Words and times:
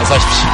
어서 0.00 0.14
오십시오. 0.16 0.48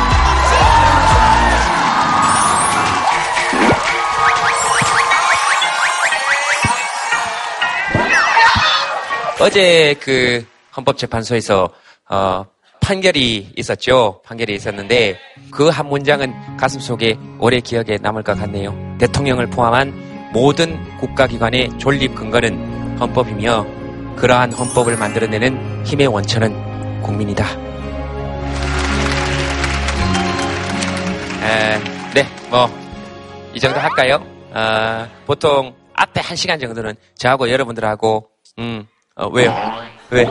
어제 9.40 9.94
그 10.00 10.46
헌법재판소에서 10.76 11.70
어, 12.10 12.46
판결이 12.80 13.52
있었죠. 13.56 14.20
판결이 14.24 14.54
있었는데 14.54 15.16
그 15.50 15.68
한 15.70 15.86
문장은 15.88 16.56
가슴 16.56 16.80
속에 16.80 17.16
오래 17.38 17.60
기억에 17.60 17.98
남을 18.00 18.22
것 18.22 18.36
같네요. 18.38 18.74
대통령을 18.98 19.46
포함한 19.48 20.30
모든 20.32 20.78
국가기관의 20.98 21.78
존립 21.78 22.14
근거는 22.14 22.98
헌법이며 22.98 23.66
그러한 24.16 24.52
헌법을 24.52 24.96
만들어내는 24.96 25.84
힘의 25.86 26.06
원천은 26.08 27.02
국민이다. 27.02 27.44
에, 31.42 31.78
네, 32.14 32.26
뭐 32.50 32.68
이 33.52 33.58
정도 33.58 33.80
할까요? 33.80 34.24
아, 34.54 35.08
보통 35.26 35.74
앞에 35.94 36.20
한 36.20 36.36
시간 36.36 36.58
정도는 36.60 36.94
저하고 37.16 37.50
여러분들하고 37.50 38.28
음, 38.60 38.86
어, 39.16 39.26
왜요? 39.28 39.52
왜? 40.10 40.24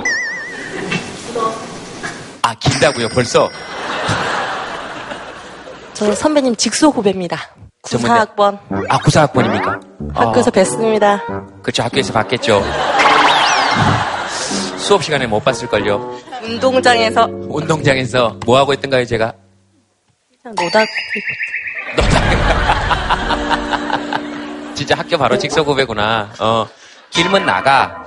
아, 2.49 2.53
길다고요, 2.55 3.09
벌써? 3.09 3.47
저 5.93 6.11
선배님 6.15 6.55
직속 6.55 6.95
후배입니다. 6.97 7.37
전문대- 7.87 8.25
94학번 8.35 8.57
아, 8.89 8.97
구사학번입니까? 8.97 9.79
학교에서 10.15 10.49
뵀습니다. 10.49 11.21
그렇죠, 11.61 11.83
학교에서 11.83 12.11
봤겠죠. 12.13 12.63
수업 14.77 15.03
시간에 15.03 15.27
못 15.27 15.43
봤을걸요. 15.43 16.17
운동장에서 16.43 17.27
운동장에서 17.29 18.39
뭐 18.47 18.57
하고 18.57 18.73
있던가요, 18.73 19.05
제가? 19.05 19.31
그냥 20.41 20.55
노다 20.59 20.79
진짜 24.73 24.95
학교 24.97 25.17
바로 25.19 25.37
직속 25.37 25.67
후배구나. 25.67 26.31
어, 26.39 26.67
길면 27.11 27.45
나가. 27.45 28.03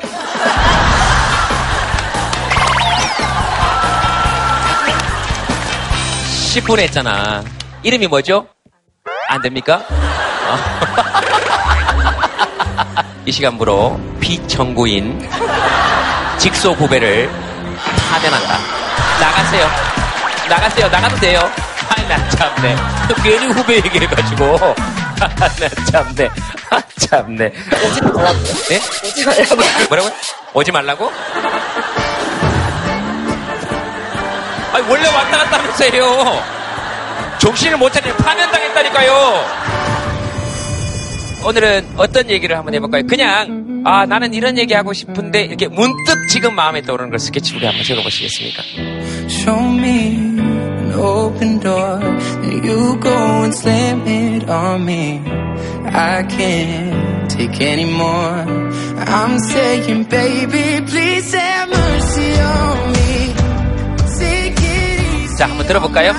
(10분) 6.52 6.78
했잖아 6.80 7.42
이름이 7.82 8.08
뭐죠? 8.08 8.46
안 9.28 9.40
됩니까? 9.40 9.82
어. 9.88 10.58
이 13.24 13.32
시간부로 13.32 13.98
비청구인 14.20 15.26
직속 16.36 16.78
후배를 16.78 17.30
파면한다 18.10 18.58
나가세요 19.18 19.66
나가세요 20.50 20.88
나가도 20.88 21.16
돼요 21.16 21.50
아이 21.88 22.06
나 22.06 22.28
참네 22.28 22.76
또 23.08 23.14
괜히 23.22 23.46
후배 23.46 23.76
얘기해가지고 23.76 24.58
아, 25.20 25.28
나 25.28 25.48
참네 25.90 26.28
아 26.68 26.82
참네 26.98 27.52
오지 27.86 28.02
말라고. 28.02 28.38
네? 28.68 28.80
오지 29.06 29.24
말라고. 29.24 29.56
뭐라고요? 29.88 30.12
오지 30.52 30.70
말라고? 30.72 31.12
아니 34.72 34.88
원래 34.88 35.06
왔다 35.06 35.38
갔다 35.38 35.58
하면서요 35.58 36.42
정신을 37.38 37.76
못 37.76 37.92
차리면 37.92 38.16
파면당했다니까요 38.16 39.12
오늘은 41.44 41.86
어떤 41.96 42.30
얘기를 42.30 42.56
한번 42.56 42.74
해볼까요? 42.74 43.02
그냥 43.06 43.82
아 43.84 44.06
나는 44.06 44.32
이런 44.32 44.56
얘기 44.58 44.74
하고 44.74 44.92
싶은데 44.92 45.42
이렇게 45.42 45.66
문득 45.66 46.28
지금 46.28 46.54
마음에 46.54 46.82
떠오르는 46.82 47.10
걸 47.10 47.18
스케치북에 47.18 47.66
한번 47.66 47.84
적어보시겠습니까? 47.84 48.62
Show 49.28 49.60
me 49.72 49.90
an 49.90 50.92
open 50.94 51.58
door, 51.58 51.98
and 52.44 52.64
you 52.64 52.96
go 53.00 53.10
and 53.42 53.52
slam 53.52 54.06
it 54.06 54.48
on 54.48 54.84
me. 54.84 55.20
I 55.86 56.22
can't 56.28 57.28
take 57.28 57.60
anymore. 57.60 58.44
I'm 59.04 59.38
saying, 59.40 60.04
baby, 60.04 60.80
please 60.86 61.34
have 61.34 61.68
mercy 61.70 62.40
on 62.40 62.92
me. 62.92 63.11
자 65.42 65.48
한번 65.48 65.66
들어볼까요? 65.66 66.12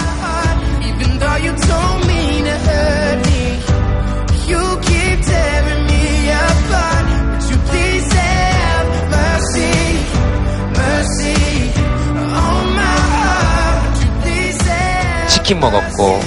치킨 15.30 15.62
먹었고 15.62 16.20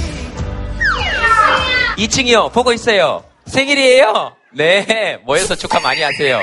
2층이요 1.98 2.50
보고 2.50 2.72
있어요 2.72 3.22
생일이에요 3.44 4.36
네 4.52 5.18
모여서 5.26 5.54
축하 5.54 5.80
많이 5.80 6.00
하세요 6.00 6.40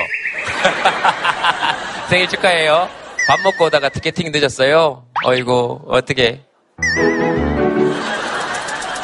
생일 2.08 2.28
축하해요 2.28 3.03
밥 3.26 3.40
먹고 3.40 3.66
오다가 3.66 3.88
티켓팅 3.88 4.30
늦었어요 4.32 5.06
어이구 5.24 5.86
어떻게 5.88 6.42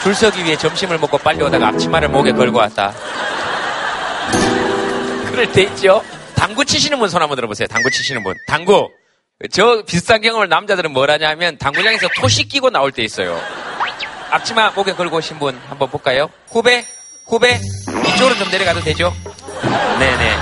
줄 0.03 0.15
서기 0.15 0.45
위해 0.45 0.57
점심을 0.57 0.99
먹고 0.99 1.19
빨리 1.19 1.43
오다가 1.43 1.69
앞치마를 1.69 2.09
목에 2.09 2.33
걸고 2.33 2.59
왔다 2.59 2.93
그럴 5.31 5.51
때 5.53 5.63
있죠 5.63 6.03
당구 6.35 6.65
치시는 6.65 6.99
분 6.99 7.09
손 7.09 7.23
한번 7.23 7.37
들어보세요 7.37 7.67
당구 7.69 7.91
치시는 7.91 8.23
분 8.23 8.35
당구 8.47 8.89
저 9.51 9.83
비슷한 9.87 10.21
경험을 10.21 10.49
남자들은 10.49 10.93
뭘 10.93 11.11
하냐면 11.11 11.57
당구장에서 11.57 12.09
토시 12.17 12.45
끼고 12.45 12.71
나올 12.71 12.93
때 12.93 13.03
있어요 13.03 13.41
앞치마 14.31 14.71
목에 14.73 14.93
걸고 14.93 15.17
오신 15.17 15.39
분 15.39 15.59
한번 15.69 15.91
볼까요? 15.91 16.31
후배? 16.51 16.85
후배? 17.27 17.59
이쪽으로 18.15 18.37
좀 18.37 18.51
내려가도 18.51 18.81
되죠? 18.81 19.13
네네. 19.99 20.37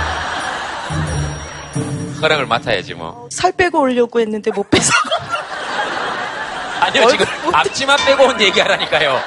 허락을 2.21 2.45
맡아야지 2.45 2.93
뭐. 2.93 3.27
살 3.31 3.51
빼고 3.51 3.79
오려고 3.81 4.19
했는데 4.19 4.51
못 4.51 4.69
빼서. 4.69 4.91
아니요, 6.81 7.07
지금 7.09 7.25
얼굴- 7.27 7.55
앞치마 7.55 7.95
빼고 7.97 8.23
온 8.25 8.41
얘기하라니까요. 8.41 9.21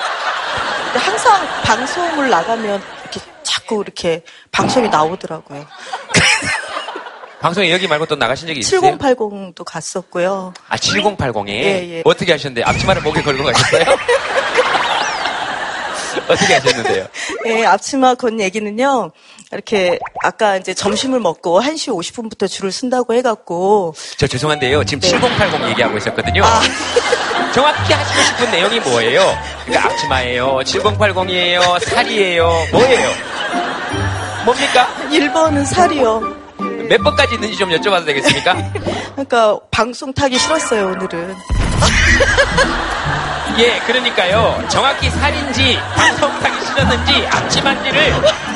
항상 0.94 1.46
방송을 1.64 2.28
나가면 2.30 2.82
이렇게 3.02 3.20
자꾸 3.42 3.82
이렇게 3.82 4.22
방송이 4.50 4.88
나오더라고요. 4.88 5.66
방송에 7.40 7.72
여기 7.72 7.88
말고 7.88 8.06
또 8.06 8.14
나가신 8.14 8.46
적이 8.46 8.60
있어요? 8.60 8.80
7080도 8.80 9.64
갔었고요. 9.64 10.54
아, 10.68 10.76
7080에? 10.76 11.48
예, 11.48 11.96
예. 11.98 12.02
어떻게 12.04 12.30
하셨는데? 12.32 12.62
앞치마를 12.62 13.02
목에 13.02 13.20
걸고 13.22 13.42
가셨어요? 13.44 13.84
어떻게 16.28 16.54
하셨는데요? 16.54 17.06
예, 17.46 17.64
앞치마 17.64 18.14
건 18.14 18.40
얘기는요. 18.40 19.10
이렇게 19.52 19.98
아까 20.22 20.56
이제 20.56 20.72
점심을 20.72 21.20
먹고 21.20 21.60
1시 21.60 21.88
50분부터 21.92 22.48
줄을 22.48 22.72
쓴다고 22.72 23.14
해갖고 23.14 23.94
저 24.16 24.26
죄송한데요. 24.26 24.84
지금 24.84 25.00
네. 25.00 25.08
7080 25.08 25.68
얘기하고 25.70 25.98
있었거든요. 25.98 26.42
아. 26.44 26.60
정확히 27.52 27.92
하시고 27.92 28.22
싶은 28.22 28.50
내용이 28.50 28.80
뭐예요? 28.80 29.36
그러니까 29.66 29.90
앞치마예요? 29.90 30.60
7080이에요? 30.64 31.84
살이에요? 31.84 32.50
뭐예요? 32.72 33.10
뭡니까? 34.46 34.88
1번은 35.10 35.66
살이요. 35.66 36.42
몇 36.88 37.02
번까지 37.02 37.34
있는지 37.34 37.56
좀 37.56 37.70
여쭤봐도 37.70 38.06
되겠습니까? 38.06 38.72
그러니까 39.12 39.58
방송 39.70 40.12
타기 40.12 40.38
싫었어요, 40.38 40.86
오늘은. 40.88 41.36
예, 43.58 43.78
그러니까요. 43.86 44.64
정확히 44.68 45.10
살인지, 45.10 45.78
방송 45.94 46.30
타기 46.40 46.64
싫었는지, 46.66 47.26
앞치마인지를 47.30 48.12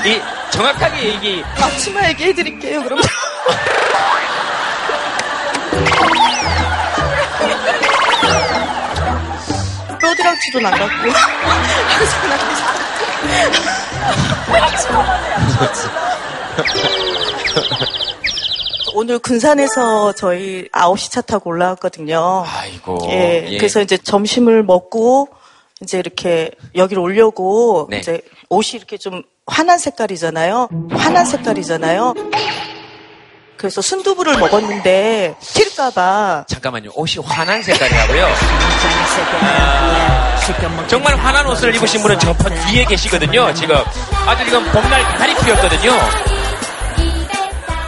이 0.07 0.23
정확하게 0.51 1.05
얘기. 1.05 1.45
앞치마 1.61 2.09
얘기해드릴게요, 2.09 2.83
그럼. 2.83 3.01
뼈드랑치도 10.01 10.61
나갔고. 10.61 11.11
항상 11.89 12.23
나갔어. 14.49 15.05
오늘 18.99 19.19
군산에서 19.19 20.15
저희 20.15 20.71
9시 20.71 21.11
차 21.11 21.21
타고 21.21 21.51
올라왔거든요. 21.51 22.47
아이고. 22.47 22.99
예, 23.11 23.47
예. 23.47 23.59
그래서 23.59 23.83
이제 23.83 23.99
점심을 23.99 24.63
먹고 24.63 25.29
이제 25.83 25.99
이렇게 25.99 26.51
여기로 26.75 27.03
오려고 27.03 27.89
네. 27.91 27.99
이제 27.99 28.23
옷이 28.49 28.79
이렇게 28.79 28.97
좀 28.97 29.23
환한 29.47 29.79
색깔이잖아요. 29.79 30.71
환한 30.93 31.27
색깔이잖아요. 31.27 32.15
그래서 33.59 33.83
순두부를 33.83 34.39
먹었는데 34.39 35.35
튈까봐 35.41 36.47
잠깐만요. 36.49 36.93
옷이 36.95 37.23
환한 37.23 37.63
색깔이라고요? 37.63 38.27
아, 39.43 40.37
정말 40.89 41.17
환한 41.17 41.47
옷을 41.49 41.75
입으신 41.75 42.01
분은 42.01 42.19
저 42.19 42.35
뒤에 42.67 42.87
계시거든요. 42.87 43.53
지금 43.53 43.77
아주 44.27 44.43
지금 44.43 44.65
봄날 44.73 45.03
다리 45.19 45.35
피었거든요. 45.35 46.36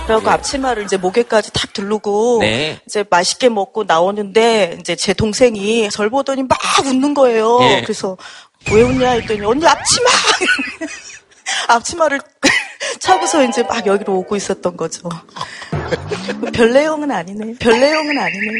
그래갖고 0.08 0.30
앞치마를 0.30 0.84
이제 0.84 0.96
목에까지 0.96 1.52
탁 1.52 1.72
두르고 1.72 2.38
네. 2.40 2.80
이제 2.86 3.04
맛있게 3.08 3.48
먹고 3.50 3.84
나오는데 3.84 4.78
이제 4.80 4.96
제 4.96 5.12
동생이 5.12 5.90
절 5.90 6.08
보더니 6.08 6.44
막 6.44 6.58
웃는 6.84 7.14
거예요. 7.14 7.58
예. 7.62 7.82
그래서 7.82 8.16
왜 8.72 8.82
웃냐 8.82 9.10
했더니 9.10 9.44
언니 9.44 9.66
앞치마 9.66 10.08
앞치마를 11.68 12.20
차고서 13.00 13.44
이제 13.44 13.62
막 13.62 13.86
여기로 13.86 14.14
오고 14.18 14.36
있었던 14.36 14.76
거죠. 14.76 15.08
별 16.52 16.72
내용은 16.72 17.10
아니네. 17.10 17.54
별 17.58 17.78
내용은 17.80 18.18
아니네. 18.18 18.52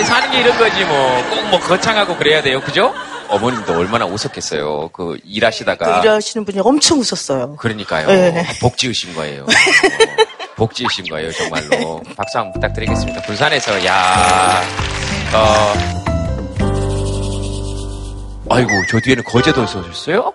아니, 0.00 0.06
사는 0.08 0.30
게 0.30 0.40
이런 0.40 0.56
거지 0.58 0.84
뭐. 0.84 1.22
꼭 1.30 1.50
뭐 1.50 1.58
거창하고 1.60 2.16
그래야 2.16 2.42
돼요. 2.42 2.60
그죠? 2.60 2.94
어머님도 3.28 3.72
얼마나 3.76 4.06
웃었겠어요. 4.06 4.88
그 4.92 5.18
일하시다가. 5.24 6.00
그 6.00 6.06
일하시는 6.06 6.44
분이 6.46 6.60
엄청 6.60 6.98
웃었어요. 7.00 7.56
그러니까요. 7.56 8.06
네. 8.06 8.46
복 8.60 8.76
지으신 8.78 9.14
거예요. 9.14 9.42
어, 9.42 9.46
복 10.56 10.74
지으신 10.74 11.06
거예요, 11.06 11.32
정말로. 11.32 12.00
박수 12.16 12.38
한번 12.38 12.52
부탁드리겠습니다. 12.54 13.22
부산에서, 13.22 13.84
야 13.84 14.62
어, 15.34 15.74
아이고, 18.50 18.70
저 18.88 18.98
뒤에는 19.00 19.24
거제도에서 19.24 19.80
오셨어요? 19.80 20.32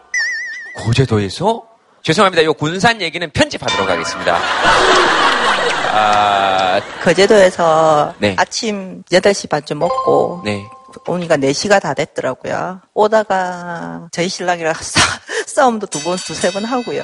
거제도에서? 0.77 1.63
죄송합니다. 2.05 2.43
이 2.43 2.47
군산 2.53 3.01
얘기는 3.01 3.27
편집하도록 3.31 3.89
하겠습니다. 3.89 4.37
아, 5.91 6.79
거제도에서 7.01 8.13
네. 8.19 8.35
아침 8.37 9.01
8시 9.09 9.49
반쯤 9.49 9.79
먹고 9.79 10.43
네. 10.45 10.63
오니까 11.07 11.35
4시가 11.37 11.81
다 11.81 11.95
됐더라고요. 11.95 12.81
오다가 12.93 14.07
저희 14.11 14.29
신랑이랑 14.29 14.75
싸, 14.79 15.01
싸움도 15.47 15.87
두 15.87 15.99
번, 16.03 16.15
두세 16.17 16.51
번 16.51 16.63
하고요. 16.63 17.03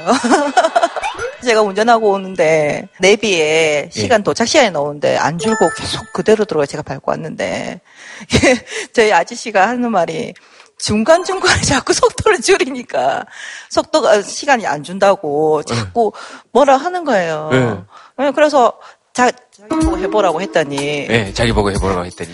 제가 1.44 1.64
운전하고 1.64 2.12
오는데 2.12 2.88
내비에 3.00 3.90
시간 3.92 4.22
도착 4.22 4.48
시간이 4.48 4.70
나오는데 4.70 5.18
안 5.18 5.40
줄고 5.40 5.68
계속 5.76 6.14
그대로 6.14 6.46
들어가 6.46 6.68
제가 6.68 6.84
밟고 6.84 7.10
왔는데 7.10 7.82
저희 8.94 9.12
아저씨가 9.12 9.68
하는 9.68 9.90
말이 9.90 10.36
중간중간에 10.82 11.62
자꾸 11.64 11.94
속도를 11.94 12.42
줄이니까 12.42 13.26
속도가 13.70 14.22
시간이 14.24 14.66
안 14.68 14.84
준다고 14.84 15.64
자꾸 15.64 16.12
뭐라 16.52 16.78
하는 16.78 17.06
거예요. 17.06 17.50
네. 17.52 17.78
네, 18.26 18.32
그래서 18.32 18.74
자, 19.14 19.32
자기 19.52 19.70
보고 19.86 19.98
해보라고 19.98 20.42
했더니 20.42 20.76
네, 21.08 21.34
자기 21.34 21.52
보고 21.54 21.72
해보라고 21.72 22.06
했더니. 22.06 22.32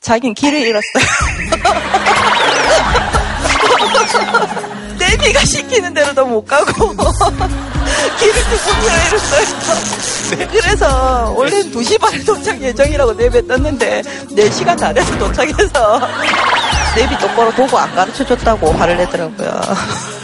자기는 0.00 0.34
길을 0.34 0.60
잃었어요. 0.60 1.04
내비가 5.10 5.40
시키는 5.44 5.92
대로도 5.92 6.24
못 6.26 6.44
가고 6.46 6.94
길을 8.18 8.34
두번 8.44 8.84
잃었어요. 9.06 10.46
그래서 10.52 11.34
원래 11.36 11.62
는 11.62 11.72
2시 11.72 12.00
반에 12.00 12.18
도착 12.24 12.60
예정이라고 12.60 13.14
내비에 13.14 13.46
떴는데 13.46 14.02
4시간 14.02 14.78
다 14.78 14.92
돼서 14.92 15.18
도착해서 15.18 16.00
내비 16.94 17.18
똑바로 17.18 17.50
보고 17.50 17.78
안 17.78 17.92
가르쳐줬다고 17.94 18.72
화를 18.72 18.96
내더라고요. 18.98 19.60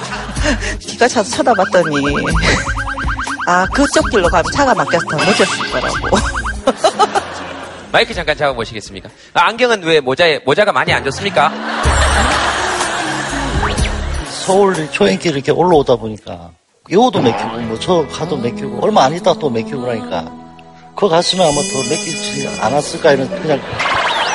기가 0.78 1.08
차서 1.08 1.28
쳐다봤더니 1.30 1.96
아 3.48 3.66
그쪽 3.72 4.08
길로 4.10 4.28
가면 4.28 4.44
차가 4.54 4.74
막혀서 4.74 5.04
더 5.10 5.16
늦었을 5.16 5.70
거라고. 5.70 6.16
마이크 7.90 8.12
잠깐 8.14 8.36
잡아보시겠습니까? 8.36 9.08
아, 9.32 9.46
안경은 9.46 9.82
왜 9.84 10.00
모자에, 10.00 10.40
모자가 10.44 10.72
많이 10.72 10.92
안 10.92 11.02
좋습니까? 11.04 11.50
서울 14.46 14.90
초행길 14.92 15.34
이렇게 15.34 15.50
올라오다 15.50 15.96
보니까 15.96 16.50
요도 16.90 17.20
맥히고 17.20 17.48
뭐 17.62 17.78
저 17.80 18.06
가도 18.06 18.36
맥히고 18.36 18.78
얼마 18.80 19.04
안 19.04 19.12
있다 19.14 19.34
또 19.34 19.50
맥히고 19.50 19.80
그러니까 19.80 20.24
그거 20.94 21.08
갔으면 21.08 21.46
아마 21.46 21.56
더 21.56 21.78
맥히지 21.90 22.48
않았을까 22.60 23.12
이런 23.12 23.28
그냥 23.42 23.60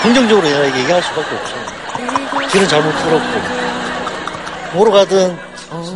긍정적으로 0.04 0.46
얘기할 0.48 1.02
수밖에 1.02 1.36
없어요. 1.36 2.48
길은 2.52 2.68
잘못 2.68 2.92
들었고 2.92 4.75
뭐로 4.75 4.92
가든 4.92 5.38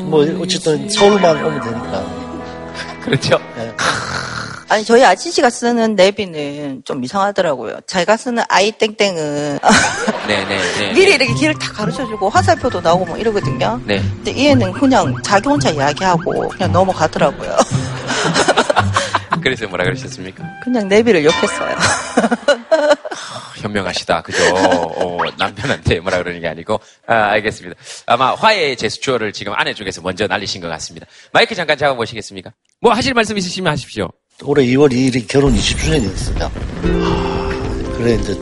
뭐 0.10 0.26
어쨌든 0.42 0.90
서울만 0.90 1.44
오면 1.46 1.62
되니까 1.62 2.04
그렇죠. 3.04 3.38
예. 3.58 3.74
아니 4.75 4.83
저희 4.83 5.06
아저씨가 5.06 5.50
쓰는 5.50 5.95
내비는 5.95 6.81
좀 6.83 7.01
이상하더라고요. 7.01 7.80
제가 7.88 8.18
쓰는 8.18 8.44
아이 8.50 8.74
땡땡은 8.74 9.60
네네네. 10.27 10.92
미리 10.92 11.13
이렇게 11.13 11.33
길을 11.33 11.54
다 11.57 11.72
가르쳐주고 11.72 12.27
화살표도 12.27 12.81
나오고 12.81 13.06
뭐 13.06 13.18
이러거든요. 13.18 13.80
네. 13.86 14.01
근데 14.01 14.38
얘는 14.38 14.74
그냥 14.74 15.16
자기 15.24 15.48
혼자 15.48 15.69
이야기하고 15.69 16.50
그냥 16.50 16.74
넘어가더라고요. 16.74 17.56
그래서 19.42 19.66
뭐라 19.68 19.86
그러셨습니까? 19.86 20.44
그냥 20.62 20.89
내비를 20.89 21.24
욕했어요. 21.24 21.77
현명하시다. 23.62 24.24
그죠? 24.24 24.44
어, 24.56 25.18
남편한테 25.38 26.01
뭐라 26.01 26.18
그러는 26.18 26.42
게 26.42 26.50
아니고. 26.50 26.81
아, 27.07 27.13
알겠습니다. 27.31 27.80
아마 28.07 28.36
화해의 28.36 28.75
제스처를 28.75 29.31
지금 29.31 29.54
아내 29.56 29.74
쪽에서 29.74 30.01
먼저 30.01 30.27
날리신 30.27 30.60
것 30.60 30.68
같습니다. 30.68 31.07
마이크 31.31 31.56
잠깐 31.56 31.77
잡아보시겠습니까? 31.77 32.51
뭐 32.81 32.92
하실 32.92 33.13
말씀 33.13 33.38
있으시면 33.38 33.72
하십시오. 33.72 34.10
올해 34.44 34.66
2월 34.66 34.92
2일이 34.92 35.28
결혼 35.28 35.54
20주년이었어요. 35.56 36.52
그래 37.98 38.16
이제 38.16 38.36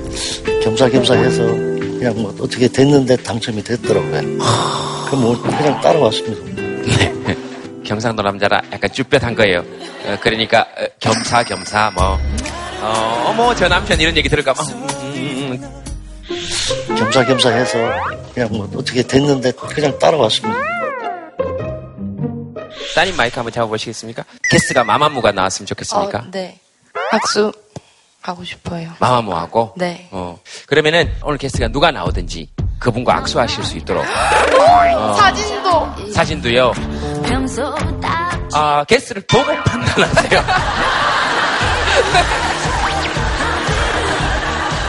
겸사겸사 0.64 1.14
해서 1.14 1.44
그냥 1.46 2.14
뭐 2.16 2.36
어떻게 2.40 2.68
됐는데 2.68 3.18
당첨이 3.18 3.64
됐더라고요. 3.64 4.22
그럼 5.06 5.22
뭐 5.22 5.40
그냥 5.40 5.80
따라왔습니다. 5.82 6.62
네. 6.84 7.38
경상도 7.84 8.24
남자라 8.24 8.62
약간 8.72 8.92
쭈뼛한 8.92 9.36
거예요. 9.36 9.60
어, 10.06 10.18
그러니까 10.20 10.62
어, 10.62 10.86
겸사겸사 11.00 11.92
뭐. 11.96 12.20
어, 12.82 13.26
어머 13.28 13.54
저 13.56 13.68
남편 13.68 14.00
이런 14.02 14.18
얘기 14.18 14.28
들을까 14.28 14.54
봐. 14.54 14.64
음, 14.64 15.60
음, 16.28 16.96
겸사겸사 16.98 17.50
해서 17.52 17.78
그냥 18.34 18.50
뭐 18.52 18.68
어떻게 18.76 19.04
됐는데 19.04 19.52
그냥 19.52 19.98
따라왔습니다. 20.00 20.83
따님 22.96 23.16
마이크 23.18 23.36
한번 23.36 23.52
잡아보시겠습니까? 23.52 24.24
게스트가 24.50 24.84
마마무가 24.84 25.32
나왔으면 25.32 25.66
좋겠습니까? 25.68 26.20
어, 26.20 26.26
네. 26.32 26.60
악수 27.12 27.52
하고 28.22 28.44
싶어요. 28.44 28.92
마마무하고. 29.00 29.74
네. 29.78 30.08
어, 30.12 30.40
그러면은 30.68 31.12
오늘 31.24 31.38
게스트가 31.38 31.68
누가 31.70 31.92
나오든지 31.92 32.50
그분과 32.80 33.16
악수하실 33.18 33.64
수 33.64 33.78
있도록 33.78 34.06
사진도 35.18 35.88
사진도요. 36.14 36.74
아 38.54 38.84
게스트를 38.86 39.24
보고 39.28 39.46
판단하세요. 39.64 40.44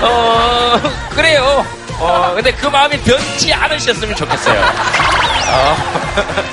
어 0.02 0.80
그래요. 1.14 1.64
어 2.00 2.32
근데 2.34 2.52
그 2.52 2.66
마음이 2.66 2.98
변치 3.00 3.52
않으셨으면 3.54 4.14
좋겠어요. 4.16 4.60
어, 4.60 5.76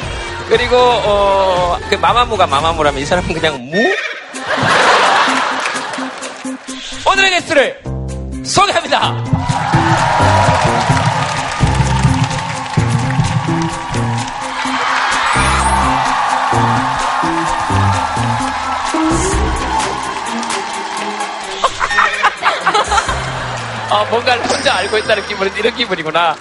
그리고 0.51 0.75
어 0.75 1.51
그 1.91 1.95
마마무가 1.95 2.47
마마무라면 2.47 3.01
이 3.01 3.05
사람은 3.05 3.33
그냥 3.33 3.69
무? 3.69 3.77
오늘의 7.05 7.31
게스트를 7.31 7.83
소개합니다. 8.45 9.13
어, 23.89 24.05
뭔가를 24.05 24.43
혼자 24.49 24.75
알고 24.77 24.97
있다는 24.99 25.27
기분은 25.27 25.53
이런 25.57 25.75
기분이구나. 25.75 26.37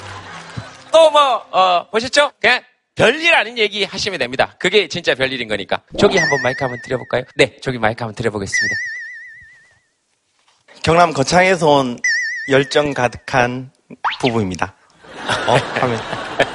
또 0.93 1.11
뭐, 1.11 1.45
어, 1.51 1.87
보셨죠? 1.91 2.31
그냥 2.41 2.63
별일 2.95 3.35
아닌 3.35 3.57
얘기 3.59 3.85
하시면 3.85 4.19
됩니다. 4.19 4.55
그게 4.59 4.89
진짜 4.89 5.15
별일인 5.15 5.49
거니까. 5.49 5.83
저기 5.99 6.19
한번 6.19 6.43
마이크 6.43 6.63
한번 6.65 6.81
드려볼까요? 6.83 7.23
네, 7.37 7.57
저기 7.63 7.79
마이크 7.79 8.03
한번 8.03 8.15
드려보겠습니다. 8.15 8.77
경남 10.83 11.13
거창에서 11.13 11.69
온 11.69 11.99
열정 12.51 12.93
가득한 12.93 13.71
부부입니다. 14.21 14.75
어? 15.47 15.55
하면. 15.55 16.01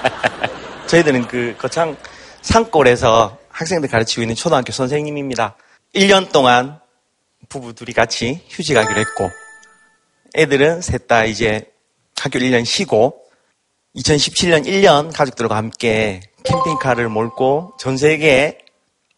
저희들은 0.87 1.27
그 1.27 1.55
거창 1.57 1.97
산골에서 2.41 3.39
학생들 3.49 3.89
가르치고 3.89 4.21
있는 4.21 4.35
초등학교 4.35 4.71
선생님입니다. 4.71 5.55
1년 5.95 6.31
동안 6.31 6.79
부부 7.49 7.73
둘이 7.73 7.93
같이 7.93 8.41
휴직하기로 8.49 8.99
했고, 8.99 9.29
애들은 10.35 10.81
셋 10.81 11.07
다 11.07 11.25
이제 11.25 11.71
학교 12.19 12.39
1년 12.39 12.65
쉬고, 12.65 13.25
2017년 13.95 14.65
1년 14.65 15.15
가족들과 15.15 15.55
함께 15.55 16.21
캠핑카를 16.43 17.09
몰고 17.09 17.73
전 17.79 17.97
세계에 17.97 18.57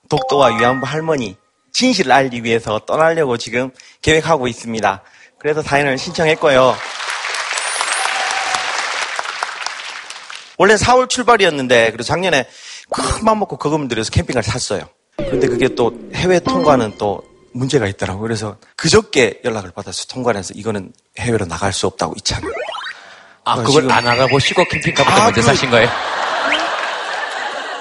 독도와 0.10 0.57
위안부 0.57 0.86
할머니 0.86 1.36
진실을 1.74 2.12
알기 2.12 2.43
위해서 2.43 2.79
떠나려고 2.79 3.38
지금 3.38 3.72
계획하고 4.01 4.48
있습니다. 4.48 5.03
그래서 5.39 5.62
사연을 5.62 5.98
신청했고요. 5.98 6.75
원래 10.57 10.75
4월 10.75 11.10
출발이었는데 11.10 11.88
그리고 11.88 12.03
작년에 12.03 12.48
큰맘 12.89 13.39
먹고 13.39 13.57
거금을 13.57 13.88
들여서 13.88 14.12
캠핑카를 14.12 14.43
샀어요. 14.43 14.88
근데 15.17 15.48
그게 15.48 15.67
또 15.75 15.91
해외 16.13 16.39
통과는 16.39 16.98
또 16.98 17.22
문제가 17.53 17.88
있더라고요. 17.88 18.22
그래서 18.22 18.57
그저께 18.75 19.41
연락을 19.43 19.72
받아서 19.72 20.05
통과를 20.05 20.39
해서 20.39 20.53
이거는 20.55 20.93
해외로 21.19 21.46
나갈 21.46 21.74
수 21.74 21.86
없다고 21.88 22.13
이 22.17 22.22
차는. 22.22 22.50
아, 23.48 23.54
어, 23.54 23.56
그걸 23.63 23.84
지금- 23.84 23.92
안 23.92 24.08
알아보시고 24.08 24.66
캠핑카 24.66 25.04
부터 25.04 25.16
아, 25.16 25.24
먼저 25.25 25.42
그- 25.42 25.48
사신 25.48 25.70
거예요? 25.70 25.88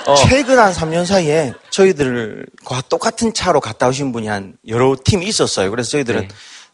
어. 0.06 0.14
최근 0.14 0.58
한 0.58 0.73
3년 0.73 1.04
사이에 1.04 1.52
저희들과 1.70 2.82
똑같은 2.88 3.35
차로 3.35 3.61
갔다 3.61 3.88
오신 3.88 4.12
분이 4.12 4.28
한 4.28 4.54
여러 4.68 4.94
팀이 5.04 5.26
있었어요. 5.26 5.68
그래서 5.70 5.90
저희들은 5.90 6.20
네. 6.23 6.28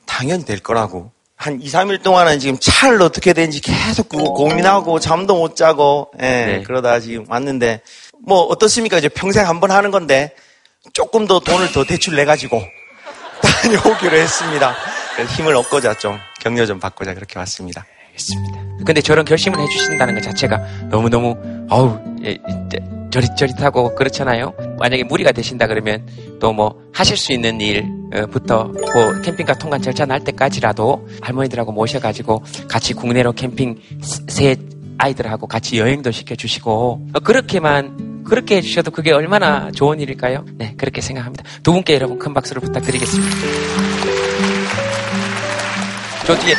당연히 0.04 0.44
될 0.44 0.58
거라고. 0.60 1.12
한 1.36 1.60
2, 1.60 1.66
3일 1.66 2.02
동안은 2.02 2.38
지금 2.40 2.58
차를 2.60 3.00
어떻게 3.02 3.32
되는지 3.32 3.60
계속 3.62 4.10
고민하고 4.10 5.00
잠도 5.00 5.34
못 5.36 5.56
자고, 5.56 6.10
예, 6.20 6.26
네. 6.26 6.62
그러다 6.62 7.00
지금 7.00 7.24
왔는데, 7.28 7.80
뭐 8.24 8.40
어떻습니까? 8.42 8.98
이제 8.98 9.08
평생 9.08 9.48
한 9.48 9.58
번 9.58 9.70
하는 9.72 9.90
건데, 9.90 10.36
조금 10.92 11.26
더 11.26 11.40
돈을 11.40 11.72
더 11.72 11.84
대출 11.84 12.14
내가지고 12.14 12.62
다녀오기로 13.42 14.16
했습니다. 14.16 14.76
힘을 15.36 15.56
얻고자 15.56 15.94
좀 15.94 16.18
격려 16.40 16.66
좀 16.66 16.78
받고자 16.78 17.14
그렇게 17.14 17.38
왔습니다. 17.40 17.86
알겠습니다. 18.26 18.62
근데 18.84 19.00
저런 19.00 19.24
결심을 19.24 19.58
해주신다는 19.60 20.14
것 20.14 20.22
자체가 20.22 20.58
너무너무, 20.90 21.36
어우, 21.70 21.98
예, 22.24 22.38
저릿저릿하고 23.10 23.94
그렇잖아요? 23.94 24.54
만약에 24.78 25.04
무리가 25.04 25.32
되신다 25.32 25.66
그러면 25.66 26.06
또 26.40 26.52
뭐 26.52 26.74
하실 26.94 27.16
수 27.16 27.32
있는 27.32 27.60
일부터 27.60 28.64
뭐 28.64 29.20
캠핑카 29.22 29.54
통관 29.54 29.82
절차 29.82 30.04
날 30.06 30.20
때까지라도 30.24 31.06
할머니들하고 31.20 31.72
모셔가지고 31.72 32.42
같이 32.68 32.94
국내로 32.94 33.32
캠핑 33.32 33.78
세- 34.02 34.22
세 34.28 34.56
아이들하고 34.98 35.46
같이 35.46 35.78
여행도 35.78 36.10
시켜주시고 36.10 37.08
어, 37.14 37.20
그렇게만 37.20 38.24
그렇게 38.24 38.56
해주셔도 38.56 38.90
그게 38.90 39.12
얼마나 39.12 39.70
좋은 39.72 40.00
일일까요? 40.00 40.44
네, 40.56 40.74
그렇게 40.76 41.00
생각합니다. 41.00 41.44
두 41.62 41.72
분께 41.72 41.94
여러분 41.94 42.18
큰 42.18 42.32
박수를 42.34 42.60
부탁드리겠습니다. 42.62 43.36
저 46.26 46.38
뒤에 46.38 46.54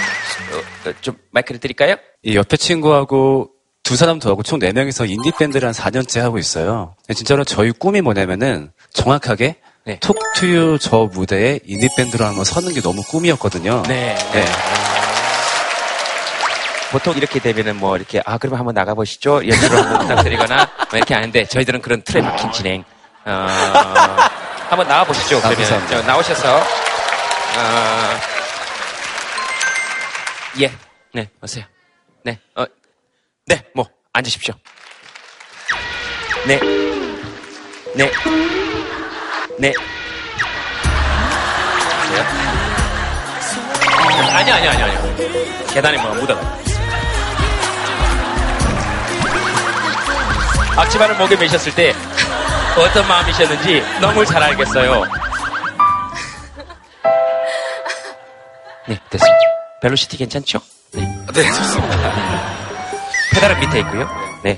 어, 0.57 0.89
어, 0.89 0.93
좀 1.01 1.15
마이크를 1.31 1.59
드릴까요? 1.59 1.95
이 2.23 2.35
옆에 2.35 2.57
친구하고 2.57 3.49
두 3.83 3.95
사람 3.97 4.19
더 4.19 4.29
하고 4.31 4.43
총 4.43 4.59
네 4.59 4.71
명이서 4.71 5.05
인디 5.05 5.31
밴드를 5.31 5.67
한 5.67 5.73
4년째 5.73 6.21
하고 6.21 6.37
있어요. 6.37 6.95
진짜로 7.13 7.43
저희 7.43 7.71
꿈이 7.71 8.01
뭐냐면은 8.01 8.71
정확하게 8.93 9.55
네. 9.85 9.99
톡투유 9.99 10.77
저 10.79 11.09
무대에 11.11 11.59
인디 11.65 11.89
밴드로 11.97 12.23
한번 12.23 12.45
서는 12.45 12.73
게 12.73 12.81
너무 12.81 13.01
꿈이었거든요. 13.03 13.83
네. 13.87 14.15
네. 14.33 14.45
보통 16.91 17.15
이렇게 17.17 17.39
되면은 17.39 17.77
뭐 17.77 17.97
이렇게 17.97 18.21
아 18.25 18.37
그러면 18.37 18.59
한번 18.59 18.75
나가보시죠 18.75 19.47
연주를 19.47 19.77
한번 19.79 19.99
부탁드리거나 20.07 20.55
뭐 20.91 20.97
이렇게 20.97 21.13
하는데 21.15 21.45
저희들은 21.45 21.81
그런 21.81 22.03
틀에 22.03 22.21
막힌 22.21 22.51
진행 22.51 22.83
어, 23.25 23.47
한번 24.69 24.87
나와보시죠 24.87 25.37
아, 25.39 25.49
그러면. 25.49 25.87
저 25.89 26.01
나오셔서 26.03 26.55
어, 26.55 26.63
예 30.59 30.69
네 31.13 31.29
오세요 31.41 31.65
네 32.23 32.37
어 32.55 32.65
네 33.47 33.61
뭐 33.75 33.87
앉으십시오 34.13 34.53
네 36.47 36.59
네네 37.95 38.11
네. 39.59 39.73
그래요? 42.07 42.23
아니 44.31 44.51
아니 44.51 44.67
아니 44.67 44.83
아니 44.83 45.73
계단에 45.73 45.97
뭐가 46.01 46.13
묻어가 46.19 46.41
앞치마를 50.77 51.15
목에 51.17 51.35
매셨을 51.35 51.73
때 51.75 51.93
어떤 52.75 53.07
마음이셨는지 53.07 53.81
너무 54.01 54.25
잘 54.25 54.41
알겠어요. 54.41 55.03
네, 58.87 58.99
됐습니다. 59.11 59.42
벨로시티 59.83 60.15
괜찮죠? 60.15 60.61
네. 60.93 61.01
네, 61.33 61.43
좋습니다. 61.43 61.97
페달은 63.33 63.59
밑에 63.59 63.79
있고요. 63.79 64.09
네. 64.41 64.57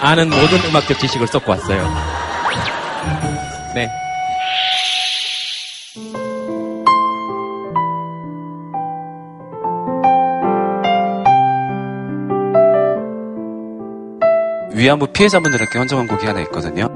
아는 0.00 0.30
모든 0.30 0.64
음악적 0.66 1.00
지식을 1.00 1.26
쏟고 1.26 1.50
왔어요. 1.50 1.82
네. 3.74 3.90
위안부 14.72 15.08
피해자분들께 15.08 15.76
헌정한 15.76 16.06
곡이 16.06 16.24
하나 16.24 16.38
있거든요. 16.42 16.88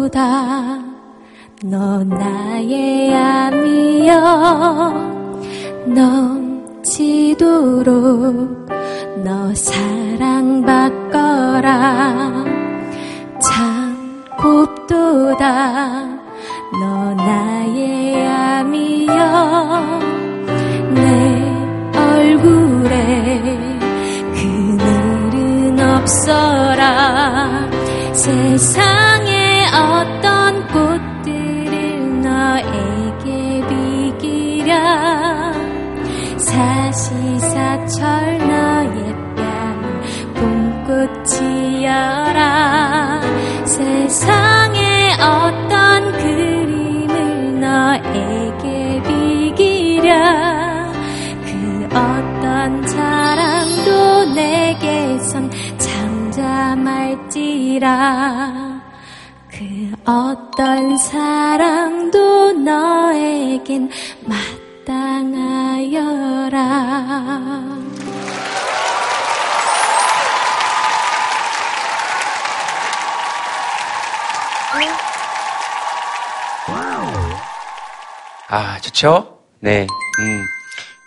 곱도다 0.00 0.78
너 1.64 2.02
나의 2.04 3.14
암이여 3.14 4.14
넘치도록 6.86 7.90
너 9.22 9.54
사랑받거라. 9.54 10.94
참 13.42 14.24
곱도다 14.38 16.06
너 16.80 17.14
나의 17.14 18.26
암이여. 18.26 19.90
내 20.94 21.00
얼굴에 21.94 23.42
그늘은 24.34 25.78
없어라. 25.78 27.68
세상에 28.14 28.99
어떤 29.72 30.66
꽃들을 30.68 32.22
너에게 32.22 33.62
비기랴. 33.68 35.52
사시사철 36.38 38.38
너의 38.38 39.14
뺨 39.36 39.42
봄꽃이여라. 41.14 42.40
세상에 43.64 45.12
어떤 45.14 46.12
그림을 46.12 47.60
너에게 47.60 49.02
비기랴. 49.06 50.92
그 51.44 51.50
어떤 51.86 52.86
사랑도 52.86 54.24
내게선 54.34 55.50
잠잠할지라. 55.78 57.80
그 58.54 58.59
어떤 60.04 60.96
사랑도 60.96 62.52
너에겐 62.52 63.90
마땅하여라 64.86 65.70
아, 78.52 78.80
좋죠? 78.80 79.38
네. 79.60 79.86
음, 80.18 80.44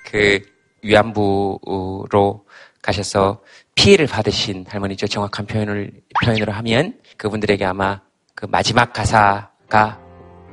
그, 0.10 0.40
위안부로 0.82 2.46
가셔서 2.82 3.42
피해를 3.76 4.08
받으신 4.08 4.66
할머니죠. 4.66 5.08
정확한 5.08 5.48
표현을, 5.48 5.92
표현으로 6.24 6.54
하면 6.54 6.98
그분들에게 7.18 7.66
아마 7.66 8.00
그 8.36 8.46
마지막 8.50 8.94
가사가 8.94 10.00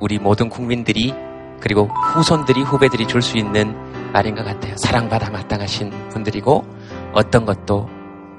우리 0.00 0.18
모든 0.18 0.48
국민들이 0.48 1.14
그리고 1.60 1.86
후손들이, 2.14 2.62
후배들이 2.62 3.06
줄 3.06 3.20
수 3.22 3.36
있는 3.36 3.74
말인 4.12 4.34
것 4.34 4.44
같아요. 4.44 4.74
사랑받아 4.78 5.30
마땅하신 5.30 6.08
분들이고 6.10 6.64
어떤 7.12 7.44
것도 7.44 7.88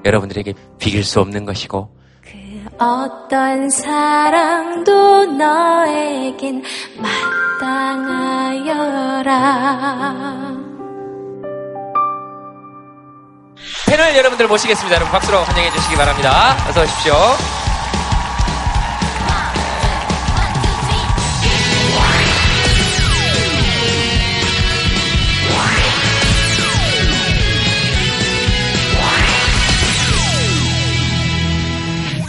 여러분들에게 0.04 0.52
비길 0.78 1.04
수 1.04 1.20
없는 1.20 1.44
것이고 1.44 1.96
그 2.20 2.30
어떤 2.78 3.70
사랑도 3.70 5.24
너에겐 5.26 6.62
마땅하여라 7.62 9.32
패널 13.86 14.16
여러분들 14.16 14.48
모시겠습니다. 14.48 14.96
여러분 14.96 15.12
박수로 15.12 15.38
환영해 15.38 15.70
주시기 15.70 15.94
바랍니다. 15.96 16.56
어서 16.68 16.82
오십시오. 16.82 17.12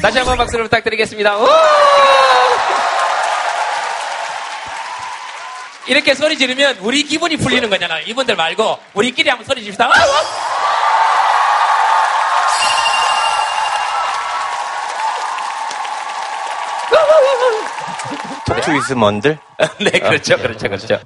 다시 0.03 0.17
한번 0.17 0.35
박수를 0.37 0.65
부탁드리겠습니다. 0.65 1.37
우! 1.37 1.47
이렇게 5.87 6.13
소리 6.13 6.37
지르면 6.37 6.79
우리 6.81 7.03
기분이 7.03 7.37
풀리는 7.37 7.69
거잖아요. 7.69 8.03
이분들 8.07 8.35
말고 8.35 8.79
우리끼리 8.95 9.29
한번 9.29 9.45
소리 9.45 9.61
지릅시다. 9.61 9.87
우! 9.87 9.91
톡투이즈먼들? 18.45 19.37
네, 19.79 19.99
그렇죠, 19.99 20.35
그렇죠, 20.35 20.67
그렇죠. 20.67 20.99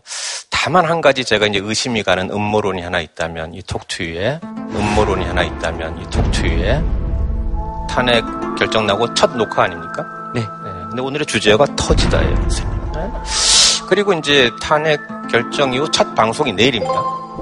다만 0.49 0.85
한 0.85 1.01
가지 1.01 1.23
제가 1.23 1.45
이제 1.45 1.59
의심이 1.61 2.01
가는 2.01 2.31
음모론이 2.31 2.81
하나 2.81 2.99
있다면 2.99 3.53
이 3.53 3.61
톡투이에 3.61 4.39
음모론이 4.43 5.23
하나 5.23 5.43
있다면 5.43 6.01
이 6.01 6.09
톡투이에 6.09 7.06
탄핵 7.87 8.23
결정 8.57 8.85
나고 8.85 9.13
첫 9.13 9.35
녹화 9.35 9.63
아닙니까? 9.63 10.05
네. 10.33 10.47
근데 10.89 11.01
오늘의 11.01 11.25
주제가 11.25 11.65
터지다예요, 11.75 12.35
선생님. 12.35 12.91
네. 12.93 13.11
그리고 13.87 14.13
이제 14.13 14.51
탄핵 14.61 14.99
결정 15.29 15.73
이후 15.73 15.89
첫 15.91 16.13
방송이 16.15 16.53
내일입니다. 16.53 16.93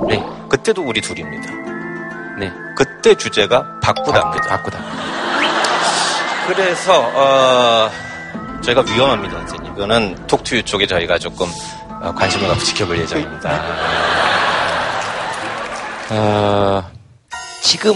네. 0.07 0.23
그때도 0.49 0.83
우리 0.83 1.01
둘입니다. 1.01 1.51
네. 2.39 2.51
그때 2.75 3.15
주제가 3.15 3.79
바꾸다입니다. 3.81 4.47
바 4.47 4.61
꾸다. 4.61 4.79
그래서 6.47 7.11
어, 7.15 7.89
저희가 8.61 8.81
위험합니다, 8.81 9.37
선생님. 9.39 9.73
이거는 9.73 10.27
톡투유 10.27 10.63
쪽에 10.63 10.85
저희가 10.85 11.17
조금 11.17 11.47
어, 12.01 12.13
관심을 12.13 12.47
갖고 12.47 12.63
지켜볼 12.63 12.99
예정입니다. 12.99 13.61
어, 16.11 16.83
지금 17.61 17.95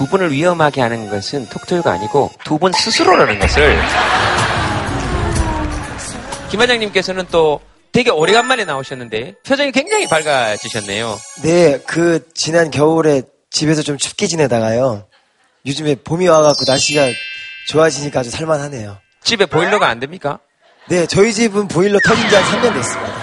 두 0.00 0.06
분을 0.06 0.32
위험하게 0.32 0.80
하는 0.80 1.10
것은 1.10 1.46
톡토유가 1.50 1.92
아니고 1.92 2.30
두 2.42 2.56
분 2.56 2.72
스스로라는 2.72 3.38
것을 3.38 3.78
김 6.48 6.62
회장님께서는 6.62 7.26
또 7.30 7.60
되게 7.92 8.08
오래간만에 8.10 8.64
나오셨는데 8.64 9.34
표정이 9.44 9.72
굉장히 9.72 10.08
밝아지셨네요. 10.08 11.18
네, 11.42 11.80
그 11.86 12.26
지난 12.32 12.70
겨울에 12.70 13.20
집에서 13.50 13.82
좀 13.82 13.98
춥게 13.98 14.26
지내다가요. 14.26 15.06
요즘에 15.66 15.96
봄이 15.96 16.28
와갖고 16.28 16.64
날씨가 16.66 17.02
좋아지니까 17.68 18.20
아주 18.20 18.30
살만하네요. 18.30 18.96
집에 19.22 19.44
보일러가 19.44 19.86
안 19.88 20.00
됩니까? 20.00 20.38
네, 20.88 21.04
저희 21.06 21.34
집은 21.34 21.68
보일러 21.68 21.98
터진 22.02 22.26
지 22.30 22.34
한 22.36 22.42
3년 22.44 22.72
됐습니다. 22.72 23.14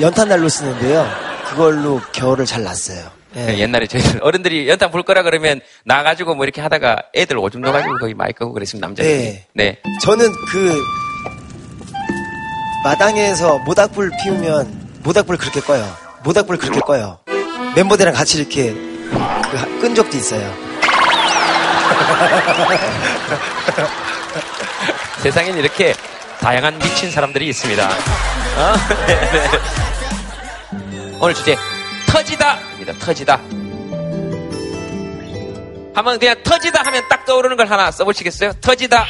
연탄난로 0.00 0.48
쓰는데요. 0.48 1.04
그걸로 1.48 2.00
겨울을 2.12 2.46
잘 2.46 2.62
났어요. 2.62 3.10
네. 3.36 3.58
옛날에 3.58 3.86
저희 3.86 4.02
어른들이 4.22 4.68
연탄 4.68 4.90
불 4.90 5.02
거라 5.02 5.22
그러면 5.22 5.60
나가지고 5.84 6.34
뭐 6.34 6.44
이렇게 6.44 6.60
하다가 6.62 7.02
애들 7.14 7.36
오줌 7.38 7.60
넣어가지고 7.60 7.98
거기 7.98 8.14
많이 8.14 8.32
끄고 8.32 8.52
그랬습니다, 8.52 8.86
남자들이. 8.86 9.14
네. 9.14 9.46
네. 9.52 9.78
저는 10.02 10.32
그 10.50 10.82
마당에서 12.84 13.58
모닥불 13.58 14.10
피우면 14.22 15.00
모닥불 15.02 15.36
그렇게 15.36 15.60
꺼요. 15.60 15.86
모닥불 16.24 16.56
그렇게 16.56 16.80
꺼요. 16.80 17.18
멤버들이랑 17.74 18.14
같이 18.14 18.38
이렇게 18.38 18.72
그 18.72 19.56
하- 19.56 19.66
끈 19.80 19.94
적도 19.94 20.16
있어요. 20.16 20.54
세상엔 25.22 25.56
이렇게 25.58 25.94
다양한 26.40 26.78
미친 26.78 27.10
사람들이 27.10 27.48
있습니다. 27.48 27.86
어? 27.88 28.74
네, 29.06 29.30
네. 29.32 29.50
오늘 31.20 31.34
주제 31.34 31.56
터지다 32.08 32.58
입니다. 32.86 33.04
터지다. 33.04 33.40
한번 35.94 36.18
그냥 36.18 36.36
터지다 36.42 36.82
하면 36.86 37.02
딱 37.08 37.24
떠오르는 37.24 37.56
걸 37.56 37.68
하나 37.68 37.90
써보시겠어요? 37.90 38.52
터지다. 38.60 39.06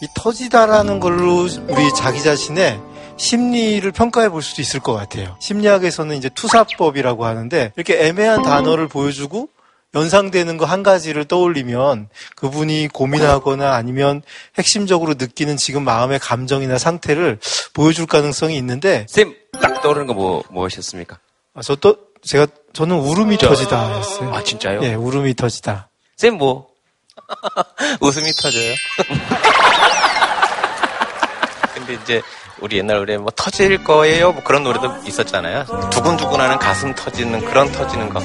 이 0.00 0.06
터지다라는 0.14 1.00
걸로 1.00 1.48
우리 1.68 1.94
자기 1.96 2.22
자신의 2.22 2.80
심리를 3.16 3.90
평가해 3.90 4.28
볼 4.28 4.42
수도 4.42 4.62
있을 4.62 4.78
것 4.78 4.92
같아요. 4.92 5.34
심리학에서는 5.40 6.14
이제 6.16 6.28
투사법이라고 6.28 7.24
하는데 7.24 7.72
이렇게 7.74 8.06
애매한 8.06 8.42
단어를 8.42 8.86
보여주고 8.86 9.48
연상되는 9.94 10.56
거 10.58 10.66
한 10.66 10.82
가지를 10.82 11.24
떠올리면 11.24 12.08
그분이 12.36 12.88
고민하거나 12.92 13.74
아니면 13.74 14.22
핵심적으로 14.58 15.14
느끼는 15.14 15.56
지금 15.56 15.82
마음의 15.84 16.18
감정이나 16.18 16.76
상태를 16.78 17.38
보여줄 17.72 18.06
가능성이 18.06 18.56
있는데 18.58 19.06
쌤, 19.08 19.34
딱 19.60 19.80
떠오르는 19.80 20.06
거 20.06 20.12
뭐, 20.14 20.42
무엇이었습니까? 20.50 21.18
아, 21.54 21.60
저 21.62 21.74
또, 21.76 21.96
제가, 22.22 22.46
저는 22.74 22.96
울음이 22.98 23.38
저- 23.38 23.48
터지다였어요. 23.48 24.34
아, 24.34 24.42
진짜요? 24.44 24.80
예, 24.82 24.92
울음이 24.94 25.34
터지다. 25.34 25.88
쌤 26.16 26.36
뭐? 26.36 26.68
웃음이 28.00 28.30
터져요. 28.32 28.74
근데 31.74 31.94
이제 31.94 32.22
우리 32.60 32.78
옛날 32.78 32.98
노래 32.98 33.16
뭐 33.16 33.30
터질 33.34 33.82
거예요 33.84 34.32
뭐 34.32 34.42
그런 34.42 34.62
노래도 34.64 34.92
있었잖아요. 35.06 35.64
두근두근하는 35.90 36.58
가슴 36.58 36.94
터지는 36.94 37.44
그런 37.44 37.70
터지는 37.72 38.08
거 38.08 38.20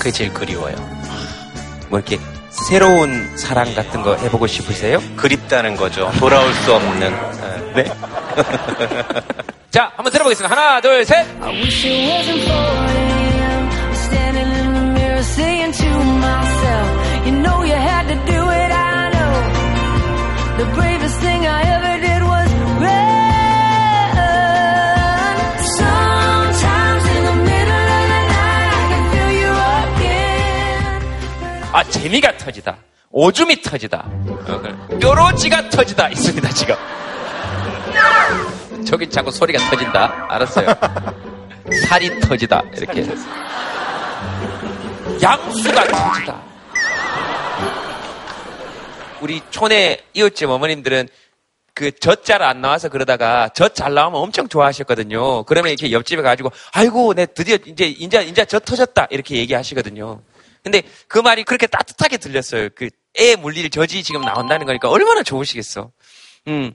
그게 0.00 0.10
제일 0.10 0.32
그리워요. 0.32 0.74
뭐 1.90 1.98
이렇게 1.98 2.18
새로운 2.48 3.36
사랑 3.36 3.74
같은 3.74 4.02
거 4.02 4.16
해보고 4.16 4.46
싶으세요? 4.46 4.98
그립다는 5.16 5.76
거죠. 5.76 6.10
돌아올 6.18 6.52
수 6.54 6.72
없는. 6.74 7.14
네. 7.74 7.84
자, 9.70 9.92
한번 9.94 10.10
들어보겠습니다. 10.10 10.56
하나, 10.56 10.80
둘, 10.80 11.04
셋. 11.04 11.26
재미가 31.90 32.36
터지다. 32.36 32.78
오줌이 33.10 33.60
터지다. 33.60 34.08
뾰로지가 35.00 35.68
터지다. 35.70 36.08
있습니다, 36.10 36.48
지금. 36.50 36.74
저긴 38.86 39.10
자꾸 39.10 39.30
소리가 39.30 39.58
터진다. 39.70 40.26
알았어요. 40.28 40.66
살이 41.88 42.20
터지다. 42.20 42.62
이렇게. 42.76 43.06
양수가 45.22 45.84
터지다. 45.84 46.42
우리 49.20 49.42
촌의 49.50 50.00
이웃집 50.14 50.48
어머님들은 50.48 51.08
그 51.74 51.92
젖잘 51.98 52.42
안 52.42 52.60
나와서 52.60 52.88
그러다가 52.88 53.48
젖 53.50 53.74
잘 53.74 53.94
나오면 53.94 54.20
엄청 54.20 54.48
좋아하셨거든요. 54.48 55.44
그러면 55.44 55.72
이렇게 55.72 55.92
옆집에 55.92 56.22
가지고 56.22 56.50
아이고 56.72 57.14
내 57.14 57.26
드디어 57.26 57.58
이제 57.66 57.86
이제 57.86 58.22
이제 58.22 58.44
젖 58.44 58.64
터졌다 58.64 59.08
이렇게 59.10 59.36
얘기하시거든요. 59.36 60.20
근데 60.62 60.82
그 61.08 61.18
말이 61.18 61.44
그렇게 61.44 61.66
따뜻하게 61.66 62.18
들렸어요. 62.18 62.68
그 62.74 62.88
애 63.18 63.34
물릴 63.34 63.70
젖이 63.70 64.04
지금 64.04 64.20
나온다는 64.20 64.66
거니까 64.66 64.88
얼마나 64.88 65.24
좋으시겠어. 65.24 65.90
음. 66.46 66.72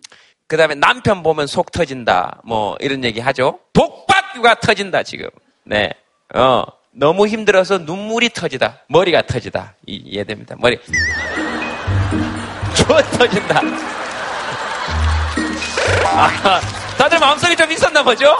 그 0.47 0.57
다음에 0.57 0.75
남편 0.75 1.23
보면 1.23 1.47
속 1.47 1.71
터진다. 1.71 2.41
뭐 2.43 2.75
이런 2.81 3.05
얘기 3.05 3.21
하죠. 3.21 3.59
독박유가 3.71 4.55
터진다 4.55 5.03
지금. 5.03 5.29
네. 5.63 5.91
어. 6.33 6.63
너무 6.91 7.25
힘들어서 7.27 7.77
눈물이 7.79 8.29
터지다. 8.29 8.81
머리가 8.89 9.21
터지다. 9.21 9.75
이- 9.87 9.95
이해됩니다. 10.05 10.55
머리. 10.59 10.77
저 12.75 13.01
터진다. 13.17 13.61
아, 16.05 16.59
다들 16.97 17.19
마음속에 17.19 17.55
좀 17.55 17.71
있었나 17.71 18.03
보죠? 18.03 18.35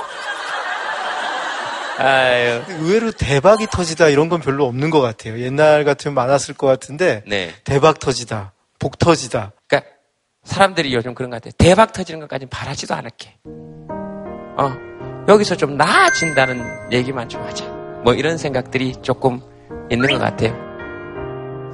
아유. 1.98 2.62
의외로 2.80 3.12
대박이 3.12 3.68
터지다 3.68 4.10
이런 4.10 4.30
건 4.30 4.42
별로 4.42 4.66
없는 4.66 4.90
것 4.90 5.02
같아요. 5.02 5.40
옛날 5.40 5.84
같으면 5.84 6.16
많았을 6.16 6.54
것 6.56 6.68
같은데 6.68 7.24
네. 7.28 7.54
대박 7.64 8.00
터지다, 8.00 8.54
복 8.80 9.00
터지다. 9.00 9.54
그러니까 9.68 9.92
사람들이 10.44 10.94
요즘 10.94 11.14
그런 11.16 11.30
것 11.30 11.38
같아요. 11.38 11.54
대박 11.58 11.94
터지는 11.94 12.20
것까지 12.22 12.46
바라지도 12.48 12.94
않을게. 12.96 13.36
어, 14.58 14.76
여기서 15.28 15.56
좀 15.56 15.78
나아진다는 15.78 16.92
얘기만 16.92 17.30
좀 17.30 17.44
하자. 17.44 17.66
뭐 18.04 18.14
이런 18.14 18.38
생각들이 18.38 18.94
조금 19.02 19.42
있는 19.90 20.08
것 20.10 20.20
같아요. 20.20 20.65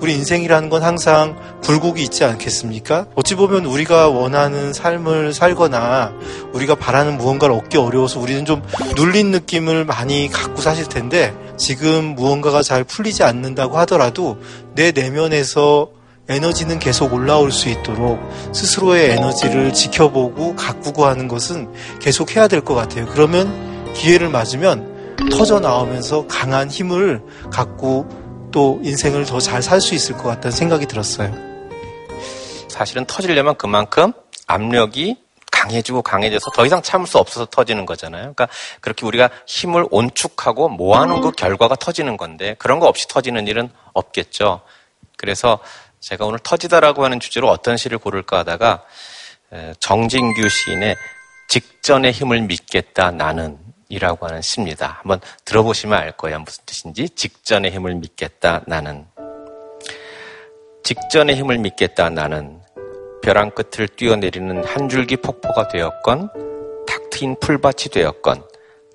우리 0.01 0.15
인생이라는 0.15 0.69
건 0.69 0.81
항상 0.83 1.35
굴곡이 1.63 2.01
있지 2.01 2.23
않겠습니까? 2.25 3.05
어찌 3.13 3.35
보면 3.35 3.65
우리가 3.65 4.09
원하는 4.09 4.73
삶을 4.73 5.33
살거나 5.33 6.11
우리가 6.53 6.73
바라는 6.73 7.19
무언가를 7.19 7.53
얻기 7.55 7.77
어려워서 7.77 8.19
우리는 8.19 8.43
좀 8.43 8.63
눌린 8.95 9.29
느낌을 9.29 9.85
많이 9.85 10.27
갖고 10.27 10.59
사실 10.61 10.85
텐데 10.89 11.33
지금 11.55 12.15
무언가가 12.15 12.63
잘 12.63 12.83
풀리지 12.83 13.23
않는다고 13.23 13.77
하더라도 13.79 14.37
내 14.73 14.91
내면에서 14.91 15.89
에너지는 16.29 16.79
계속 16.79 17.13
올라올 17.13 17.51
수 17.51 17.69
있도록 17.69 18.19
스스로의 18.53 19.11
에너지를 19.11 19.73
지켜보고 19.73 20.55
가꾸고 20.55 21.05
하는 21.05 21.27
것은 21.27 21.71
계속 21.99 22.35
해야 22.35 22.47
될 22.47 22.61
것 22.61 22.73
같아요. 22.73 23.05
그러면 23.07 23.93
기회를 23.93 24.29
맞으면 24.29 25.15
터져 25.29 25.59
나오면서 25.59 26.25
강한 26.27 26.69
힘을 26.69 27.21
갖고 27.51 28.07
또 28.51 28.79
인생을 28.83 29.25
더 29.25 29.39
잘 29.39 29.61
살 29.61 29.79
수 29.81 29.95
있을 29.95 30.15
것 30.17 30.23
같다는 30.23 30.51
생각이 30.51 30.85
들었어요. 30.85 31.33
사실은 32.67 33.05
터지려면 33.05 33.55
그만큼 33.57 34.13
압력이 34.47 35.17
강해지고 35.51 36.01
강해져서 36.01 36.51
더 36.51 36.65
이상 36.65 36.81
참을 36.81 37.05
수 37.07 37.17
없어서 37.17 37.45
터지는 37.45 37.85
거잖아요. 37.85 38.33
그러니까 38.33 38.47
그렇게 38.79 39.05
우리가 39.05 39.29
힘을 39.45 39.85
온축하고 39.91 40.69
모아놓은 40.69 41.21
그 41.21 41.31
결과가 41.31 41.75
터지는 41.75 42.17
건데 42.17 42.55
그런 42.57 42.79
거 42.79 42.87
없이 42.87 43.07
터지는 43.07 43.47
일은 43.47 43.69
없겠죠. 43.93 44.61
그래서 45.17 45.59
제가 45.99 46.25
오늘 46.25 46.39
터지다라고 46.39 47.03
하는 47.05 47.19
주제로 47.19 47.49
어떤 47.49 47.77
시를 47.77 47.99
고를까 47.99 48.39
하다가 48.39 48.83
에, 49.53 49.73
정진규 49.79 50.49
시인의 50.49 50.95
직전의 51.47 52.11
힘을 52.11 52.41
믿겠다 52.41 53.11
나는 53.11 53.59
이라고 53.91 54.25
하는 54.25 54.41
시입니다. 54.41 54.99
한번 55.01 55.19
들어보시면 55.45 55.99
알 55.99 56.12
거예요. 56.13 56.39
무슨 56.39 56.63
뜻인지. 56.65 57.10
직전의 57.10 57.71
힘을 57.71 57.95
믿겠다 57.95 58.62
나는. 58.65 59.06
직전의 60.84 61.36
힘을 61.36 61.58
믿겠다 61.58 62.10
나는. 62.10 62.62
벼랑 63.21 63.51
끝을 63.51 63.88
뛰어내리는 63.88 64.63
한 64.63 64.89
줄기 64.89 65.15
폭포가 65.17 65.67
되었건 65.67 66.30
탁 66.88 67.10
트인 67.12 67.36
풀밭이 67.39 67.89
되었건 67.93 68.43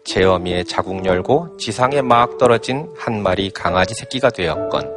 제 0.05 0.25
어미에 0.25 0.65
자국 0.65 1.05
열고 1.05 1.57
지상에 1.59 2.03
막 2.03 2.39
떨어진 2.39 2.93
한 2.99 3.23
마리 3.23 3.51
강아지 3.51 3.95
새끼가 3.95 4.31
되었건 4.31 4.93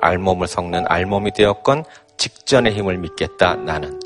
알몸을 0.00 0.46
섞는 0.46 0.84
알몸이 0.88 1.32
되었건 1.32 1.84
직전의 2.16 2.72
힘을 2.72 2.98
믿겠다 2.98 3.56
나는 3.56 4.00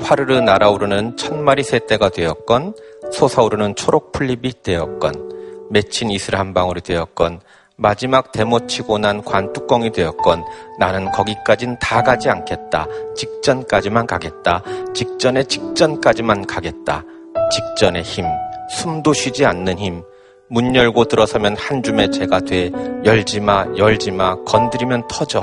화르르 0.00 0.40
날아오르는 0.40 1.16
천 1.16 1.44
마리 1.44 1.62
새떼가 1.62 2.08
되었건 2.10 2.74
솟아오르는 3.12 3.74
초록 3.74 4.12
풀잎이 4.12 4.62
되었건 4.62 5.68
맺힌 5.70 6.10
이슬 6.10 6.36
한 6.36 6.54
방울이 6.54 6.80
되었건 6.80 7.40
마지막 7.76 8.32
대모치고 8.32 8.98
난 8.98 9.22
관뚜껑이 9.22 9.92
되었건 9.92 10.44
나는 10.78 11.10
거기까진 11.12 11.78
다 11.78 12.02
가지 12.02 12.28
않겠다. 12.28 12.86
직전까지만 13.14 14.06
가겠다. 14.06 14.62
직전에 14.94 15.44
직전까지만 15.44 16.46
가겠다. 16.46 17.04
직전의 17.52 18.02
힘, 18.02 18.24
숨도 18.70 19.12
쉬지 19.12 19.46
않는 19.46 19.78
힘, 19.78 20.02
문 20.48 20.74
열고 20.74 21.04
들어서면 21.04 21.56
한 21.56 21.82
줌의 21.82 22.10
재가 22.10 22.40
돼 22.40 22.70
열지마 23.04 23.76
열지마 23.76 24.44
건드리면 24.44 25.06
터져 25.08 25.42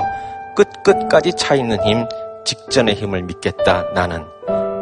끝끝까지 0.56 1.32
차 1.36 1.54
있는 1.54 1.82
힘 1.84 2.04
직전의 2.44 2.94
힘을 2.96 3.22
믿겠다 3.22 3.84
나는 3.94 4.24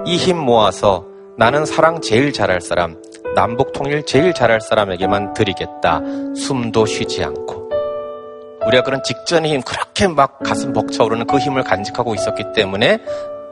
이 0.06 0.16
힘 0.18 0.38
모아서 0.38 1.04
나는 1.36 1.66
사랑 1.66 2.00
제일 2.00 2.32
잘할 2.32 2.60
사람 2.60 3.02
남북 3.34 3.72
통일 3.72 4.06
제일 4.06 4.32
잘할 4.32 4.60
사람에게만 4.60 5.34
드리겠다. 5.34 6.00
숨도 6.36 6.86
쉬지 6.86 7.24
않고. 7.24 7.70
우리가 8.66 8.84
그런 8.84 9.02
직전의 9.02 9.52
힘 9.52 9.62
그렇게 9.62 10.06
막 10.06 10.38
가슴 10.38 10.72
벅차오르는 10.72 11.26
그 11.26 11.38
힘을 11.38 11.64
간직하고 11.64 12.14
있었기 12.14 12.52
때문에 12.54 12.98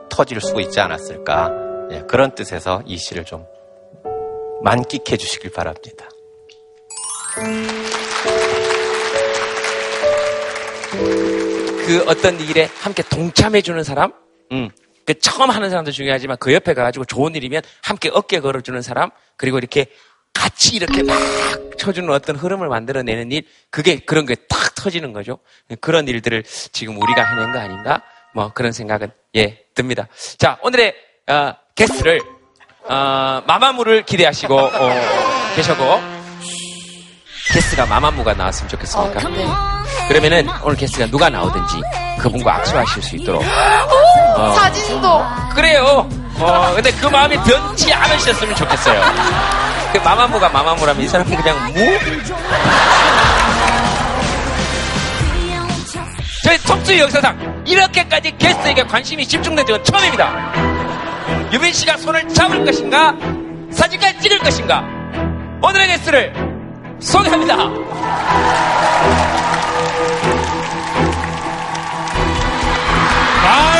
터질 0.08 0.40
수 0.40 0.60
있지 0.60 0.78
않았을까. 0.78 1.50
예, 1.90 2.02
그런 2.08 2.34
뜻에서 2.34 2.82
이 2.86 2.96
시를 2.96 3.24
좀 3.24 3.44
만끽해 4.62 5.16
주시길 5.16 5.50
바랍니다. 5.50 6.08
그 11.86 12.04
어떤 12.06 12.38
일에 12.40 12.68
함께 12.80 13.02
동참해 13.02 13.60
주는 13.60 13.82
사람, 13.82 14.12
음, 14.52 14.70
그 15.06 15.18
처음 15.18 15.50
하는 15.50 15.70
사람도 15.70 15.90
중요하지만 15.90 16.36
그 16.38 16.52
옆에 16.52 16.74
가가지고 16.74 17.04
좋은 17.06 17.34
일이면 17.34 17.62
함께 17.82 18.10
어깨 18.12 18.40
걸어주는 18.40 18.80
사람, 18.82 19.10
그리고 19.36 19.58
이렇게 19.58 19.86
같이 20.32 20.76
이렇게 20.76 21.02
막 21.02 21.18
쳐주는 21.78 22.08
어떤 22.10 22.36
흐름을 22.36 22.68
만들어내는 22.68 23.32
일, 23.32 23.42
그게 23.70 23.98
그런 23.98 24.26
게 24.26 24.34
탁 24.48 24.74
터지는 24.74 25.12
거죠. 25.12 25.38
그런 25.80 26.08
일들을 26.08 26.42
지금 26.72 27.00
우리가 27.00 27.22
해낸 27.24 27.52
거 27.52 27.58
아닌가? 27.60 28.02
뭐 28.34 28.50
그런 28.52 28.72
생각은 28.72 29.10
예 29.36 29.64
듭니다. 29.74 30.08
자 30.38 30.58
오늘의 30.62 30.94
어, 31.28 31.52
게스트를 31.74 32.20
어, 32.88 33.42
마마무를 33.46 34.02
기대하시고 34.04 34.58
어, 34.58 34.90
계셔고 35.54 36.00
게스트가 37.52 37.86
마마무가 37.86 38.34
나왔으면 38.34 38.68
좋겠습니까? 38.70 39.20
그러면은 40.08 40.48
오늘 40.64 40.76
게스트가 40.76 41.06
누가 41.06 41.28
나오든지 41.28 41.76
그분과 42.20 42.56
악수하실 42.56 43.02
수 43.02 43.16
있도록 43.16 43.42
어, 44.42 44.52
사진도 44.54 45.24
그래요. 45.54 46.08
어, 46.38 46.72
근데 46.74 46.90
그 46.92 47.06
마음이 47.06 47.36
변치 47.44 47.92
않으셨으면 47.92 48.56
좋겠어요. 48.56 49.00
그 49.92 49.98
마마무가 49.98 50.48
마마무라면 50.48 51.02
이 51.02 51.08
사람은 51.08 51.36
그냥 51.36 51.72
무? 51.72 51.80
저희 56.42 56.58
톡투 56.58 56.98
역사상 56.98 57.62
이렇게까지 57.66 58.36
게스트에게 58.36 58.82
관심이 58.82 59.26
집중된 59.26 59.64
적은 59.64 59.84
처음입니다. 59.84 60.52
유빈 61.52 61.72
씨가 61.72 61.96
손을 61.98 62.28
잡을 62.30 62.64
것인가? 62.64 63.14
사진까지 63.70 64.20
찍을 64.20 64.38
것인가? 64.40 64.82
오늘의 65.62 65.86
게스트를 65.88 66.32
소개합니다. 66.98 67.56
나 73.44 73.71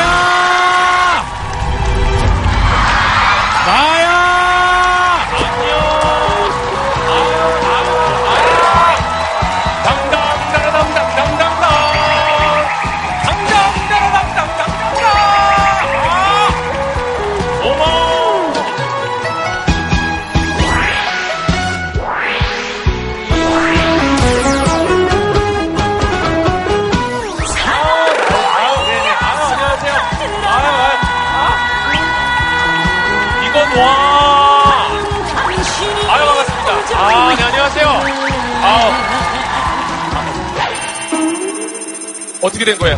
어떻게 42.43 42.65
된 42.65 42.77
거예요? 42.77 42.97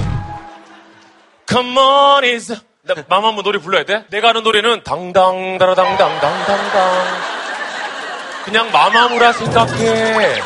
Come 1.47 1.77
on 1.77 2.23
is. 2.23 2.59
나 2.81 2.95
마마무 3.07 3.43
노래 3.43 3.59
불러야 3.59 3.83
돼? 3.85 4.03
내가 4.09 4.29
아는 4.29 4.43
노래는 4.43 4.83
당당 4.83 5.57
다라당당 5.59 6.19
당당당. 6.19 7.05
그냥 8.43 8.71
마마무라 8.71 9.31
생각해. 9.33 10.41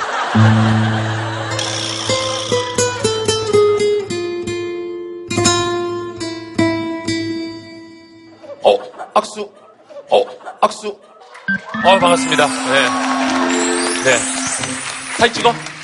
어, 8.64 8.78
악수. 9.14 9.52
어, 10.12 10.26
악수. 10.62 10.88
어, 10.90 12.00
반갑습니다. 12.00 12.48
네. 12.48 12.90
네. 14.04 14.18
사진 15.18 15.34
찍어. 15.34 15.79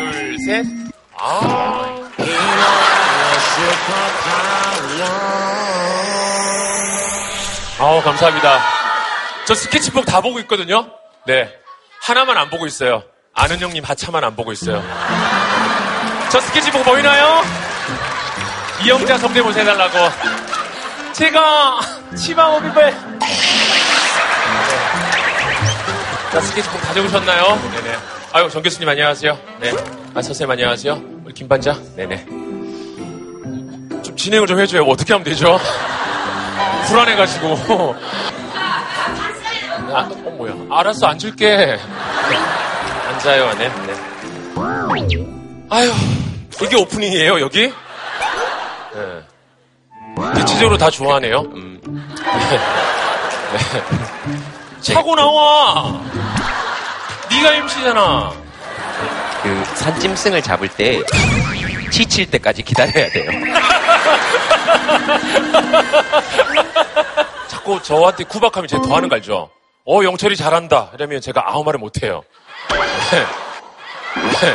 둘, 0.00 0.38
셋. 0.38 0.66
아. 1.18 1.96
아우, 7.78 8.02
감사합니다. 8.02 8.60
저 9.46 9.54
스케치북 9.54 10.04
다 10.04 10.20
보고 10.20 10.38
있거든요. 10.40 10.86
네. 11.26 11.50
하나만 12.02 12.36
안 12.36 12.50
보고 12.50 12.66
있어요. 12.66 13.02
아는 13.34 13.58
형님 13.58 13.82
하차만 13.84 14.22
안 14.22 14.36
보고 14.36 14.52
있어요. 14.52 14.82
저 16.30 16.40
스케치북 16.40 16.84
보이나요? 16.84 17.42
이영자 18.84 19.18
성대모사 19.18 19.60
해달라고. 19.60 19.98
제가 21.12 21.80
치마 22.16 22.46
오비베. 22.48 22.94
자, 26.32 26.40
스케치북 26.40 26.80
다 26.82 26.94
적으셨나요? 26.94 27.58
네네. 27.74 28.19
아유, 28.32 28.48
정 28.48 28.62
교수님 28.62 28.88
안녕하세요. 28.88 29.36
네. 29.60 29.72
아, 30.14 30.22
선생님 30.22 30.50
안녕하세요. 30.52 31.02
우리 31.24 31.34
김반장. 31.34 31.82
네네. 31.96 32.26
좀 34.02 34.16
진행을 34.16 34.46
좀 34.46 34.60
해줘요. 34.60 34.84
어떻게 34.84 35.12
하면 35.12 35.24
되죠? 35.24 35.58
불안해가지고. 36.86 37.96
아, 39.92 40.08
어, 40.24 40.30
뭐야. 40.30 40.54
알았어, 40.70 41.08
앉을게. 41.08 41.78
앉아요, 43.08 43.52
네. 43.58 43.68
네. 43.68 43.94
아유, 45.68 45.92
이게 46.62 46.76
오프닝이에요, 46.76 47.40
여기? 47.40 47.72
네. 48.94 50.32
대체적으로 50.36 50.78
다 50.78 50.88
좋아하네요. 50.88 51.40
음. 51.40 51.80
네. 51.84 52.58
네. 53.58 54.80
차고 54.80 55.16
나와! 55.16 56.00
네가 57.30 57.54
MC잖아. 57.56 58.32
그 59.42 59.64
산짐승을 59.76 60.42
잡을 60.42 60.68
때 60.68 61.00
지칠 61.90 62.30
때까지 62.30 62.62
기다려야 62.62 63.08
돼요. 63.10 63.30
자꾸 67.48 67.82
저한테 67.82 68.24
구박하면 68.24 68.68
제가 68.68 68.82
더 68.82 68.96
하는 68.96 69.08
거 69.08 69.14
알죠? 69.16 69.50
어, 69.86 70.00
영철이 70.04 70.36
잘한다. 70.36 70.90
이러면 70.94 71.20
제가 71.20 71.44
아무 71.48 71.64
말을 71.64 71.78
못 71.80 72.02
해요. 72.02 72.22
네. 73.10 73.26
네. 74.40 74.54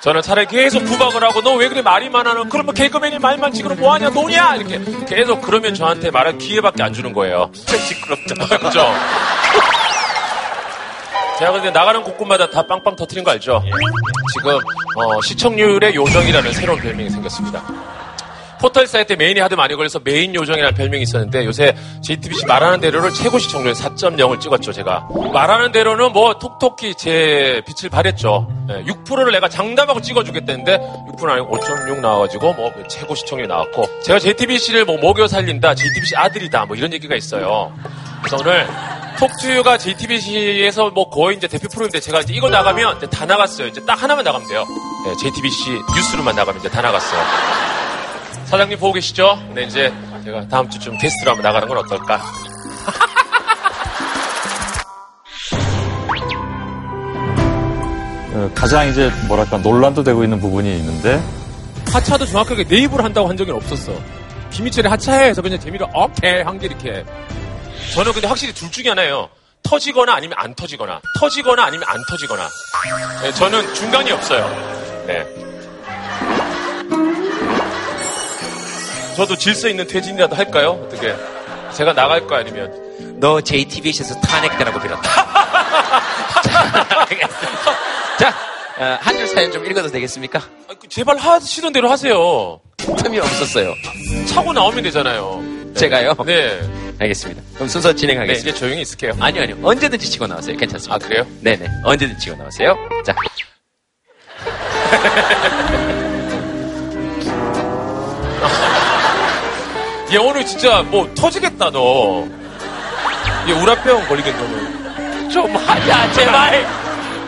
저는 0.00 0.20
차라리 0.22 0.46
계속 0.46 0.84
구박을 0.84 1.22
하고 1.24 1.40
너 1.40 1.54
왜 1.54 1.68
그래 1.68 1.80
말이 1.80 2.10
많아? 2.10 2.34
그러면 2.50 2.74
개그맨이 2.74 3.18
말만 3.20 3.52
지금 3.52 3.74
뭐하냐 3.78 4.10
노냐 4.10 4.56
이렇게 4.56 4.78
계속 5.06 5.40
그러면 5.40 5.74
저한테 5.74 6.10
말할 6.10 6.36
기회밖에 6.36 6.82
안 6.82 6.92
주는 6.92 7.12
거예요. 7.14 7.50
진짜 7.54 7.76
시끄럽다. 7.78 8.58
그죠? 8.58 8.92
제가 11.38 11.52
근데 11.52 11.70
나가는 11.70 12.02
곳곳마다 12.02 12.48
다 12.48 12.66
빵빵 12.66 12.96
터트린 12.96 13.24
거 13.24 13.32
알죠? 13.32 13.62
지금 14.34 14.52
어, 14.54 15.20
시청률의 15.22 15.94
요정이라는 15.94 16.52
새로운 16.52 16.80
별명이 16.80 17.10
생겼습니다. 17.10 17.62
포털 18.60 18.86
사이트 18.86 19.12
메인이 19.12 19.40
하도 19.40 19.56
많이 19.56 19.74
걸려서 19.74 19.98
메인 20.02 20.34
요정이라는 20.34 20.74
별명이 20.74 21.02
있었는데 21.02 21.44
요새 21.44 21.76
JTBC 22.02 22.46
말하는 22.46 22.80
대로를 22.80 23.12
최고 23.12 23.38
시청률 23.38 23.74
4.0을 23.74 24.40
찍었죠 24.40 24.72
제가 24.72 25.06
말하는 25.34 25.70
대로는 25.70 26.12
뭐 26.12 26.38
톡톡히 26.38 26.94
제 26.94 27.60
빛을 27.66 27.90
발했죠 27.90 28.48
6%를 28.68 29.32
내가 29.32 29.50
장담하고 29.50 30.00
찍어주겠다는데 30.00 30.78
6% 30.78 31.28
아니고 31.28 31.58
5.6 31.58 32.00
나와가지고 32.00 32.54
뭐 32.54 32.72
최고 32.88 33.14
시청률이 33.14 33.48
나왔고 33.48 33.84
제가 34.02 34.18
JTBC를 34.18 34.86
뭐 34.86 34.96
먹여 34.96 35.26
살린다 35.26 35.74
JTBC 35.74 36.16
아들이다 36.16 36.64
뭐 36.64 36.74
이런 36.74 36.90
얘기가 36.94 37.14
있어요 37.16 37.70
그래서 38.24 38.36
오늘 38.40 38.66
톡투유가 39.18 39.76
JTBC에서 39.78 40.90
뭐 40.90 41.08
거의 41.10 41.36
이제 41.36 41.46
대표 41.46 41.68
프로인데 41.68 42.00
제가 42.00 42.20
이제 42.20 42.32
이거 42.34 42.48
나가면 42.48 42.96
이제 42.96 43.06
다 43.06 43.26
나갔어요 43.26 43.68
이제 43.68 43.84
딱 43.84 44.02
하나만 44.02 44.24
나가면 44.24 44.48
돼요 44.48 44.64
네, 45.06 45.14
JTBC 45.20 45.70
뉴스로만 45.94 46.34
나가면 46.34 46.60
이제 46.60 46.68
다 46.70 46.80
나갔어요 46.80 47.20
사장님 48.46 48.78
보고 48.78 48.94
계시죠? 48.94 49.38
네, 49.54 49.64
이제 49.64 49.92
제가 50.24 50.48
다음 50.48 50.68
주쯤 50.70 50.96
게스트로 50.98 51.32
한번 51.32 51.42
나가는 51.44 51.68
건 51.68 51.78
어떨까? 51.78 52.20
어, 58.34 58.50
가장 58.54 58.88
이제 58.88 59.10
뭐랄까 59.28 59.58
논란도 59.58 60.02
되고 60.02 60.24
있는 60.24 60.40
부분이 60.40 60.76
있는데 60.78 61.22
하차도 61.92 62.26
정확하게 62.26 62.64
내 62.64 62.78
입으로 62.78 63.04
한다고 63.04 63.28
한 63.28 63.36
적은 63.36 63.54
없었어. 63.54 63.92
김희철이 64.50 64.88
하차해 64.88 65.28
해서 65.28 65.42
그냥 65.42 65.60
재미로 65.60 65.86
오케이 65.94 66.42
한 66.42 66.58
게 66.58 66.66
이렇게. 66.66 67.04
저는 67.92 68.12
근데 68.12 68.26
확실히 68.26 68.52
둘 68.52 68.70
중에 68.70 68.88
하나예요. 68.88 69.28
터지거나 69.62 70.14
아니면 70.14 70.36
안 70.38 70.54
터지거나. 70.54 71.00
터지거나 71.18 71.64
아니면 71.64 71.86
안 71.88 72.02
터지거나. 72.08 72.48
네, 73.22 73.32
저는 73.32 73.74
중간이 73.74 74.10
없어요. 74.12 75.04
네. 75.06 75.24
저도 79.16 79.36
질서 79.36 79.68
있는 79.68 79.86
퇴진이라도 79.86 80.34
할까요? 80.34 80.72
어떻게? 80.86 81.14
제가 81.72 81.92
나갈 81.92 82.26
거 82.26 82.36
아니면. 82.36 82.82
너 83.20 83.40
JTBC에서 83.40 84.20
탄핵되라고 84.20 84.80
빌었다. 84.80 85.02
자, 88.18 88.34
어, 88.78 88.98
한줄 89.00 89.26
사연 89.28 89.52
좀 89.52 89.64
읽어도 89.64 89.88
되겠습니까? 89.88 90.40
제발 90.90 91.16
하시던 91.16 91.72
대로 91.72 91.90
하세요. 91.90 92.60
틈이 92.76 93.18
없었어요. 93.20 93.74
차고 94.28 94.52
나오면 94.52 94.82
되잖아요. 94.84 95.40
네. 95.68 95.74
제가요? 95.74 96.14
네. 96.26 96.60
알겠습니다. 96.98 97.42
그럼 97.54 97.68
순서 97.68 97.94
진행하겠습니다. 97.94 98.44
네, 98.44 98.50
이제 98.50 98.58
조용히 98.58 98.82
있을게요. 98.82 99.12
아니요, 99.20 99.42
아니요. 99.42 99.56
언제든지 99.62 100.10
치고 100.10 100.26
나오세요. 100.26 100.56
괜찮습니다. 100.56 100.94
아, 100.94 100.98
그래요? 100.98 101.26
네네. 101.40 101.66
언제든지 101.84 102.24
치고 102.24 102.36
나오세요. 102.36 102.76
자. 103.04 103.14
얘 110.12 110.16
오늘 110.18 110.44
진짜 110.46 110.82
뭐 110.82 111.10
터지겠다, 111.14 111.70
너. 111.70 112.28
얘 113.48 113.52
우라병 113.52 114.06
걸리겠네, 114.06 114.40
오늘. 114.42 115.30
좀 115.30 115.54
하자, 115.56 116.12
제발. 116.12 116.66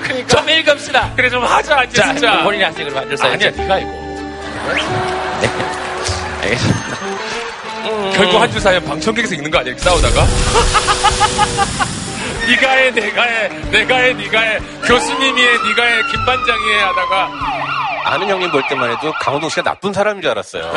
그러니까. 0.03 0.29
좀 0.29 0.49
읽읍시다. 0.49 1.15
그래, 1.17 1.29
좀 1.29 1.45
하자, 1.45 1.83
이제 1.85 1.97
자, 2.01 2.13
진짜. 2.13 2.43
본인이 2.45 2.63
하세요, 2.63 2.87
그럼 2.87 3.03
앉아서. 3.03 3.27
아니야, 3.27 3.51
네가 3.51 3.79
이거. 3.79 3.91
네. 5.41 5.51
알겠습니다. 6.43 7.26
결국 8.15 8.41
한 8.41 8.51
줄 8.51 8.61
사연 8.61 8.85
방청객에서 8.85 9.35
읽는 9.35 9.51
거 9.51 9.59
아니야, 9.59 9.75
싸우다가? 9.77 10.27
네가 12.49 12.71
해, 12.71 12.91
내가 12.91 13.23
해, 13.23 13.49
내가 13.71 13.97
해, 13.97 14.13
네가 14.15 14.41
해, 14.41 14.59
교수님이 14.87 15.41
해, 15.43 15.49
네가 15.69 15.83
해, 15.85 16.03
김반장이 16.11 16.69
해 16.73 16.79
하다가 16.81 17.31
아는 18.05 18.29
형님 18.29 18.51
볼 18.53 18.63
때만 18.69 18.91
해도 18.91 19.13
강호동 19.21 19.49
씨가 19.51 19.63
나쁜 19.63 19.93
사람인 19.93 20.23
줄 20.23 20.31
알았어요. 20.31 20.63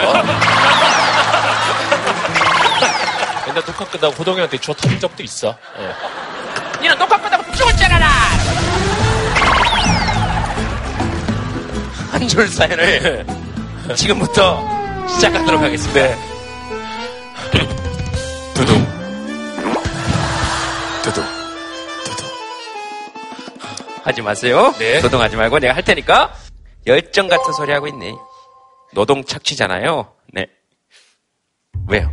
옛날 3.48 3.64
녹화 3.66 3.86
끝나고 3.86 4.14
호동이한테 4.16 4.58
주워 4.58 4.76
터진 4.76 5.00
적도 5.00 5.24
있어. 5.24 5.56
예. 5.80 6.82
니는 6.82 6.98
녹화 6.98 7.18
끝나고 7.18 7.52
죽었잖아! 7.56 8.08
한 12.12 12.28
줄 12.28 12.48
사연을 12.48 13.26
지금부터 13.96 15.08
시작하도록 15.08 15.62
하겠습니다. 15.62 16.00
네. 16.02 16.18
하지 24.10 24.24
마세요. 24.24 24.74
네. 24.80 25.02
노동하지 25.02 25.36
말고 25.36 25.60
내가 25.60 25.76
할 25.76 25.84
테니까 25.84 26.34
열정 26.88 27.28
같은 27.28 27.54
소리 27.54 27.72
하고 27.72 27.88
있네. 27.88 28.16
노동 28.94 29.24
착취잖아요. 29.24 30.12
네. 30.34 30.48
왜요? 31.88 32.10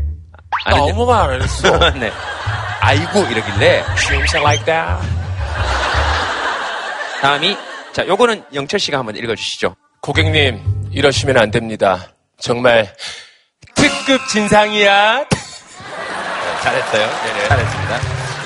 나 0.66 0.76
아무 0.76 1.06
말안 1.06 1.40
했어. 1.40 1.90
네. 1.98 2.12
아이고 2.80 3.20
이러길래 3.20 3.64
are 3.64 4.40
like 4.40 4.64
that. 4.66 5.08
다음이 7.22 7.56
자 7.92 8.06
요거는 8.06 8.44
영철 8.52 8.78
씨가 8.78 8.98
한번 8.98 9.16
읽어주시죠. 9.16 9.74
고객님, 10.02 10.90
이러시면 10.92 11.38
안 11.38 11.50
됩니다. 11.50 12.08
정말 12.38 12.94
특급 13.74 14.20
진상이야. 14.28 15.20
네, 15.20 15.28
잘했어요. 16.62 17.08
네네. 17.24 17.48
잘했습니다. 17.48 18.00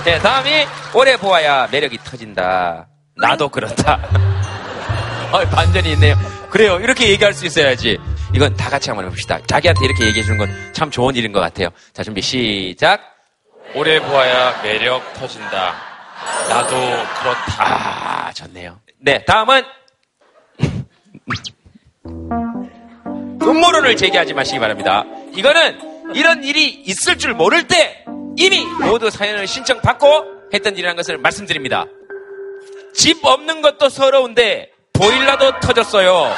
네, 0.04 0.18
다음이 0.20 0.66
오래 0.94 1.16
보아야 1.16 1.66
매력이 1.66 1.98
터진다. 2.04 2.89
나도 3.20 3.48
그렇다. 3.48 3.94
어, 5.32 5.40
반전이 5.48 5.92
있네요. 5.92 6.16
그래요. 6.50 6.78
이렇게 6.80 7.08
얘기할 7.10 7.32
수 7.32 7.46
있어야지. 7.46 7.98
이건 8.34 8.54
다 8.56 8.68
같이 8.70 8.90
한번 8.90 9.06
해봅시다. 9.06 9.38
자기한테 9.46 9.84
이렇게 9.84 10.06
얘기해 10.06 10.22
주는 10.24 10.38
건 10.38 10.48
참 10.72 10.90
좋은 10.90 11.14
일인 11.14 11.30
것 11.32 11.40
같아요. 11.40 11.68
자, 11.92 12.02
준비 12.02 12.22
시작. 12.22 13.00
오래 13.74 14.00
보아야 14.00 14.62
매력 14.62 15.12
터진다. 15.14 15.74
나도 16.48 16.74
그렇다. 17.20 18.26
아, 18.28 18.32
좋네요. 18.32 18.80
네, 18.98 19.22
다음은 19.26 19.62
음모론을 23.42 23.96
제기하지 23.96 24.32
마시기 24.34 24.58
바랍니다. 24.58 25.04
이거는 25.34 26.14
이런 26.14 26.42
일이 26.44 26.68
있을 26.70 27.18
줄 27.18 27.34
모를 27.34 27.68
때 27.68 28.04
이미 28.36 28.64
모두 28.64 29.10
사연을 29.10 29.46
신청받고 29.46 30.24
했던 30.54 30.72
일이라는 30.74 30.96
것을 30.96 31.18
말씀드립니다. 31.18 31.84
집 33.00 33.24
없는 33.24 33.62
것도 33.62 33.88
서러운데 33.88 34.68
보일러도 34.92 35.58
터졌어요. 35.60 36.36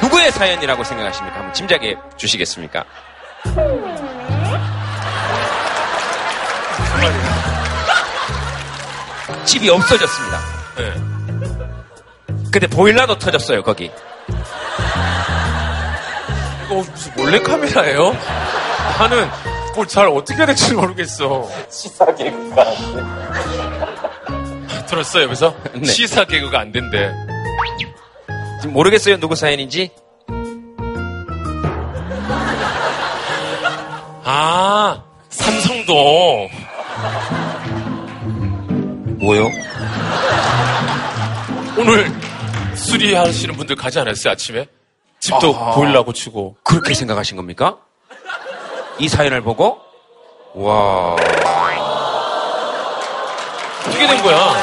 누구의 0.00 0.30
사연이라고 0.30 0.84
생각하십니까? 0.84 1.36
한번 1.36 1.52
짐작해 1.52 1.96
주시겠습니까? 2.16 2.84
집이 9.44 9.68
없어졌습니다. 9.68 10.38
네. 10.76 10.92
근데 12.52 12.68
보일러도 12.68 13.18
터졌어요, 13.18 13.64
거기. 13.64 13.90
이거 16.66 16.74
무슨 16.76 17.12
몰래 17.16 17.40
카메라예요? 17.40 18.16
나는 18.96 19.28
뭘잘 19.80 20.08
어떻게 20.08 20.36
해야 20.36 20.46
될지 20.46 20.74
모르겠어. 20.74 21.48
시사 21.70 22.14
개그가 22.14 22.62
안 22.62 22.74
돼. 24.76 24.86
들었어요, 24.86 25.24
여기서? 25.24 25.54
네. 25.74 25.84
시사 25.84 26.24
개그가 26.26 26.60
안 26.60 26.70
된대. 26.72 27.10
지금 28.60 28.74
모르겠어요, 28.74 29.18
누구 29.18 29.34
사연인지? 29.34 29.90
아, 34.24 35.02
삼성동. 35.30 36.50
뭐요? 39.18 39.48
오늘 41.78 42.12
수리하시는 42.74 43.56
분들 43.56 43.76
가지 43.76 43.98
않았어요, 43.98 44.32
아침에? 44.32 44.66
집도 45.20 45.54
아하. 45.56 45.74
보일러 45.74 46.02
고치고. 46.04 46.56
그렇게 46.64 46.92
생각하신 46.92 47.36
겁니까? 47.38 47.78
이 49.00 49.08
사연을 49.08 49.40
보고? 49.40 49.78
와. 50.54 51.16
어떻게 53.80 54.06
된 54.06 54.22
거야? 54.22 54.54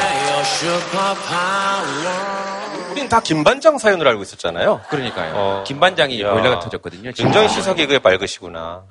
우린 2.92 3.08
다 3.08 3.20
김반장 3.20 3.78
사연을 3.78 4.06
알고 4.06 4.22
있었잖아요. 4.22 4.80
그러니까요. 4.88 5.64
김반장이 5.66 6.22
야. 6.22 6.30
보일러가 6.30 6.60
터졌거든요. 6.60 7.10
굉장히 7.16 7.48
시사 7.48 7.74
개그에 7.74 7.98
맑으시구나. 7.98 8.84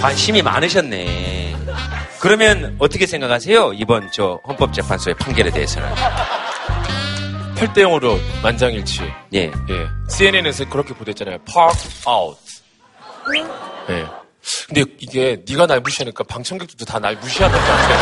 관심이 0.00 0.40
많으셨네. 0.42 1.56
그러면 2.20 2.76
어떻게 2.78 3.06
생각하세요? 3.06 3.72
이번 3.74 4.08
저 4.12 4.38
헌법재판소의 4.46 5.16
판결에 5.16 5.50
대해서는. 5.50 5.88
8대 7.56 7.78
0으로 7.78 8.18
만장일치. 8.40 9.02
예. 9.34 9.46
예. 9.46 9.52
CNN에서 10.08 10.68
그렇게 10.68 10.94
보도했잖아요. 10.94 11.38
Park 11.38 11.76
out. 12.08 12.38
예. 13.90 14.06
근데 14.66 14.84
이게 14.98 15.38
네가 15.48 15.66
날 15.66 15.80
무시하니까 15.80 16.24
방청객들도 16.24 16.84
다 16.84 16.98
날 16.98 17.16
무시하는 17.16 17.58
것 17.58 17.64
같아. 17.66 17.94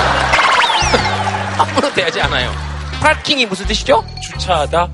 함부로 1.64 1.92
대하지 1.94 2.20
않아요. 2.22 2.52
파킹이 3.00 3.46
무슨 3.46 3.66
뜻이죠? 3.66 4.04
주차하다. 4.22 4.88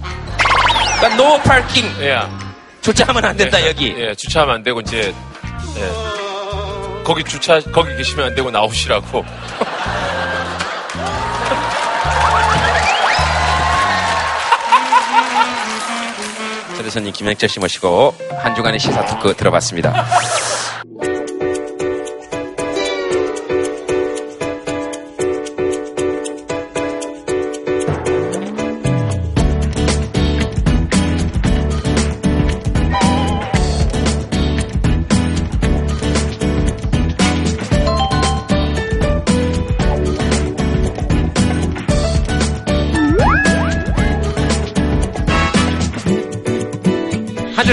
그러니까 1.01 1.14
no 1.14 1.40
parking. 1.42 2.03
예. 2.03 2.21
주차하면 2.81 3.25
안 3.25 3.37
된다 3.37 3.61
예, 3.62 3.68
여기. 3.68 3.95
예, 3.97 4.14
주차하면 4.14 4.57
안 4.57 4.62
되고 4.62 4.81
이제 4.81 5.14
예. 5.77 7.03
거기 7.05 7.23
주차 7.25 7.61
거기 7.61 7.95
계시면 7.97 8.27
안 8.29 8.35
되고 8.35 8.51
나오시라고. 8.51 9.25
초대손님 16.92 17.12
김영철 17.12 17.48
씨 17.48 17.59
모시고 17.59 18.14
한 18.38 18.55
주간의 18.55 18.78
시사 18.78 19.07
토크 19.07 19.35
들어봤습니다. 19.35 20.05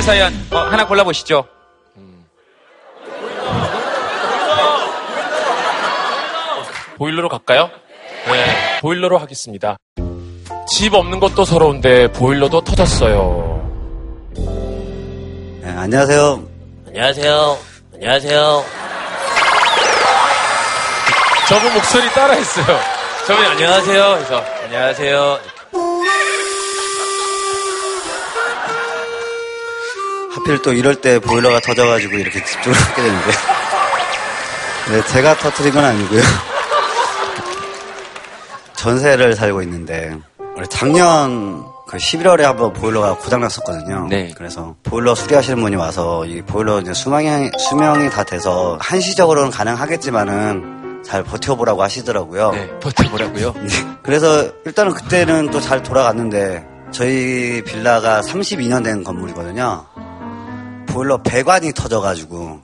사연 0.10 0.34
어, 0.50 0.58
하나 0.58 0.88
골라보시죠. 0.88 1.46
보일러로 6.98 7.30
갈까요? 7.30 7.70
네, 8.26 8.80
보일러로 8.82 9.20
하겠습니다. 9.20 9.78
집 10.68 10.96
없는 10.96 11.20
것도 11.20 11.46
서러운데 11.46 12.12
보일러도 12.12 12.62
터졌어요. 12.62 13.70
네, 15.62 15.76
안녕하세요. 15.78 16.44
안녕하세요. 16.88 17.58
안녕하세요. 17.94 18.64
저분 21.50 21.74
목소리 21.76 22.10
따라했어요. 22.10 22.80
저분이 23.28 23.48
안녕하세요. 23.48 24.14
그래서 24.16 24.44
안녕하세요. 24.64 25.59
하필 30.32 30.62
또 30.62 30.74
이럴 30.74 30.96
때 30.96 31.20
보일러가 31.20 31.60
터져가지고 31.60 32.18
이렇게 32.18 32.44
집중을 32.44 32.78
하게 32.78 33.02
되는데. 33.02 33.32
네, 34.92 35.04
제가 35.06 35.36
터트린 35.38 35.74
건 35.74 35.86
아니고요. 35.86 36.22
전세를 38.76 39.36
살고 39.36 39.62
있는데, 39.64 40.18
작년 40.70 41.66
그 41.88 41.98
11월에 41.98 42.42
한번 42.42 42.72
보일러가 42.74 43.16
고장났었거든요. 43.18 44.08
네. 44.10 44.32
그래서 44.38 44.76
보일러 44.84 45.16
수리하시는 45.16 45.60
분이 45.60 45.76
와서 45.76 46.26
이 46.26 46.42
보일러 46.42 46.80
이제 46.80 46.94
수명이, 46.94 47.52
수명이 47.58 48.10
다 48.10 48.24
돼서 48.24 48.78
한시적으로는 48.80 49.50
가능하겠지만은 49.52 51.02
잘 51.04 51.24
버텨보라고 51.24 51.82
하시더라고요. 51.82 52.52
네, 52.52 52.70
버텨보라고요. 52.80 53.54
그래서 54.04 54.50
일단은 54.66 54.94
그때는 54.94 55.50
또 55.50 55.60
잘 55.60 55.82
돌아갔는데 55.82 56.66
저희 56.92 57.64
빌라가 57.66 58.22
32년 58.22 58.84
된 58.84 59.04
건물이거든요. 59.04 59.86
보일러 60.90 61.18
배관이 61.22 61.74
터져가지고 61.74 62.60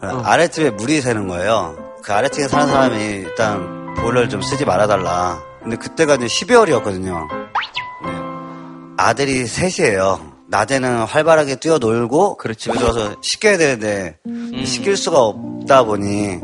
아래층에 0.00 0.70
물이 0.70 1.00
새는 1.00 1.28
거예요. 1.28 1.76
그 2.02 2.12
아래층에 2.12 2.48
사는 2.48 2.66
사람이 2.66 2.96
일단 2.96 3.94
보일러를 3.96 4.28
좀 4.28 4.42
쓰지 4.42 4.64
말아달라. 4.64 5.40
근데 5.62 5.76
그때가 5.76 6.16
이제 6.16 6.26
12월이었거든요. 6.26 7.28
아들이 8.96 9.46
셋이에요. 9.46 10.32
낮에는 10.48 11.04
활발하게 11.04 11.56
뛰어놀고 11.56 12.38
집에 12.58 12.74
들어서 12.78 13.14
씻겨야 13.22 13.56
되는데 13.56 14.18
씻길 14.64 14.96
수가 14.96 15.20
없다 15.20 15.84
보니 15.84 16.40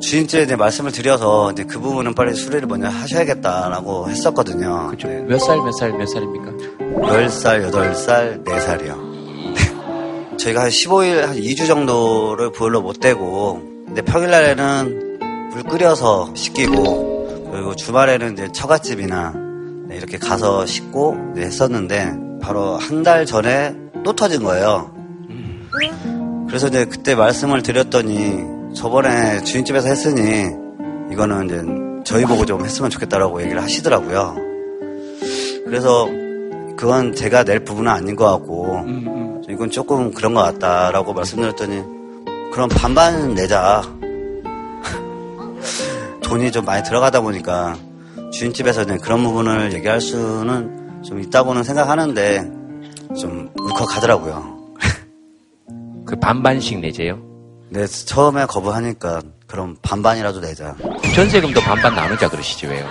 주인께 0.00 0.42
이제 0.42 0.56
말씀을 0.56 0.92
드려서 0.92 1.52
이제 1.52 1.64
그 1.64 1.78
부분은 1.80 2.14
빨리 2.14 2.34
수리를 2.34 2.66
먼저 2.66 2.88
하셔야겠다라고 2.88 4.10
했었거든요. 4.10 4.88
그죠. 4.88 5.08
몇 5.08 5.38
살, 5.38 5.58
몇 5.62 5.72
살, 5.72 5.92
몇 5.92 6.06
살입니까? 6.06 6.50
10살, 6.80 7.70
8살, 7.70 8.44
4살이요. 8.44 9.11
저희가 10.38 10.62
한 10.62 10.68
15일, 10.70 11.20
한 11.20 11.36
2주 11.36 11.66
정도를 11.66 12.52
보일러 12.52 12.80
못 12.80 13.00
대고, 13.00 13.62
근데 13.86 14.02
평일날에는 14.02 15.18
물 15.50 15.62
끓여서 15.64 16.32
씻기고, 16.34 17.50
그리고 17.52 17.76
주말에는 17.76 18.32
이제 18.32 18.48
처갓집이나 18.52 19.34
네, 19.88 19.96
이렇게 19.96 20.18
가서 20.18 20.64
씻고 20.66 21.16
이제 21.32 21.42
했었는데, 21.42 22.12
바로 22.40 22.76
한 22.76 23.02
달 23.02 23.26
전에 23.26 23.74
또 24.04 24.14
터진 24.14 24.42
거예요. 24.42 24.90
그래서 26.48 26.68
이제 26.68 26.84
그때 26.84 27.14
말씀을 27.14 27.62
드렸더니, 27.62 28.42
저번에 28.74 29.42
주인집에서 29.44 29.88
했으니, 29.88 30.50
이거는 31.12 31.46
이제 31.46 31.62
저희 32.04 32.24
보고 32.24 32.44
좀 32.46 32.64
했으면 32.64 32.90
좋겠다라고 32.90 33.42
얘기를 33.42 33.62
하시더라고요. 33.62 34.36
그래서 35.64 36.08
그건 36.82 37.14
제가 37.14 37.44
낼 37.44 37.60
부분은 37.60 37.88
아닌 37.88 38.16
것 38.16 38.28
같고 38.28 38.84
이건 39.48 39.70
조금 39.70 40.12
그런 40.12 40.34
것 40.34 40.42
같다라고 40.42 41.12
말씀드렸더니 41.12 41.80
그럼 42.52 42.68
반반 42.70 43.34
내자 43.34 43.82
돈이 46.24 46.50
좀 46.50 46.64
많이 46.64 46.82
들어가다 46.82 47.20
보니까 47.20 47.76
주인집에서는 48.32 48.98
그런 48.98 49.22
부분을 49.22 49.72
얘기할 49.74 50.00
수는 50.00 51.04
좀 51.04 51.20
있다고는 51.20 51.62
생각하는데 51.62 52.50
좀 53.16 53.48
울컥하더라고요. 53.60 54.74
그 56.04 56.16
반반씩 56.16 56.80
내재요? 56.80 57.22
네, 57.68 57.86
처음에 57.86 58.46
거부하니까 58.46 59.22
그럼 59.46 59.76
반반이라도 59.82 60.40
내자. 60.40 60.74
전세금도 61.14 61.60
반반 61.60 61.94
나누자 61.94 62.28
그러시지 62.28 62.66
왜요? 62.66 62.84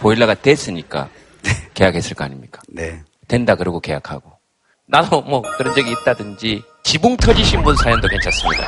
보일러가 0.00 0.34
됐으니까 0.34 1.08
계약했을 1.74 2.14
거 2.14 2.24
아닙니까? 2.24 2.60
네. 2.68 3.02
된다 3.28 3.54
그러고 3.54 3.80
계약하고. 3.80 4.32
나도 4.86 5.22
뭐 5.22 5.42
그런 5.58 5.74
적이 5.74 5.92
있다든지 5.92 6.62
지붕 6.84 7.16
터지신 7.16 7.62
분 7.62 7.74
사연도 7.76 8.06
괜찮습니다. 8.08 8.66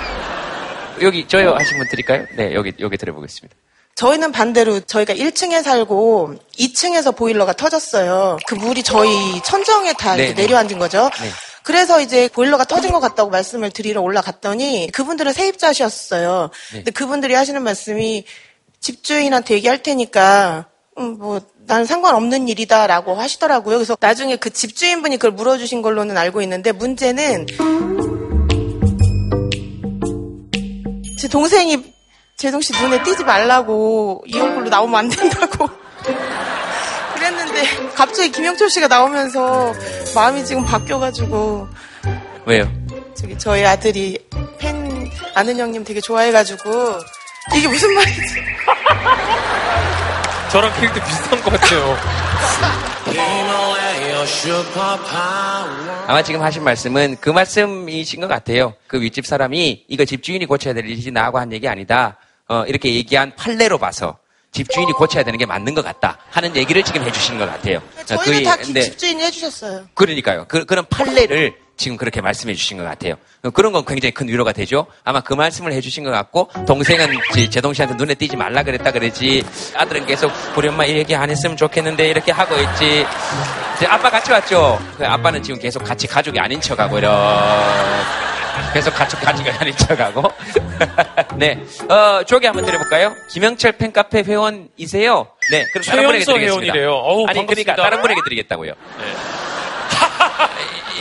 여기 1.00 1.26
저요 1.28 1.54
하신 1.54 1.78
분 1.78 1.86
드릴까요? 1.88 2.26
네, 2.36 2.54
여기 2.54 2.72
여기 2.80 2.96
들어보겠습니다. 2.96 3.54
저희는 3.94 4.32
반대로 4.32 4.80
저희가 4.80 5.14
1층에 5.14 5.62
살고 5.62 6.34
2층에서 6.56 7.16
보일러가 7.16 7.52
터졌어요. 7.52 8.38
그 8.46 8.54
물이 8.54 8.82
저희 8.82 9.10
천정에 9.42 9.92
다. 9.94 10.14
내려앉은 10.14 10.78
거죠. 10.78 11.10
네. 11.20 11.30
그래서 11.64 12.00
이제 12.00 12.28
보일러가 12.28 12.64
터진 12.64 12.92
것 12.92 13.00
같다고 13.00 13.30
말씀을 13.30 13.70
드리러 13.70 14.00
올라갔더니 14.00 14.90
그분들은 14.92 15.32
세입자셨어요. 15.32 16.50
네. 16.72 16.76
근데 16.78 16.90
그분들이 16.92 17.34
하시는 17.34 17.60
말씀이 17.62 18.24
집주인한테 18.80 19.54
얘기할 19.54 19.82
테니까 19.82 20.68
음, 20.98 21.18
뭐, 21.18 21.40
난 21.68 21.84
상관없는 21.84 22.48
일이다라고 22.48 23.14
하시더라고요. 23.14 23.76
그래서 23.76 23.94
나중에 24.00 24.36
그 24.36 24.48
집주인분이 24.48 25.18
그걸 25.18 25.32
물어주신 25.32 25.82
걸로는 25.82 26.16
알고 26.16 26.40
있는데 26.42 26.72
문제는 26.72 27.46
제 31.18 31.28
동생이 31.28 31.84
재동 32.38 32.62
씨 32.62 32.72
눈에 32.72 33.02
띄지 33.02 33.22
말라고 33.22 34.24
이 34.26 34.38
얼굴로 34.38 34.70
나오면 34.70 34.98
안 34.98 35.08
된다고 35.10 35.68
그랬는데 37.14 37.62
갑자기 37.94 38.32
김영철 38.32 38.70
씨가 38.70 38.88
나오면서 38.88 39.74
마음이 40.14 40.46
지금 40.46 40.64
바뀌어가지고 40.64 41.68
왜요? 42.46 42.66
저기 43.14 43.36
저희 43.36 43.66
아들이 43.66 44.18
팬 44.58 45.10
아는 45.34 45.58
형님 45.58 45.84
되게 45.84 46.00
좋아해가지고 46.00 46.70
이게 47.56 47.68
무슨 47.68 47.92
말이지? 47.92 48.22
저랑 50.50 50.72
캐릭터 50.80 51.04
비슷한 51.04 51.42
것 51.42 51.50
같아요. 51.52 51.96
아마 56.06 56.22
지금 56.22 56.42
하신 56.42 56.64
말씀은 56.64 57.16
그 57.20 57.28
말씀이신 57.30 58.20
것 58.20 58.28
같아요. 58.28 58.74
그 58.86 59.00
윗집 59.00 59.26
사람이 59.26 59.84
이거 59.88 60.04
집주인이 60.04 60.44
고쳐야 60.46 60.72
될 60.72 60.86
일이지 60.86 61.10
나하고 61.10 61.38
한 61.38 61.52
얘기 61.52 61.68
아니다. 61.68 62.16
어, 62.48 62.64
이렇게 62.66 62.94
얘기한 62.94 63.34
판례로 63.36 63.76
봐서 63.78 64.18
집주인이 64.52 64.92
고쳐야 64.92 65.22
되는 65.22 65.38
게 65.38 65.44
맞는 65.44 65.74
것 65.74 65.84
같다 65.84 66.18
하는 66.30 66.56
얘기를 66.56 66.82
지금 66.82 67.02
해주시는 67.02 67.38
것 67.38 67.46
같아요. 67.46 67.82
저희는 68.06 68.38
그, 68.38 68.44
다 68.44 68.56
근데 68.56 68.80
집주인이 68.80 69.22
해주셨어요. 69.22 69.86
그러니까요. 69.92 70.46
그, 70.48 70.64
그런 70.64 70.86
판례를 70.88 71.54
지금 71.78 71.96
그렇게 71.96 72.20
말씀해 72.20 72.54
주신 72.54 72.76
것 72.76 72.84
같아요. 72.84 73.14
그런 73.54 73.72
건 73.72 73.84
굉장히 73.86 74.12
큰 74.12 74.28
위로가 74.28 74.52
되죠. 74.52 74.86
아마 75.04 75.20
그 75.20 75.32
말씀을 75.32 75.72
해 75.72 75.80
주신 75.80 76.02
것 76.04 76.10
같고, 76.10 76.50
동생은 76.66 77.06
제- 77.32 77.48
제동 77.48 77.72
씨한테 77.72 77.94
눈에 77.96 78.14
띄지 78.14 78.36
말라 78.36 78.62
그랬다 78.64 78.90
그러지, 78.90 79.44
아들은 79.76 80.04
계속 80.04 80.30
우리 80.56 80.68
엄마 80.68 80.84
이 80.84 80.96
얘기 80.98 81.14
안 81.14 81.30
했으면 81.30 81.56
좋겠는데 81.56 82.08
이렇게 82.08 82.32
하고 82.32 82.56
있지. 82.56 83.06
이제 83.76 83.86
아빠 83.86 84.10
같이 84.10 84.32
왔죠? 84.32 84.78
그 84.98 85.06
아빠는 85.06 85.42
지금 85.42 85.58
계속 85.60 85.82
같이 85.84 86.06
가족이 86.08 86.38
아닌 86.38 86.60
척하고, 86.60 86.98
이렇게. 86.98 87.14
계속 88.74 88.92
가족 88.92 89.20
가족이 89.20 89.48
아닌 89.50 89.72
척하고. 89.76 90.22
네. 91.38 91.62
어, 91.88 92.24
조개 92.24 92.48
한번 92.48 92.66
드려볼까요? 92.66 93.14
김영철 93.30 93.72
팬카페 93.72 94.24
회원이세요? 94.24 95.28
네. 95.52 95.64
그럼 95.72 95.84
다른 95.84 96.06
분에게 96.06 96.24
드리겠습니다. 96.24 96.64
회원이래요. 96.74 96.90
어우, 96.92 97.26
아니, 97.28 97.46
그러니까 97.46 97.74
반갑습니다. 97.76 97.76
다른 97.82 98.02
분에게 98.02 98.20
드리겠다고요. 98.24 98.72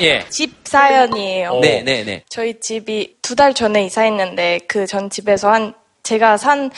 예. 0.01 0.23
집 0.67 0.71
사연이에요. 0.71 1.59
네, 1.61 1.81
네, 1.83 2.03
네. 2.03 2.23
저희 2.29 2.59
집이 2.59 3.17
두 3.21 3.35
달 3.35 3.53
전에 3.53 3.85
이사했는데 3.85 4.59
그 4.67 4.85
전 4.87 5.09
집에서 5.09 5.51
한 5.51 5.73
제가 6.03 6.37
산 6.37 6.71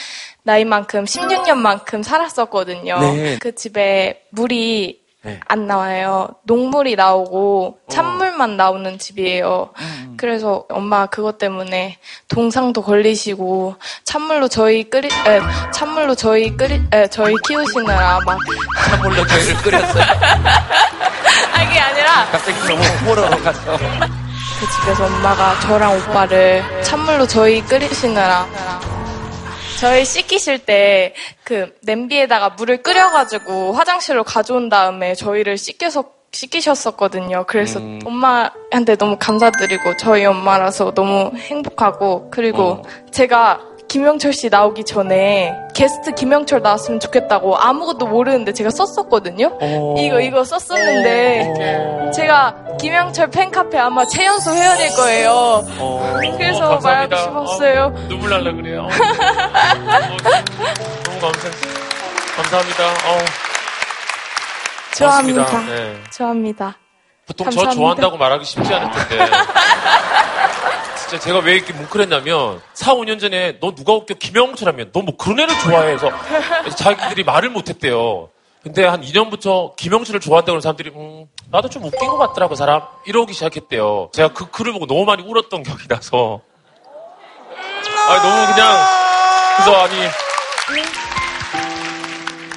나이만큼 0.44 1.06
16년만큼 1.06 2.02
살았었거든요. 2.04 3.00
네. 3.00 3.38
그 3.40 3.54
집에 3.54 4.24
물이 4.32 4.99
네. 5.22 5.38
안 5.48 5.68
나와요. 5.68 6.30
녹물이 6.44 6.96
나오고 6.96 7.80
찬물만 7.90 8.56
나오는 8.56 8.98
집이에요. 8.98 9.72
그래서 10.16 10.64
엄마 10.70 11.08
그것 11.08 11.38
때문에 11.38 11.98
동상도 12.30 12.82
걸리시고 12.84 13.76
찬물로 14.06 14.48
저희 14.48 14.90
끓이 14.90 15.08
에, 15.08 15.42
찬물로 15.74 16.16
저희 16.16 16.56
끓이 16.56 16.82
에, 16.94 17.08
저희 17.08 17.36
키우시느라 17.48 18.20
막 18.26 18.38
찬물로 18.86 19.28
저희를 19.28 19.56
끓였어요. 19.58 20.04
아, 21.54 21.64
이게 21.64 21.80
아니라 21.80 22.26
갑자기 22.32 22.58
너무 22.68 22.82
호러로 23.10 23.38
갔어. 23.44 23.78
그 23.78 24.70
집에서 24.82 25.06
엄마가 25.06 25.60
저랑 25.62 25.98
오빠를 25.98 26.64
찬물로 26.82 27.28
저희 27.28 27.62
끓이시느라 27.62 28.48
저희 29.80 30.06
씻기실 30.06 30.60
때 30.60 31.14
그 31.50 31.76
냄비에다가 31.82 32.50
물을 32.50 32.84
끓여가지고 32.84 33.74
화장실로 33.74 34.24
가져온 34.24 34.70
다음에 34.70 35.16
저희를 35.16 35.58
씻겨서 35.58 36.04
씻기셨었거든요. 36.32 37.46
그래서 37.48 37.80
음. 37.80 38.00
엄마한테 38.06 38.96
너무 38.98 39.18
감사드리고 39.20 39.98
저희 39.98 40.26
엄마라서 40.26 40.94
너무 40.94 41.32
행복하고 41.36 42.30
그리고 42.30 42.84
제가 43.10 43.62
김영철 43.90 44.34
씨 44.34 44.50
나오기 44.50 44.84
전에 44.86 45.52
게스트 45.74 46.14
김영철 46.14 46.62
나왔으면 46.62 47.00
좋겠다고 47.00 47.58
아무것도 47.58 48.06
모르는데 48.06 48.54
제가 48.54 48.70
썼었거든요. 48.70 49.58
이거 49.98 50.22
이거 50.22 50.44
썼었는데 50.44 52.12
제가 52.16 52.56
김영철 52.80 53.32
팬카페 53.32 53.78
아마 53.80 54.06
최연소 54.06 54.54
회원일 54.54 54.90
거예요. 54.96 55.64
그래서 56.38 56.76
어, 56.76 56.80
말하고. 56.80 57.16
싶었어요. 57.16 57.94
어, 57.96 58.08
눈물 58.08 58.30
날라 58.30 58.54
그래요. 58.54 58.84
어, 58.84 58.90
너무 61.06 61.20
감사, 61.20 61.50
감사합니다. 62.36 62.84
어, 62.88 63.18
좋아합니다. 64.96 65.66
네. 65.66 65.96
좋아합니다. 66.12 66.78
보통 67.26 67.46
감사합니다. 67.46 67.74
저 67.74 67.80
좋아한다고 67.80 68.18
말하기 68.18 68.46
쉽지 68.46 68.72
않을 68.72 68.92
텐데. 68.92 69.26
진짜 71.10 71.20
제가 71.24 71.40
왜 71.40 71.56
이렇게 71.56 71.74
뭉클했냐면 71.74 72.62
4, 72.74 72.94
5년 72.94 73.20
전에 73.20 73.60
너 73.60 73.74
누가 73.74 73.94
웃겨 73.94 74.14
김영철하면 74.16 74.92
너 74.94 75.00
뭐 75.02 75.16
그런 75.18 75.40
애를 75.40 75.58
좋아해서 75.60 76.12
자기들이 76.78 77.24
말을 77.24 77.50
못했대요. 77.50 78.30
근데 78.62 78.86
한 78.86 79.02
2년부터 79.02 79.76
김영철을 79.78 80.20
좋아한다고 80.20 80.52
하는 80.52 80.62
사람들이 80.62 80.92
음, 80.94 81.26
나도 81.50 81.70
좀 81.70 81.84
웃긴 81.86 82.10
것 82.10 82.18
같더라고 82.18 82.54
사람 82.56 82.82
이러기 83.06 83.34
시작했대요. 83.34 84.10
제가 84.14 84.34
그 84.34 84.52
글을 84.52 84.74
보고 84.74 84.86
너무 84.86 85.06
많이 85.06 85.24
울었던 85.24 85.64
기억이 85.64 85.88
나서 85.88 86.42
아 88.10 88.16
너무 88.22 88.54
그냥 88.54 88.78
그래서 89.56 89.82
아니 89.82 90.10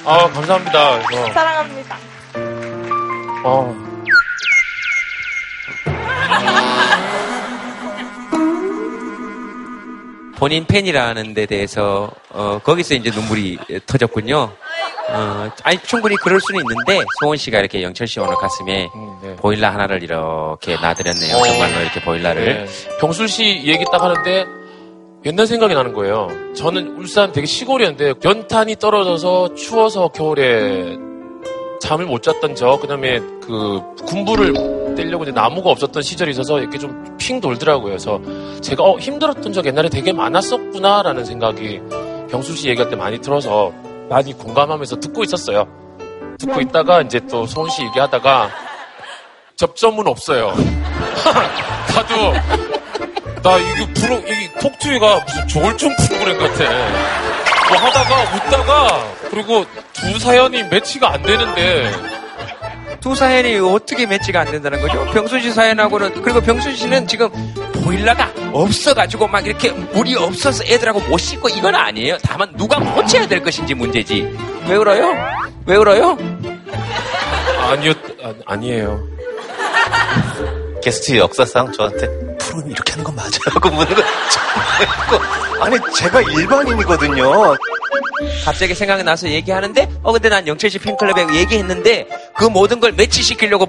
아 0.05 0.29
감사합니다. 0.31 1.07
그래서 1.07 1.33
사랑합니다. 1.33 1.97
어. 3.45 3.73
본인 10.43 10.65
팬이라는 10.65 11.33
데 11.33 11.45
대해서 11.45 12.11
어, 12.29 12.59
거기서 12.61 12.95
이제 12.95 13.09
눈물이 13.11 13.57
터졌군요. 13.85 14.51
어, 15.09 15.51
아니 15.63 15.79
충분히 15.83 16.17
그럴 16.17 16.41
수는 16.41 16.59
있는데 16.59 17.05
소원 17.21 17.37
씨가 17.37 17.59
이렇게 17.59 17.81
영철 17.81 18.07
씨 18.07 18.19
오늘 18.19 18.35
가슴에 18.35 18.89
보일러 19.37 19.69
하나를 19.69 20.03
이렇게 20.03 20.75
놔드렸네요. 20.75 21.37
어. 21.37 21.43
정말로 21.45 21.79
이렇게 21.79 22.01
보일러를. 22.01 22.65
네. 22.65 22.65
병술 22.99 23.29
씨 23.29 23.61
얘기 23.63 23.85
딱 23.89 24.01
하는데 24.01 24.45
옛날 25.23 25.47
생각이 25.47 25.73
나는 25.75 25.93
거예요. 25.93 26.27
저는 26.57 26.97
울산 26.97 27.31
되게 27.31 27.47
시골이었는데 27.47 28.15
연탄이 28.25 28.75
떨어져서 28.75 29.55
추워서 29.55 30.09
겨울에 30.09 30.97
잠을 31.79 32.05
못 32.05 32.21
잤던 32.21 32.55
저, 32.55 32.77
그 32.81 32.87
다음에 32.87 33.19
그 33.41 33.79
군부를 34.07 34.82
떼려고 34.95 35.23
이제 35.23 35.31
나무가 35.31 35.69
없었던 35.71 36.01
시절이 36.03 36.31
있어서 36.31 36.59
이렇게 36.59 36.77
좀 36.77 37.03
핑 37.23 37.39
돌더라고요. 37.39 37.85
그래서 37.85 38.19
제가 38.61 38.83
어, 38.83 38.97
힘들었던 38.97 39.53
적 39.53 39.65
옛날에 39.65 39.87
되게 39.87 40.11
많았었구나라는 40.11 41.23
생각이 41.23 41.79
병술 42.29 42.57
씨 42.57 42.67
얘기할 42.67 42.89
때 42.89 42.97
많이 42.97 43.19
들어서 43.19 43.71
많이 44.09 44.33
공감하면서 44.33 44.99
듣고 44.99 45.23
있었어요. 45.23 45.65
듣고 46.37 46.59
있다가 46.59 47.01
이제 47.01 47.21
또 47.29 47.45
소은 47.47 47.69
씨 47.69 47.83
얘기하다가 47.83 48.49
접점은 49.55 50.05
없어요. 50.07 50.53
나도 51.95 52.33
나 53.41 53.57
이거 53.57 53.87
프로 53.95 54.15
이 54.17 54.49
톡투이가 54.59 55.19
무슨 55.25 55.47
조울증 55.47 55.95
프로그램 55.95 56.37
같아. 56.39 56.63
뭐 57.69 57.77
하다가 57.77 58.35
웃다가 58.35 59.03
그리고 59.29 59.65
두 59.93 60.19
사연이 60.19 60.61
매치가 60.63 61.13
안 61.13 61.21
되는데 61.21 61.89
두 63.03 63.13
사연이 63.13 63.57
어떻게 63.57 64.05
매치가 64.05 64.39
안 64.39 64.49
된다는 64.49 64.79
거죠? 64.81 65.03
병순 65.11 65.41
씨 65.41 65.51
사연하고는 65.51 66.21
그리고 66.21 66.39
병순 66.39 66.73
씨는 66.73 67.05
지금 67.05 67.29
보일러가 67.83 68.31
없어가지고 68.53 69.27
막 69.27 69.45
이렇게 69.45 69.71
물이 69.71 70.15
없어서 70.15 70.63
애들하고 70.63 71.01
못 71.01 71.17
씻고 71.17 71.49
이건 71.49 71.75
아니에요. 71.75 72.17
다만 72.23 72.55
누가 72.55 72.79
고쳐야 72.79 73.27
될 73.27 73.43
것인지 73.43 73.73
문제지. 73.73 74.33
왜 74.69 74.75
울어요? 74.75 75.13
왜 75.65 75.75
울어요? 75.75 76.17
아니요 77.59 77.91
아, 78.23 78.33
아니에요. 78.45 79.05
게스트 80.81 81.17
역사상 81.17 81.73
저한테 81.73 82.07
프로그램 82.37 82.71
이렇게 82.71 82.93
하는 82.93 83.03
건 83.03 83.15
맞아요? 83.17 83.31
하고 83.51 83.69
묻는 83.69 83.95
거 83.95 84.01
아니 85.59 85.77
제가 85.97 86.21
일반인이거든요. 86.21 87.53
갑자기 88.45 88.75
생각이 88.75 89.03
나서 89.03 89.27
얘기하는데 89.29 89.89
어 90.03 90.11
근데 90.11 90.29
난 90.29 90.47
영철 90.47 90.69
씨 90.69 90.79
팬클럽에 90.79 91.35
얘기했는데 91.35 92.07
그 92.35 92.45
모든 92.45 92.79
걸 92.79 92.91
매치시키려고 92.93 93.67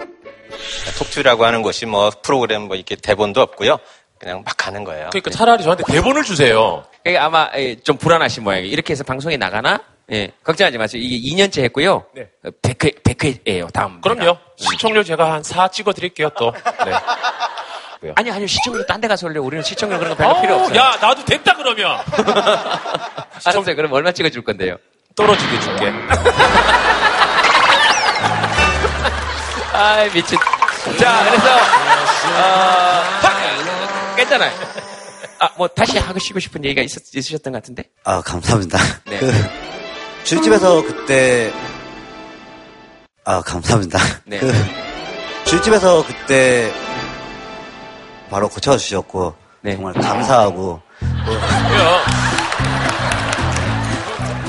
톡투라고 0.99 1.45
하는 1.45 1.63
것이 1.63 1.87
뭐 1.87 2.11
프로그램 2.23 2.63
뭐 2.63 2.77
이렇게 2.77 2.97
대본도 2.97 3.41
없고요. 3.41 3.79
그냥 4.19 4.43
막 4.45 4.57
가는 4.57 4.85
거예요. 4.85 5.11
그러니까 5.11 5.31
차라리 5.31 5.63
저한테 5.63 5.85
대본을 5.87 6.23
주세요. 6.23 6.85
그러니까 7.03 7.27
아마 7.27 7.51
예, 7.57 7.77
좀 7.77 7.97
불안하신 7.97 8.45
모양이에요. 8.45 8.71
이렇게 8.73 8.93
해서 8.93 9.05
방송에 9.05 9.37
나가나? 9.37 9.81
예, 10.13 10.31
걱정하지 10.43 10.79
마세요. 10.79 11.03
이게 11.03 11.35
2년째 11.35 11.63
했고요. 11.65 12.05
네. 12.15 12.29
100회, 12.63 13.03
100회예요, 13.03 13.73
다음. 13.73 14.01
그럼요. 14.01 14.37
시청률 14.57 15.03
제가 15.05 15.33
한 15.33 15.43
4 15.43 15.69
찍어 15.69 15.93
드릴게요 15.93 16.31
또. 16.39 16.53
네. 16.53 16.93
아니, 18.16 18.30
아니요. 18.30 18.47
시청률 18.47 18.86
딴 18.86 19.01
데 19.01 19.09
가서 19.09 19.26
올려. 19.26 19.42
우리는 19.42 19.62
시청률 19.64 19.99
그런 19.99 20.16
거 20.16 20.22
별로 20.22 20.40
필요 20.40 20.55
어우, 20.55 20.61
없어요. 20.64 20.78
야 20.78 20.97
나도 21.01 21.24
됐다 21.24 21.55
그러면 21.57 21.99
알았어요. 23.45 23.76
그럼 23.76 23.92
얼마 23.92 24.12
찍어줄 24.12 24.42
건데요? 24.45 24.76
떨어지게 25.16 25.61
줄게. 25.61 25.92
아 29.72 30.05
미친. 30.12 30.38
자, 30.99 31.24
그래서, 31.24 31.57
어, 31.57 33.03
하- 33.22 34.16
깼잖아요. 34.16 34.53
아, 35.40 35.49
뭐, 35.57 35.66
다시 35.68 35.99
하고 35.99 36.18
싶고 36.18 36.38
싶은 36.40 36.62
얘기가 36.64 36.82
있었, 36.82 37.03
있으셨던 37.14 37.53
것 37.55 37.62
같은데? 37.62 37.84
아, 38.05 38.20
감사합니다. 38.20 38.78
네. 39.07 39.18
그, 39.18 39.32
줄집에서 40.24 40.82
그때, 40.82 41.53
아, 43.24 43.40
감사합니다. 43.40 43.99
네. 44.26 44.38
그, 44.38 44.53
줄집에서 45.47 46.05
그때, 46.07 46.70
바로 48.35 48.49
고쳐주셨고, 48.49 49.32
네. 49.61 49.76
정말 49.76 49.93
감사하고, 49.95 50.80
야, 51.07 52.01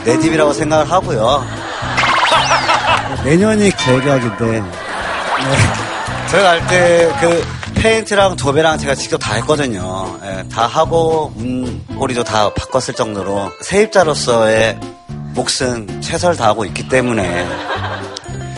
내 0.04 0.18
집이라고 0.20 0.54
생각을 0.54 0.90
하고요. 0.92 1.46
내년이 3.24 3.70
계획인데 3.78 4.46
네. 4.62 4.64
저희가 6.32 6.50
할 6.50 6.68
때 6.68 7.12
그 7.22 7.46
페인트랑 7.82 8.36
도배랑 8.38 8.80
제가 8.80 8.96
직접 8.96 9.18
다 9.20 9.36
했거든요. 9.36 10.18
예, 10.24 10.44
다 10.50 10.66
하고 10.66 11.32
문고리도 11.36 12.24
다 12.24 12.52
바꿨을 12.56 12.96
정도로 12.96 13.52
세입자로서의 13.62 14.80
몫은 15.36 16.02
최선을 16.02 16.36
다하고 16.38 16.66
있기 16.66 16.90
때문에 16.90 17.48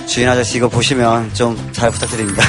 주인 0.06 0.30
아저씨 0.30 0.56
이거 0.58 0.70
보시면 0.70 1.34
좀 1.34 1.58
잘 1.74 1.92
부탁드립니다. 1.92 2.42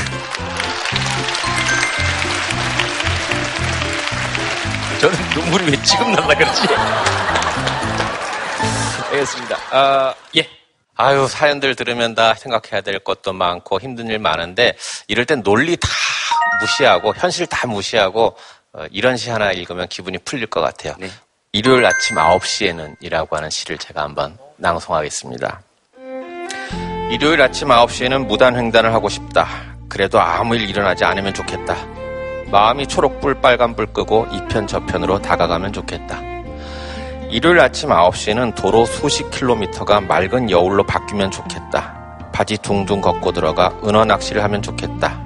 저는 5.01 5.17
눈물이 5.31 5.71
왜 5.71 5.83
지금 5.83 6.13
날라 6.13 6.35
그러지? 6.35 6.63
알겠습니다. 9.13 9.57
아, 9.71 10.15
예. 10.37 10.49
아유, 10.97 11.29
사연들 11.29 11.77
들으면 11.77 12.17
다 12.17 12.35
생각해야 12.35 12.81
될 12.81 12.99
것도 12.99 13.33
많고 13.33 13.79
힘든 13.81 14.09
일 14.09 14.19
많은데 14.19 14.77
이럴 15.07 15.25
땐 15.25 15.43
논리 15.45 15.77
다 15.77 15.89
무시하고 16.61 17.15
현실 17.15 17.47
다 17.47 17.69
무시하고 17.69 18.37
어, 18.73 18.85
이런 18.91 19.17
시 19.17 19.31
하나 19.31 19.53
읽으면 19.53 19.87
기분이 19.87 20.19
풀릴 20.19 20.47
것 20.47 20.61
같아요. 20.61 20.95
일요일 21.53 21.87
아침 21.87 22.17
9시에는 22.17 22.97
이라고 23.01 23.37
하는 23.37 23.49
시를 23.51 23.79
제가 23.79 24.03
한번 24.03 24.37
낭송하겠습니다. 24.57 25.63
일요일 27.11 27.41
아침 27.41 27.69
9시에는 27.69 28.27
무단횡단을 28.27 28.93
하고 28.93 29.09
싶다. 29.09 29.47
그래도 29.89 30.21
아무 30.21 30.57
일 30.57 30.69
일어나지 30.69 31.05
않으면 31.05 31.33
좋겠다. 31.33 31.98
마음이 32.51 32.87
초록불 32.87 33.41
빨간불 33.41 33.87
끄고 33.93 34.27
이편 34.33 34.67
저편으로 34.67 35.21
다가가면 35.21 35.73
좋겠다. 35.73 36.19
일요일 37.31 37.61
아침 37.61 37.91
9시에는 37.91 38.55
도로 38.55 38.87
수십 38.87 39.31
킬로미터가 39.31 40.01
맑은 40.01 40.51
여울로 40.51 40.85
바뀌면 40.85 41.31
좋겠다. 41.31 42.31
바지 42.33 42.57
둥둥 42.57 43.03
걷고 43.03 43.33
들어가 43.33 43.73
은어 43.85 44.07
낚시를 44.07 44.43
하면 44.45 44.63
좋겠다. 44.63 45.21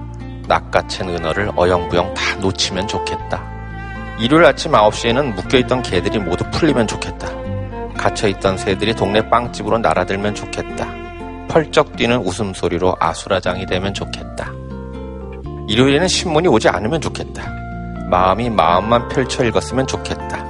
낚아챈 0.48 1.08
은어를 1.08 1.52
어영부영 1.54 2.14
다 2.14 2.36
놓치면 2.40 2.88
좋겠다. 2.88 3.40
일요일 4.18 4.44
아침 4.44 4.72
9시에는 4.72 5.34
묶여있던 5.34 5.82
개들이 5.82 6.18
모두 6.18 6.44
풀리면 6.50 6.88
좋겠다. 6.88 7.28
갇혀있던 7.96 8.58
새들이 8.58 8.94
동네 8.94 9.28
빵집으로 9.28 9.78
날아들면 9.78 10.34
좋겠다. 10.34 10.88
펄쩍 11.48 11.96
뛰는 11.96 12.18
웃음소리로 12.18 12.96
아수라장이 12.98 13.66
되면 13.66 13.94
좋겠다. 13.94 14.50
일요일에는 15.68 16.08
신문이 16.08 16.48
오지 16.48 16.68
않으면 16.68 17.00
좋겠다. 17.00 17.42
마음이 18.10 18.50
마음만 18.50 19.08
펼쳐 19.08 19.44
읽었으면 19.44 19.86
좋겠다. 19.86 20.44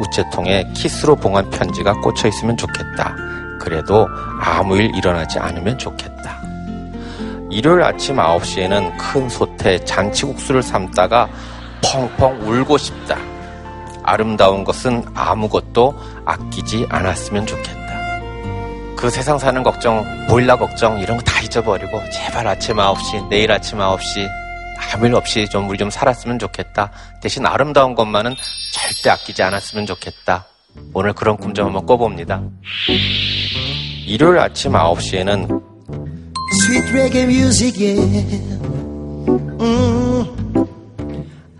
우체통에 0.00 0.64
키스로 0.74 1.16
봉한 1.16 1.50
편지가 1.50 1.94
꽂혀 2.00 2.28
있으면 2.28 2.56
좋겠다. 2.56 3.14
그래도 3.60 4.08
아무 4.40 4.76
일 4.76 4.94
일어나지 4.94 5.38
않으면 5.38 5.76
좋겠다. 5.78 6.40
일요일 7.50 7.82
아침 7.82 8.16
9시에는 8.16 8.96
큰 8.96 9.28
솥에 9.28 9.84
잔치국수를 9.84 10.62
삶다가 10.62 11.28
펑펑 11.82 12.40
울고 12.48 12.78
싶다. 12.78 13.18
아름다운 14.02 14.64
것은 14.64 15.04
아무것도 15.14 15.94
아끼지 16.24 16.86
않았으면 16.88 17.46
좋겠다. 17.46 17.80
그 18.96 19.10
세상 19.10 19.38
사는 19.38 19.62
걱정, 19.62 20.04
보일러 20.28 20.56
걱정 20.56 20.98
이런 21.00 21.16
거 21.18 21.24
다 21.24 21.40
잊어버리고 21.50 22.00
제발 22.10 22.46
아침 22.46 22.76
9시, 22.76 23.28
내일 23.28 23.50
아침 23.50 23.78
9시 23.78 24.39
아무 24.92 25.06
일 25.06 25.14
없이 25.14 25.46
좀 25.50 25.68
우리 25.68 25.78
좀 25.78 25.90
살았으면 25.90 26.38
좋겠다. 26.38 26.90
대신 27.22 27.46
아름다운 27.46 27.94
것만은 27.94 28.34
절대 28.72 29.10
아끼지 29.10 29.42
않았으면 29.42 29.86
좋겠다. 29.86 30.46
오늘 30.94 31.12
그런 31.12 31.36
꿈 31.36 31.52
좀 31.54 31.66
한번 31.66 31.84
꿔봅니다. 31.86 32.42
일요일 34.06 34.38
아침 34.38 34.72
9시에는 34.72 35.70
Sweet 36.62 36.90
reggae 36.92 37.24
music, 37.26 37.78
yeah. 37.78 38.26
Mm. 39.60 40.26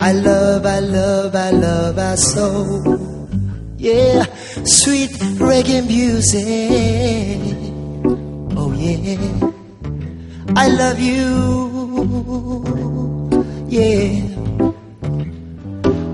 I 0.00 0.12
love, 0.12 0.66
I 0.66 0.80
love, 0.80 1.36
I 1.36 1.50
love 1.52 1.96
our 1.98 2.16
soul. 2.16 2.98
Yeah, 3.78 4.24
sweet 4.64 5.12
reggae 5.38 5.82
music. 5.86 6.42
Oh, 8.56 8.72
yeah. 8.72 9.16
I 10.56 10.68
love 10.68 10.98
you. 10.98 11.70
Yeah. 13.72 14.34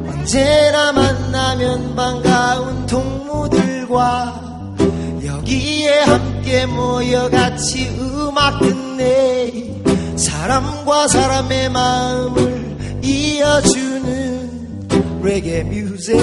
언제나 0.06 0.92
만나면 0.92 1.96
반가운 1.96 2.84
동무들과 2.84 4.76
여기에 5.24 6.00
함께 6.00 6.66
모여 6.66 7.30
같이 7.30 7.88
음악 7.98 8.60
듣네. 8.60 9.82
사람과 10.16 11.08
사람의 11.08 11.70
마음을 11.70 12.76
이어주는 13.02 14.88
레게 15.22 15.62
뮤직 15.62 16.14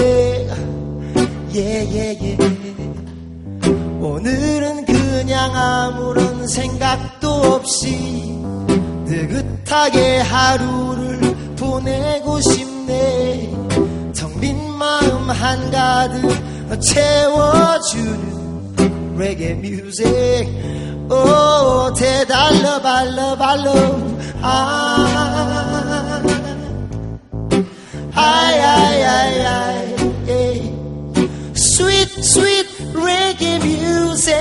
예예예. 1.51 2.37
오늘은 3.99 4.85
그냥 4.85 5.55
아무런 5.55 6.47
생각도 6.47 7.27
없이 7.27 8.37
느긋하게 9.05 10.19
하루를 10.19 11.22
보내고 11.63 12.41
싶네 12.41 13.49
텅 14.17 14.39
빈 14.39 14.57
마음 14.77 15.29
한가득 15.29 16.81
채워주는. 16.81 18.33
Oh, 21.09 21.91
I 22.31 22.49
love, 22.63 22.85
I 22.85 23.03
love, 23.05 23.41
I 23.41 23.55
love. 23.55 24.03
Ah, 24.41 26.21
I, 28.15 28.53
I, 28.59 29.03
I, 29.05 29.31
I, 29.45 29.85
yeah. 30.25 30.57
Sweet, 31.53 32.09
sweet 32.23 32.67
reggae 32.93 33.59
music. 33.61 34.33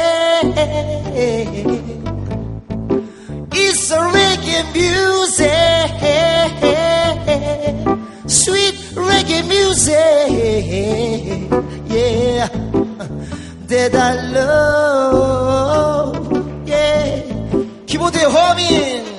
It's 3.53 3.91
a 3.91 3.99
reggae 3.99 4.65
music. 4.73 5.53
Sweet 8.27 8.75
reggae 8.95 9.43
music, 9.49 9.95
yeah. 11.87 12.49
That 13.67 13.95
I 13.95 14.13
love, 14.33 16.15
yeah. 16.69 17.23
Keep 17.87 18.01
on 18.01 18.13
homing. 18.15 19.12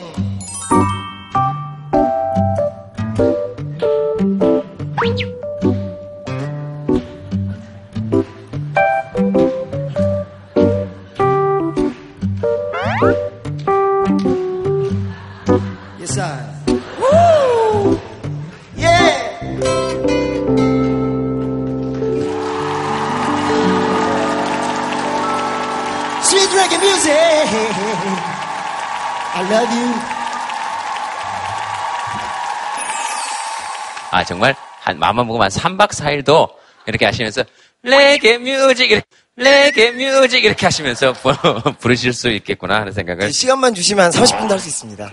아, 34.23 34.25
정말 34.25 34.55
한 34.79 34.97
마음만 34.99 35.27
먹으면 35.27 35.43
한 35.43 35.49
3박 35.51 35.89
4일도 35.89 36.49
이렇게 36.87 37.05
하시면서 37.05 37.43
레게 37.83 38.37
뮤직 38.37 38.89
이렇게 38.91 39.05
레게 39.35 39.91
뮤직 39.91 40.45
이렇게 40.45 40.65
하시면서 40.65 41.13
부르실 41.79 42.13
수 42.13 42.29
있겠구나 42.29 42.75
하는 42.81 42.93
생각을 42.93 43.31
시간만 43.33 43.73
주시면 43.75 44.05
한 44.05 44.11
30분도 44.11 44.49
할 44.51 44.59
수 44.59 44.69
있습니다. 44.69 45.11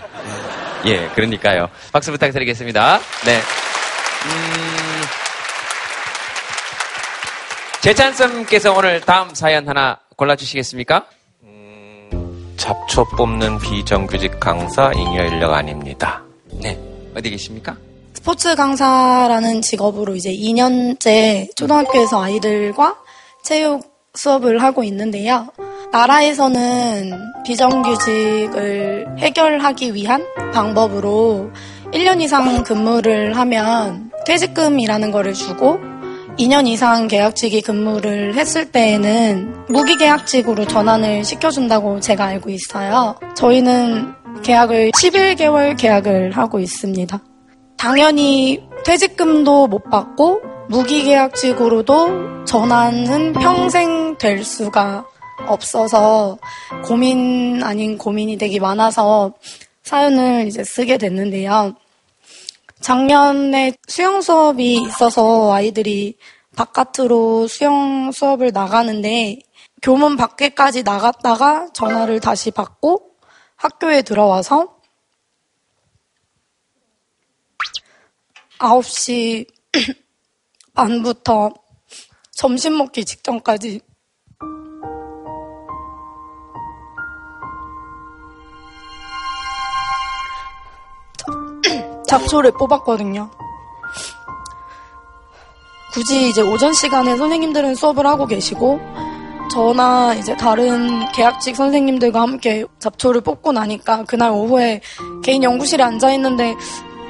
예, 0.87 1.09
그러니까요. 1.15 1.69
박수 1.93 2.13
부탁드리겠습니다. 2.13 3.01
네. 3.27 3.37
음, 4.27 5.03
재찬쌤께서 7.81 8.73
오늘 8.73 9.01
다음 9.01 9.35
사연 9.35 9.67
하나 9.69 9.99
골라주시겠습니까? 10.17 11.07
잡초 12.57 13.05
뽑는 13.17 13.59
비정규직 13.59 14.39
강사 14.39 14.93
잉여 14.93 15.25
인력 15.25 15.53
아닙니다. 15.55 16.23
네. 16.63 16.79
어디 17.17 17.31
계십니까? 17.31 17.75
스포츠 18.13 18.55
강사라는 18.55 19.63
직업으로 19.63 20.15
이제 20.15 20.31
2년째 20.33 21.55
초등학교에서 21.57 22.23
아이들과 22.23 22.97
체육 23.43 23.83
수업을 24.15 24.63
하고 24.63 24.83
있는데요. 24.85 25.49
나라에서는 25.93 27.13
비정규직을 27.45 29.17
해결하기 29.19 29.95
위한 29.95 30.25
방법으로 30.53 31.51
1년 31.93 32.21
이상 32.21 32.63
근무를 32.63 33.37
하면 33.37 34.11
퇴직금이라는 34.27 35.11
거를 35.11 35.33
주고 35.33 35.79
2년 36.39 36.67
이상 36.69 37.09
계약직이 37.09 37.63
근무를 37.63 38.35
했을 38.35 38.71
때에는 38.71 39.67
무기계약직으로 39.69 40.67
전환을 40.67 41.25
시켜준다고 41.25 42.01
제가 42.01 42.25
알고 42.27 42.51
있어요. 42.51 43.17
저희는 43.35 44.15
계약을 44.43 44.93
11개월 44.93 45.77
계약을 45.77 46.33
하고 46.37 46.61
있습니다. 46.61 47.21
당연히 47.81 48.63
퇴직금도 48.85 49.67
못 49.67 49.85
받고 49.85 50.43
무기계약직으로도 50.69 52.45
전환은 52.45 53.33
평생 53.33 54.19
될 54.19 54.45
수가 54.45 55.07
없어서 55.47 56.37
고민 56.85 57.63
아닌 57.63 57.97
고민이 57.97 58.37
되게 58.37 58.61
많아서 58.61 59.33
사연을 59.83 60.47
이제 60.47 60.63
쓰게 60.63 60.99
됐는데요. 60.99 61.73
작년에 62.83 63.73
수영 63.89 64.21
수업이 64.21 64.75
있어서 64.75 65.51
아이들이 65.51 66.19
바깥으로 66.57 67.47
수영 67.47 68.13
수업을 68.13 68.51
나가는데 68.53 69.39
교문 69.81 70.19
밖에까지 70.19 70.83
나갔다가 70.83 71.69
전화를 71.73 72.21
다시 72.21 72.51
받고 72.51 73.07
학교에 73.57 74.03
들어와서 74.03 74.80
9시 78.61 79.47
반부터 80.75 81.51
점심 82.33 82.77
먹기 82.77 83.05
직전까지 83.05 83.81
잡초를 92.07 92.53
뽑았거든요. 92.53 93.31
굳이 95.93 96.29
이제 96.29 96.41
오전 96.43 96.73
시간에 96.73 97.17
선생님들은 97.17 97.75
수업을 97.75 98.07
하고 98.07 98.27
계시고 98.27 98.79
저나 99.51 100.15
이제 100.15 100.37
다른 100.37 101.11
계약직 101.13 101.57
선생님들과 101.57 102.21
함께 102.21 102.65
잡초를 102.79 103.23
뽑고 103.23 103.51
나니까 103.53 104.05
그날 104.05 104.31
오후에 104.31 104.81
개인 105.25 105.43
연구실에 105.43 105.83
앉아 105.83 106.13
있는데 106.13 106.55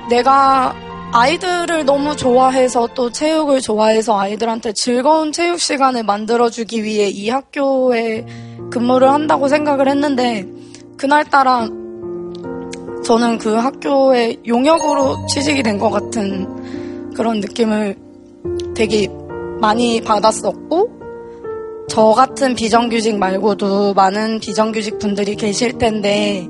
내가 0.09 0.75
아이들을 1.13 1.85
너무 1.87 2.15
좋아해서 2.15 2.89
또 2.95 3.11
체육을 3.11 3.61
좋아해서 3.61 4.19
아이들한테 4.19 4.73
즐거운 4.73 5.33
체육 5.33 5.59
시간을 5.59 6.05
만들어주기 6.05 6.85
위해 6.85 7.09
이 7.09 7.29
학교에 7.29 8.25
근무를 8.71 9.09
한다고 9.11 9.49
생각을 9.49 9.89
했는데 9.89 10.47
그날따라 10.97 11.69
저는 13.05 13.39
그 13.39 13.55
학교의 13.55 14.41
용역으로 14.47 15.27
취직이 15.27 15.63
된 15.63 15.81
것 15.81 15.91
같은 15.91 17.13
그런 17.15 17.41
느낌을 17.41 17.97
되게 18.77 19.09
많이 19.61 20.01
받았었고 20.01 21.01
저 21.89 22.11
같은 22.13 22.55
비정규직 22.55 23.19
말고도 23.19 23.95
많은 23.95 24.39
비정규직 24.39 25.01
분들이 25.01 25.35
계실 25.35 25.77
텐데 25.77 26.47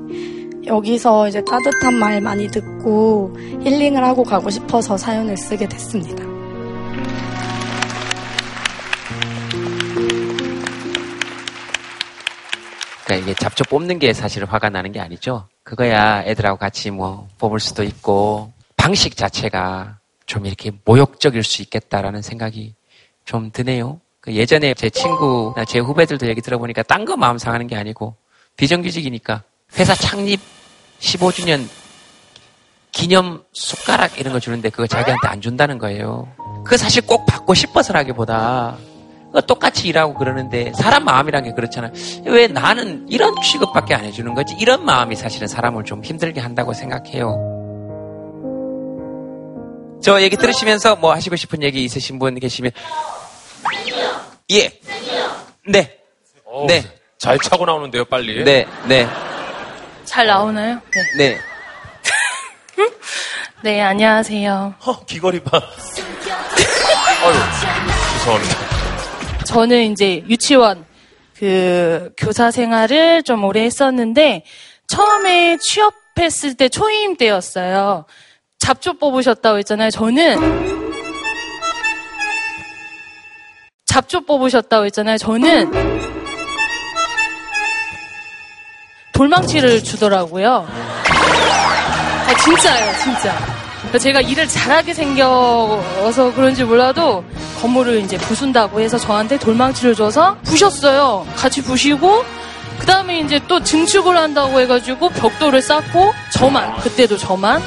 여기서 0.65 1.27
이제 1.27 1.43
따뜻한 1.43 1.95
말 1.95 2.21
많이 2.21 2.47
듣고 2.47 3.35
힐링을 3.37 4.03
하고 4.03 4.23
가고 4.23 4.49
싶어서 4.49 4.97
사연을 4.97 5.35
쓰게 5.37 5.67
됐습니다. 5.67 6.23
그러니까 13.05 13.15
이게 13.15 13.33
잡초 13.33 13.63
뽑는 13.65 13.99
게 13.99 14.13
사실 14.13 14.45
화가 14.45 14.69
나는 14.69 14.91
게 14.91 14.99
아니죠. 14.99 15.47
그거야 15.63 16.23
애들하고 16.23 16.57
같이 16.57 16.91
뭐 16.91 17.27
뽑을 17.39 17.59
수도 17.59 17.83
있고 17.83 18.53
방식 18.77 19.17
자체가 19.17 19.97
좀 20.25 20.45
이렇게 20.45 20.71
모욕적일 20.85 21.43
수 21.43 21.61
있겠다라는 21.61 22.21
생각이 22.21 22.73
좀 23.25 23.51
드네요. 23.51 23.99
그 24.21 24.33
예전에 24.33 24.73
제 24.75 24.89
친구나 24.89 25.65
제 25.65 25.79
후배들도 25.79 26.27
얘기 26.27 26.41
들어보니까 26.41 26.83
딴 26.83 27.05
거 27.05 27.17
마음 27.17 27.37
상하는 27.37 27.67
게 27.67 27.75
아니고 27.75 28.15
비정규직이니까 28.55 29.43
회사 29.77 29.95
창립 29.95 30.39
15주년 30.99 31.67
기념 32.91 33.43
숟가락 33.53 34.19
이런 34.19 34.33
거 34.33 34.39
주는데 34.39 34.69
그거 34.69 34.85
자기한테 34.85 35.27
안 35.27 35.41
준다는 35.41 35.77
거예요. 35.77 36.27
그거 36.63 36.77
사실 36.77 37.05
꼭 37.05 37.25
받고 37.25 37.53
싶어서라기보다 37.53 38.77
그거 39.27 39.41
똑같이 39.41 39.87
일하고 39.87 40.13
그러는데 40.13 40.73
사람 40.75 41.05
마음이란 41.05 41.45
게 41.45 41.53
그렇잖아요. 41.53 41.93
왜 42.25 42.47
나는 42.47 43.05
이런 43.09 43.33
취급밖에 43.41 43.95
안 43.95 44.03
해주는 44.03 44.33
거지? 44.33 44.55
이런 44.59 44.83
마음이 44.83 45.15
사실은 45.15 45.47
사람을 45.47 45.85
좀 45.85 46.03
힘들게 46.03 46.41
한다고 46.41 46.73
생각해요. 46.73 47.47
저 50.03 50.21
얘기 50.21 50.35
들으시면서 50.35 50.97
뭐 50.97 51.13
하시고 51.13 51.35
싶은 51.35 51.63
얘기 51.63 51.83
있으신 51.85 52.19
분 52.19 52.37
계시면 52.39 52.71
예. 54.51 54.71
네. 55.65 55.97
어우, 56.45 56.67
네. 56.67 56.83
잘 57.17 57.37
차고 57.39 57.65
나오는데요, 57.65 58.03
빨리. 58.05 58.43
네. 58.43 58.65
네. 58.87 59.07
잘 60.11 60.27
나오나요? 60.27 60.77
네. 61.17 61.29
네. 61.29 61.39
네, 63.63 63.81
안녕하세요. 63.81 64.75
어, 64.85 65.05
귀걸이 65.05 65.39
봐. 65.41 65.57
어휴, 67.23 67.33
죄송합니다. 68.19 68.55
저는 69.45 69.93
이제 69.93 70.21
유치원 70.27 70.85
그 71.37 72.11
교사 72.17 72.51
생활을 72.51 73.23
좀 73.23 73.45
오래 73.45 73.63
했었는데 73.63 74.43
처음에 74.89 75.57
취업했을 75.61 76.55
때 76.55 76.67
초임 76.67 77.15
때였어요. 77.15 78.03
잡초 78.59 78.97
뽑으셨다고 78.97 79.59
했잖아요. 79.59 79.91
저는 79.91 80.91
잡초 83.85 84.25
뽑으셨다고 84.25 84.85
했잖아요. 84.87 85.17
저는 85.17 86.10
돌망치를 89.13 89.83
주더라고요. 89.83 90.67
아, 92.27 92.43
진짜예요, 92.43 92.93
진짜. 93.03 93.35
제가 93.99 94.21
일을 94.21 94.47
잘하게 94.47 94.93
생겨서 94.93 96.33
그런지 96.33 96.63
몰라도 96.63 97.23
건물을 97.61 97.99
이제 97.99 98.17
부순다고 98.17 98.79
해서 98.79 98.97
저한테 98.97 99.37
돌망치를 99.37 99.95
줘서 99.95 100.37
부셨어요. 100.43 101.27
같이 101.35 101.61
부시고 101.61 102.23
그 102.79 102.85
다음에 102.85 103.19
이제 103.19 103.39
또 103.47 103.61
증축을 103.61 104.17
한다고 104.17 104.59
해가지고 104.61 105.09
벽돌을 105.09 105.61
쌓고 105.61 106.13
저만 106.33 106.77
그때도 106.77 107.17
저만 107.17 107.61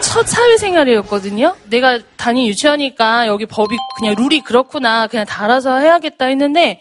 첫 0.00 0.26
사회생활이었거든요. 0.26 1.56
내가 1.68 1.98
다닌 2.16 2.46
유치원이니까 2.46 3.26
여기 3.26 3.46
법이 3.46 3.76
그냥 3.98 4.14
룰이 4.16 4.40
그렇구나 4.42 5.06
그냥 5.08 5.26
달아서 5.26 5.78
해야겠다 5.78 6.26
했는데 6.26 6.80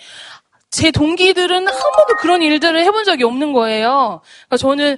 제 0.72 0.90
동기들은 0.90 1.68
한 1.68 1.92
번도 1.98 2.16
그런 2.20 2.42
일들을 2.42 2.82
해본 2.84 3.04
적이 3.04 3.26
없는 3.26 3.54
거예요. 3.54 4.22
그러니까 4.48 4.58
저는 4.58 4.98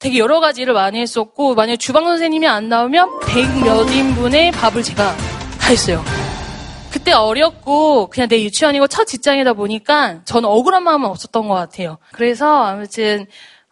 되게 0.00 0.18
여러 0.18 0.40
가지 0.40 0.62
일을 0.62 0.74
많이 0.74 1.00
했었고 1.00 1.54
만약 1.54 1.76
주방 1.76 2.04
선생님이 2.04 2.48
안 2.48 2.68
나오면 2.68 3.20
백몇 3.20 3.88
인분의 3.92 4.50
밥을 4.50 4.82
제가 4.82 5.16
다 5.16 5.68
했어요. 5.68 6.04
그때 6.90 7.12
어렸고 7.12 8.08
그냥 8.08 8.28
내 8.28 8.42
유치원이고 8.42 8.88
첫 8.88 9.06
직장이다 9.06 9.52
보니까 9.54 10.24
저는 10.24 10.48
억울한 10.48 10.82
마음은 10.82 11.08
없었던 11.08 11.46
것 11.48 11.54
같아요. 11.54 11.98
그래서 12.12 12.64
아무튼 12.64 13.26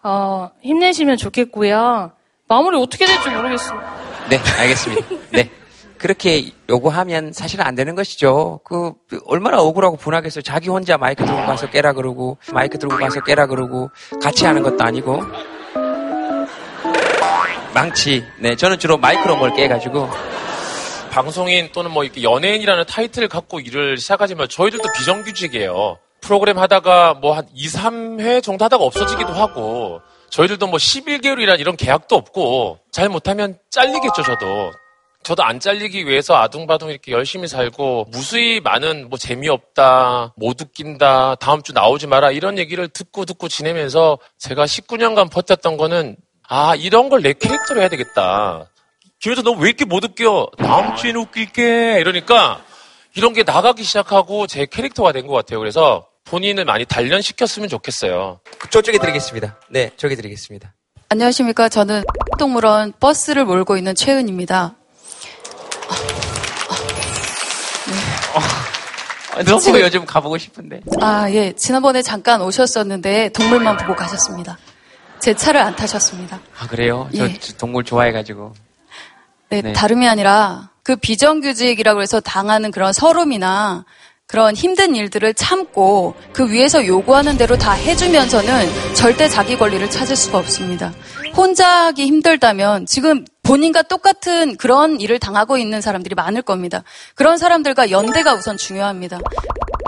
어, 0.05 0.51
힘내시면 0.63 1.17
좋겠고요. 1.17 2.13
마무리 2.47 2.77
어떻게 2.79 3.07
될지 3.07 3.29
모르겠어요. 3.29 3.81
네, 4.31 4.39
알겠습니다. 4.59 5.07
네. 5.31 5.51
그렇게 6.01 6.51
요구하면 6.71 7.33
사실은 7.35 7.67
안 7.67 7.75
되는 7.75 7.95
것이죠. 7.95 8.61
그, 8.65 8.93
얼마나 9.27 9.61
억울하고 9.61 9.97
분하겠어요. 9.99 10.41
자기 10.43 10.71
혼자 10.71 10.97
마이크 10.97 11.25
들고 11.27 11.45
가서 11.45 11.69
깨라 11.69 11.93
그러고, 11.93 12.39
마이크 12.53 12.79
들고 12.79 12.97
가서 12.97 13.21
깨라 13.23 13.47
그러고, 13.47 13.91
같이 14.23 14.47
하는 14.47 14.63
것도 14.63 14.83
아니고. 14.83 15.23
망치. 17.75 18.25
네, 18.39 18.57
저는 18.57 18.79
주로 18.79 18.97
마이크로 18.97 19.37
뭘 19.37 19.55
깨가지고. 19.55 20.09
방송인 21.11 21.71
또는 21.73 21.91
뭐 21.91 22.05
이렇게 22.05 22.23
연예인이라는 22.23 22.85
타이틀을 22.87 23.29
갖고 23.29 23.61
일을 23.61 23.99
시작하지만 23.99 24.49
저희들도 24.49 24.89
비정규직이에요. 24.97 25.99
프로그램 26.21 26.59
하다가 26.59 27.15
뭐 27.15 27.35
한 27.35 27.47
2, 27.53 27.67
3회 27.69 28.43
정도 28.43 28.65
하다가 28.65 28.85
없어지기도 28.85 29.33
하고 29.33 30.01
저희들도 30.31 30.67
뭐 30.69 30.77
11개월이란 30.79 31.59
이런 31.59 31.77
계약도 31.77 32.15
없고 32.15 32.79
잘 32.93 33.09
못하면 33.09 33.59
잘리겠죠, 33.71 34.23
저도. 34.23 34.71
저도 35.23 35.43
안 35.43 35.61
잘리기 35.61 36.07
위해서 36.07 36.35
아둥바둥 36.37 36.89
이렇게 36.91 37.13
열심히 37.13 37.47
살고 37.47 38.07
무수히 38.11 38.61
많은 38.61 39.09
뭐 39.11 39.19
재미없다, 39.19 40.33
못 40.37 40.61
웃긴다, 40.61 41.37
다음 41.37 41.63
주 41.63 41.73
나오지 41.73 42.07
마라 42.07 42.31
이런 42.31 42.57
얘기를 42.59 42.89
듣고 42.89 43.27
듣고 43.27 43.49
지내면서 43.49 44.19
제가 44.39 44.65
19년간 44.65 45.31
버텼던 45.31 45.77
거는 45.77 46.17
아, 46.49 46.75
이런 46.75 47.09
걸 47.11 47.21
내 47.23 47.33
캐릭터로 47.35 47.81
해야 47.81 47.89
되겠다. 47.89 48.71
김혜서 49.21 49.43
너왜 49.43 49.69
이렇게 49.69 49.85
못 49.85 50.03
웃겨? 50.03 50.51
다음 50.59 50.97
주엔 50.97 51.15
웃길게. 51.17 51.99
이러니까 52.01 52.65
이런 53.15 53.35
게 53.35 53.43
나가기 53.45 53.85
시작하고 53.85 54.47
제 54.47 54.65
캐릭터가 54.67 55.13
된 55.13 55.27
것 55.27 55.35
같아요. 55.35 55.59
그래서 55.59 56.07
본인을 56.25 56.65
많이 56.65 56.87
단련시켰으면 56.87 57.69
좋겠어요. 57.69 58.41
저쪽에 58.71 58.99
드리겠습니다. 58.99 59.61
네, 59.69 59.91
저기 59.97 60.17
드리겠습니다. 60.17 60.75
안녕하십니까. 61.11 61.69
저는 61.69 62.03
동물원 62.39 62.95
버스를 62.99 63.45
몰고 63.45 63.77
있는 63.77 63.95
최은입니다. 63.95 64.77
너무 69.47 69.61
지금- 69.61 69.81
요즘 69.81 70.05
가보고 70.05 70.39
싶은데. 70.39 70.81
아, 71.01 71.31
예. 71.31 71.53
지난번에 71.53 72.03
잠깐 72.03 72.41
오셨었는데 72.43 73.31
동물만 73.31 73.77
보고 73.79 73.95
가셨습니다. 73.95 74.59
제 75.21 75.35
차를 75.35 75.61
안 75.61 75.77
타셨습니다. 75.77 76.41
아, 76.59 76.67
그래요? 76.67 77.09
저, 77.17 77.25
예. 77.25 77.39
저 77.39 77.53
동물 77.55 77.85
좋아해가지고. 77.85 78.55
네, 79.51 79.63
네. 79.63 79.73
다름이 79.73 80.09
아니라 80.09 80.71
그 80.83 80.97
비정규직이라고 80.97 82.03
해서 82.03 82.21
당하는 82.21 82.71
그런 82.71 82.93
서름이나 82.93 83.85
그런 84.27 84.55
힘든 84.55 84.95
일들을 84.95 85.35
참고 85.35 86.15
그 86.33 86.49
위에서 86.51 86.87
요구하는 86.87 87.37
대로 87.37 87.59
다 87.59 87.73
해주면서는 87.73 88.95
절대 88.95 89.29
자기 89.29 89.59
권리를 89.59 89.91
찾을 89.91 90.15
수가 90.15 90.39
없습니다. 90.39 90.93
혼자 91.37 91.87
하기 91.87 92.07
힘들다면 92.07 92.87
지금 92.87 93.25
본인과 93.43 93.83
똑같은 93.83 94.57
그런 94.57 95.01
일을 95.01 95.19
당하고 95.19 95.59
있는 95.59 95.81
사람들이 95.81 96.15
많을 96.15 96.43
겁니다. 96.43 96.83
그런 97.15 97.39
사람들과 97.39 97.91
연대가 97.91 98.35
우선 98.35 98.57
중요합니다. 98.57 99.19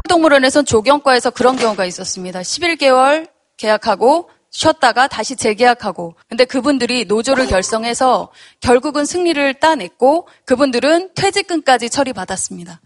동물원에선 0.08 0.64
조경과에서 0.64 1.30
그런 1.30 1.56
경우가 1.56 1.84
있었습니다. 1.84 2.40
11개월 2.40 3.28
계약하고 3.56 4.30
쉬었다가 4.50 5.08
다시 5.08 5.36
재계약하고. 5.36 6.14
근데 6.28 6.44
그분들이 6.44 7.04
노조를 7.06 7.46
결성해서 7.46 8.30
결국은 8.60 9.04
승리를 9.04 9.54
따냈고 9.54 10.28
그분들은 10.44 11.10
퇴직금까지 11.14 11.88
처리받았습니다. 11.88 12.80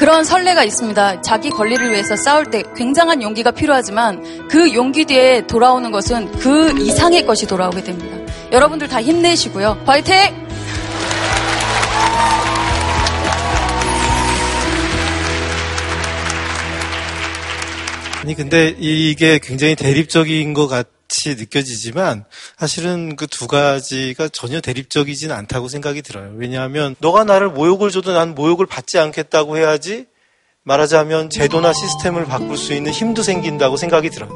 그런 0.00 0.24
선례가 0.24 0.64
있습니다. 0.64 1.20
자기 1.20 1.50
권리를 1.50 1.90
위해서 1.90 2.16
싸울 2.16 2.46
때 2.46 2.62
굉장한 2.74 3.20
용기가 3.20 3.50
필요하지만 3.50 4.48
그 4.48 4.72
용기 4.72 5.04
뒤에 5.04 5.46
돌아오는 5.46 5.90
것은 5.90 6.32
그 6.38 6.70
이상의 6.80 7.26
것이 7.26 7.46
돌아오게 7.46 7.84
됩니다. 7.84 8.16
여러분들 8.50 8.88
다 8.88 9.02
힘내시고요. 9.02 9.82
화이팅! 9.84 10.14
아니 18.22 18.34
근데 18.34 18.74
이게 18.78 19.38
굉장히 19.38 19.76
대립적인 19.76 20.54
것 20.54 20.66
같 20.68 20.99
이 21.26 21.34
느껴지지만 21.34 22.24
사실은 22.58 23.16
그 23.16 23.26
두 23.26 23.46
가지가 23.46 24.28
전혀 24.28 24.60
대립적이진 24.60 25.32
않다고 25.32 25.68
생각이 25.68 26.02
들어요. 26.02 26.32
왜냐하면 26.36 26.94
너가 26.98 27.24
나를 27.24 27.48
모욕을 27.48 27.90
줘도 27.90 28.12
난 28.12 28.34
모욕을 28.34 28.66
받지 28.66 28.98
않겠다고 28.98 29.56
해야지 29.56 30.06
말하자면 30.62 31.30
제도나 31.30 31.72
시스템을 31.72 32.26
바꿀 32.26 32.56
수 32.56 32.74
있는 32.74 32.92
힘도 32.92 33.22
생긴다고 33.22 33.76
생각이 33.76 34.10
들어요. 34.10 34.30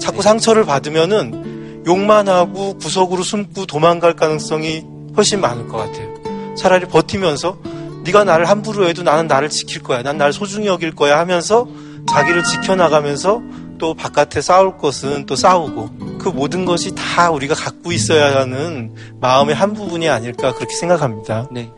자꾸 0.00 0.22
상처를 0.22 0.64
받으면은 0.64 1.84
욕만 1.86 2.28
하고 2.28 2.76
구석으로 2.78 3.22
숨고 3.22 3.66
도망갈 3.66 4.14
가능성이 4.16 4.84
훨씬 5.16 5.40
많을 5.40 5.68
것 5.68 5.76
같아요. 5.76 6.54
차라리 6.56 6.86
버티면서 6.86 7.58
네가 8.04 8.24
나를 8.24 8.48
함부로 8.48 8.88
해도 8.88 9.02
나는 9.02 9.26
나를 9.26 9.50
지킬 9.50 9.82
거야. 9.82 10.02
난 10.02 10.16
나를 10.16 10.32
소중히 10.32 10.66
여길 10.66 10.94
거야 10.94 11.18
하면서 11.18 11.68
자기를 12.08 12.42
지켜나가면서 12.42 13.42
또 13.78 13.92
바깥에 13.94 14.40
싸울 14.40 14.78
것은 14.78 15.26
또 15.26 15.36
싸우고 15.36 16.15
그 16.26 16.30
모든 16.30 16.64
것이 16.64 16.92
다 16.92 17.30
우리가 17.30 17.54
갖고 17.54 17.92
있어야 17.92 18.40
하는 18.40 18.92
마음의 19.20 19.54
한 19.54 19.74
부분이 19.74 20.08
아닐까 20.08 20.52
그렇게 20.54 20.74
생각합니다. 20.74 21.46
네. 21.52 21.70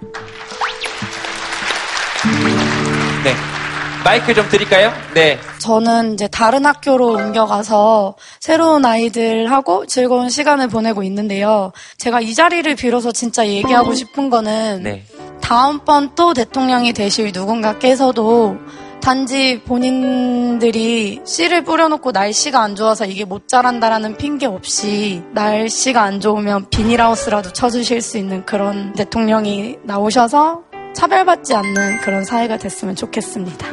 네. 3.24 3.34
마이크 4.02 4.32
좀 4.32 4.48
드릴까요? 4.48 4.90
네. 5.12 5.38
저는 5.58 6.14
이제 6.14 6.28
다른 6.28 6.64
학교로 6.64 7.08
옮겨가서 7.08 8.16
새로운 8.40 8.86
아이들하고 8.86 9.84
즐거운 9.84 10.30
시간을 10.30 10.68
보내고 10.68 11.02
있는데요. 11.02 11.72
제가 11.98 12.22
이 12.22 12.32
자리를 12.32 12.74
빌어서 12.74 13.12
진짜 13.12 13.46
얘기하고 13.46 13.92
싶은 13.92 14.30
거는 14.30 14.82
네. 14.82 15.04
다음번 15.42 16.14
또 16.14 16.32
대통령이 16.32 16.94
되실 16.94 17.32
누군가께서도 17.34 18.56
단지 19.00 19.62
본인들이 19.64 21.22
씨를 21.24 21.64
뿌려놓고 21.64 22.12
날씨가 22.12 22.60
안 22.60 22.76
좋아서 22.76 23.06
이게 23.06 23.24
못 23.24 23.48
자란다라는 23.48 24.16
핑계 24.16 24.46
없이 24.46 25.22
날씨가 25.32 26.02
안 26.02 26.20
좋으면 26.20 26.68
비닐하우스라도 26.70 27.52
쳐주실 27.52 28.02
수 28.02 28.18
있는 28.18 28.44
그런 28.44 28.92
대통령이 28.92 29.76
나오셔서 29.84 30.64
차별받지 30.94 31.54
않는 31.54 32.00
그런 32.00 32.24
사회가 32.24 32.58
됐으면 32.58 32.96
좋겠습니다. 32.96 33.66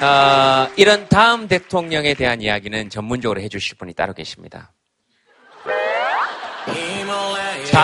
어, 0.00 0.68
이런 0.76 1.08
다음 1.08 1.48
대통령에 1.48 2.14
대한 2.14 2.40
이야기는 2.40 2.88
전문적으로 2.90 3.40
해주실 3.40 3.78
분이 3.78 3.94
따로 3.94 4.14
계십니다. 4.14 4.72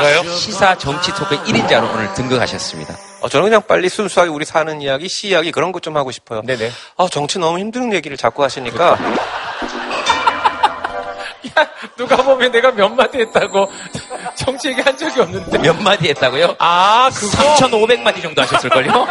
제가요? 0.03 0.31
시사 0.37 0.77
정치 0.79 1.13
토크 1.15 1.37
1인자로 1.45 1.93
오늘 1.93 2.13
등극하셨습니다. 2.15 2.95
어, 3.23 3.29
저는 3.29 3.47
그냥 3.47 3.63
빨리 3.67 3.89
순수하게 3.89 4.31
우리 4.31 4.45
사는 4.45 4.81
이야기, 4.83 5.09
시 5.09 5.29
이야기 5.29 5.51
그런 5.53 5.73
것 5.73 5.81
좀 5.81 5.97
하고 5.97 6.11
싶어요. 6.11 6.43
네네. 6.43 6.71
아, 6.97 7.07
정치 7.11 7.39
너무 7.39 7.59
힘든 7.59 7.93
얘기를 7.93 8.17
자꾸 8.17 8.43
하시니까. 8.43 8.99
누가 11.97 12.17
보면 12.17 12.51
내가 12.51 12.73
몇 12.73 12.89
마디 12.89 13.19
했다고 13.19 13.71
정치 14.37 14.69
얘기 14.69 14.81
한 14.81 14.97
적이 14.97 15.21
없는데. 15.21 15.59
몇 15.59 15.81
마디 15.81 16.09
했다고요? 16.09 16.57
아, 16.59 17.09
그거? 17.15 17.37
3,500마디 17.55 18.21
정도 18.23 18.43
하셨을걸요? 18.43 18.91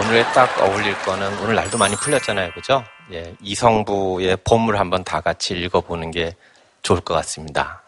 오늘에 0.00 0.24
딱 0.32 0.48
어울릴 0.62 0.96
거는 1.02 1.38
오늘 1.40 1.54
날도 1.54 1.76
많이 1.76 1.94
풀렸잖아요. 1.96 2.52
그죠? 2.52 2.82
예, 3.12 3.34
이성부의 3.42 4.38
봄을 4.44 4.78
한번 4.80 5.04
다 5.04 5.20
같이 5.20 5.52
읽어보는 5.54 6.12
게 6.12 6.34
좋을 6.82 7.00
것 7.00 7.12
같습니다. 7.14 7.81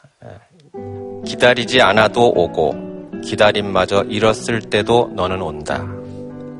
예, 0.76 1.24
기다리지 1.24 1.80
않아도 1.80 2.30
오고 2.30 3.20
기다림마저 3.24 4.04
잃었을 4.08 4.60
때도 4.60 5.10
너는 5.14 5.40
온다. 5.40 5.86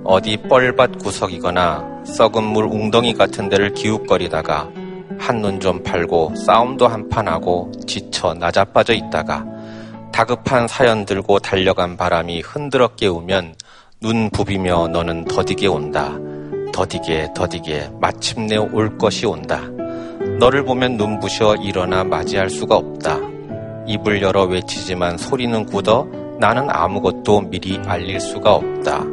어디 0.05 0.37
뻘밭 0.37 0.99
구석이거나 0.99 2.05
썩은 2.05 2.45
물 2.45 2.67
웅덩이 2.67 3.15
같은 3.15 3.49
데를 3.49 3.73
기웃거리다가 3.73 4.71
한눈 5.19 5.61
좀 5.61 5.83
팔고 5.83 6.35
싸움도 6.37 6.87
한판 6.87 7.29
하고 7.29 7.71
지쳐 7.87 8.35
나자빠져 8.35 8.93
있다가 8.95 9.45
다급한 10.12 10.69
사연 10.69 11.05
들고 11.05 11.39
달려간 11.39 11.97
바람이 11.97 12.41
흔들어 12.41 12.89
깨우면 12.89 13.55
눈 14.01 14.31
부비며 14.31 14.89
너는 14.89 15.25
더디게 15.25 15.67
온다. 15.67 16.12
더디게 16.73 17.31
더디게 17.35 17.91
마침내 18.01 18.57
올 18.57 18.99
것이 18.99 19.27
온다. 19.27 19.62
너를 20.39 20.65
보면 20.65 20.97
눈부셔 20.97 21.57
일어나 21.57 22.05
맞이할 22.05 22.51
수가 22.51 22.77
없다. 22.77 23.19
입을 23.87 24.22
열어 24.22 24.45
외치지만 24.45 25.18
소리는 25.18 25.66
굳어 25.66 26.07
나는 26.39 26.68
아무것도 26.70 27.43
미리 27.43 27.78
알릴 27.87 28.20
수가 28.20 28.55
없다. 28.55 29.05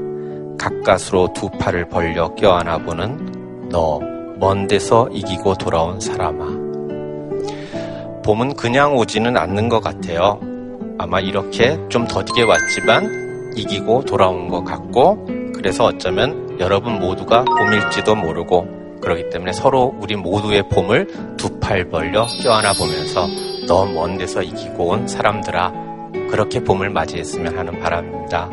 가까스로 0.57 1.33
두 1.33 1.49
팔을 1.49 1.89
벌려 1.89 2.33
껴안아 2.35 2.79
보는 2.79 3.69
너 3.69 4.11
먼 4.41 4.65
데서 4.65 5.07
이기고 5.11 5.53
돌아온 5.53 5.99
사람아. 5.99 6.45
봄은 8.25 8.55
그냥 8.55 8.97
오지는 8.97 9.37
않는 9.37 9.69
것 9.69 9.81
같아요. 9.81 10.39
아마 10.97 11.19
이렇게 11.19 11.77
좀 11.89 12.07
더디게 12.07 12.41
왔지만 12.41 13.53
이기고 13.55 14.05
돌아온 14.05 14.47
것 14.47 14.63
같고 14.63 15.27
그래서 15.53 15.85
어쩌면 15.85 16.57
여러분 16.59 16.99
모두가 16.99 17.43
봄일지도 17.43 18.15
모르고 18.15 18.65
그렇기 18.99 19.29
때문에 19.29 19.53
서로 19.53 19.95
우리 19.99 20.15
모두의 20.15 20.67
봄을 20.69 21.35
두 21.37 21.59
팔 21.59 21.89
벌려 21.89 22.25
껴안아 22.41 22.73
보면서 22.73 23.27
너먼 23.71 24.17
데서 24.17 24.41
이기고 24.41 24.89
온 24.89 25.07
사람들아 25.07 25.71
그렇게 26.29 26.61
봄을 26.61 26.89
맞이했으면 26.89 27.57
하는 27.57 27.79
바람입니다. 27.79 28.49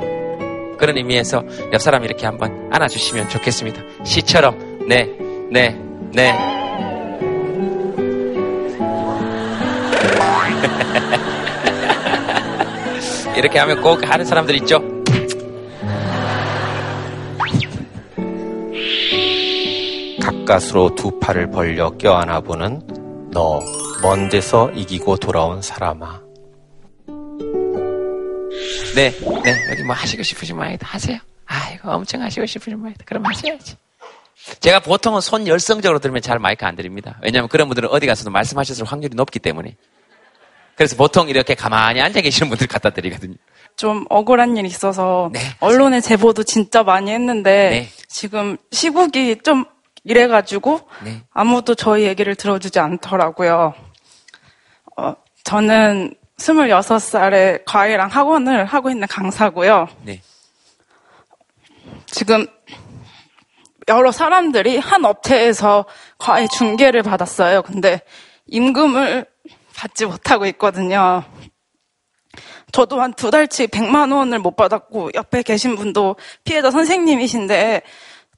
그런 0.78 0.96
의미에서 0.96 1.42
옆 1.72 1.80
사람 1.80 2.04
이렇게 2.04 2.24
한번 2.24 2.68
안아주시면 2.70 3.28
좋겠습니다. 3.28 3.82
시처럼 4.04 4.86
네, 4.88 5.12
네, 5.50 5.76
네. 6.12 6.38
이렇게 13.36 13.58
하면 13.58 13.82
꼭 13.82 14.08
하는 14.08 14.24
사람들 14.24 14.54
있죠. 14.58 14.80
가까스로 20.22 20.94
두 20.94 21.18
팔을 21.18 21.50
벌려 21.50 21.90
껴안아 21.90 22.42
보는 22.42 22.82
너 23.32 23.58
먼 24.03 24.28
데서 24.28 24.70
이기고 24.70 25.16
돌아온 25.16 25.61
사람아. 25.61 26.20
네, 28.94 29.11
네. 29.11 29.70
여기 29.70 29.82
뭐 29.82 29.94
하시고 29.94 30.22
싶으신 30.22 30.57
말이다 30.57 30.86
하세요. 30.88 31.18
아이고, 31.46 31.90
엄청 31.90 32.22
하시고 32.22 32.46
싶으신 32.46 32.80
말이다. 32.80 33.05
그럼 33.05 33.24
하셔야지. 33.26 33.76
제가 34.61 34.80
보통은 34.80 35.20
손 35.20 35.46
열성적으로 35.46 35.99
들으면 35.99 36.22
잘 36.22 36.38
마이크 36.38 36.64
안 36.64 36.76
드립니다. 36.76 37.18
왜냐하면 37.22 37.49
그런 37.49 37.68
분들은 37.68 37.88
어디 37.90 38.07
가서도 38.07 38.30
말씀하셨을 38.30 38.84
확률이 38.84 39.14
높기 39.14 39.38
때문에. 39.38 39.76
그래서 40.76 40.96
보통 40.96 41.28
이렇게 41.28 41.55
가만히 41.55 42.01
앉아 42.01 42.20
계시는 42.20 42.49
분들 42.51 42.68
갖다 42.68 42.90
드리거든요. 42.90 43.34
좀 43.76 44.05
억울한 44.09 44.57
일이 44.57 44.68
있어서 44.68 45.30
언론에 45.61 46.01
제보도 46.01 46.44
진짜 46.44 46.82
많이 46.82 47.11
했는데 47.11 47.70
네. 47.70 47.88
지금 48.09 48.57
시국이 48.70 49.38
좀 49.42 49.64
이래가지고 50.05 50.80
아무도 51.30 51.74
저희 51.74 52.05
얘기를 52.05 52.34
들어주지 52.34 52.78
않더라고요. 52.78 53.74
어, 55.49 55.51
저는 55.51 56.14
26살에 56.38 57.62
과외랑 57.64 58.09
학원을 58.09 58.66
하고 58.66 58.90
있는 58.90 59.09
강사고요. 59.09 59.88
네. 60.03 60.20
지금 62.07 62.46
여러 63.88 64.12
사람들이 64.12 64.76
한 64.78 65.05
업체에서 65.07 65.86
과외 66.18 66.46
중개를 66.49 67.03
받았어요. 67.03 67.62
근데 67.62 68.03
임금을 68.46 69.24
받지 69.74 70.05
못하고 70.05 70.44
있거든요. 70.46 71.24
저도 72.70 73.01
한 73.01 73.14
두 73.14 73.30
달치 73.30 73.68
100만 73.68 74.14
원을 74.14 74.38
못 74.40 74.55
받았고 74.55 75.12
옆에 75.14 75.42
계신 75.42 75.74
분도 75.76 76.16
피해자 76.44 76.70
선생님이신데 76.70 77.80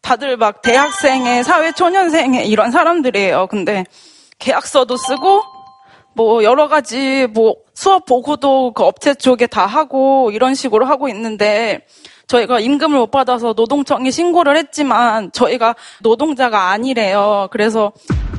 다들 0.02 0.36
막 0.36 0.62
대학생의 0.62 1.42
사회 1.42 1.72
초년생의 1.72 2.48
이런 2.48 2.70
사람들이에요. 2.70 3.48
근데 3.48 3.84
계약서도 4.38 4.96
쓰고 4.96 5.42
뭐 6.14 6.42
여러 6.44 6.68
가지 6.68 7.26
뭐 7.26 7.56
수업 7.74 8.04
보고도 8.04 8.72
그 8.72 8.84
업체 8.84 9.14
쪽에 9.14 9.46
다 9.46 9.66
하고 9.66 10.30
이런 10.32 10.54
식으로 10.54 10.86
하고 10.86 11.08
있는데 11.08 11.86
저희가 12.26 12.60
임금을 12.60 12.98
못 12.98 13.10
받아서 13.10 13.54
노동청에 13.56 14.10
신고를 14.10 14.56
했지만 14.56 15.32
저희가 15.32 15.74
노동자가 16.02 16.70
아니래요. 16.70 17.48
그래서 17.50 17.92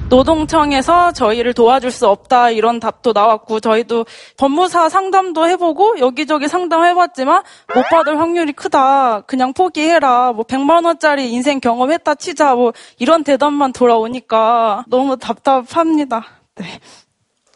노동청에서 0.09 1.13
저희를 1.13 1.53
도와줄 1.53 1.89
수 1.89 2.07
없다 2.07 2.51
이런 2.51 2.81
답도 2.81 3.13
나왔고 3.13 3.61
저희도 3.61 4.05
법무사 4.37 4.89
상담도 4.89 5.47
해보고 5.47 5.99
여기저기 5.99 6.49
상담해봤지만 6.49 7.43
못 7.73 7.83
받을 7.89 8.19
확률이 8.19 8.51
크다. 8.51 9.21
그냥 9.21 9.53
포기해라. 9.53 10.33
뭐 10.33 10.43
100만 10.43 10.85
원짜리 10.85 11.31
인생 11.31 11.61
경험했다 11.61 12.15
치자. 12.15 12.55
뭐 12.55 12.73
이런 12.99 13.23
대답만 13.23 13.71
돌아오니까 13.71 14.83
너무 14.87 15.17
답답합니다. 15.17 16.25
네. 16.55 16.65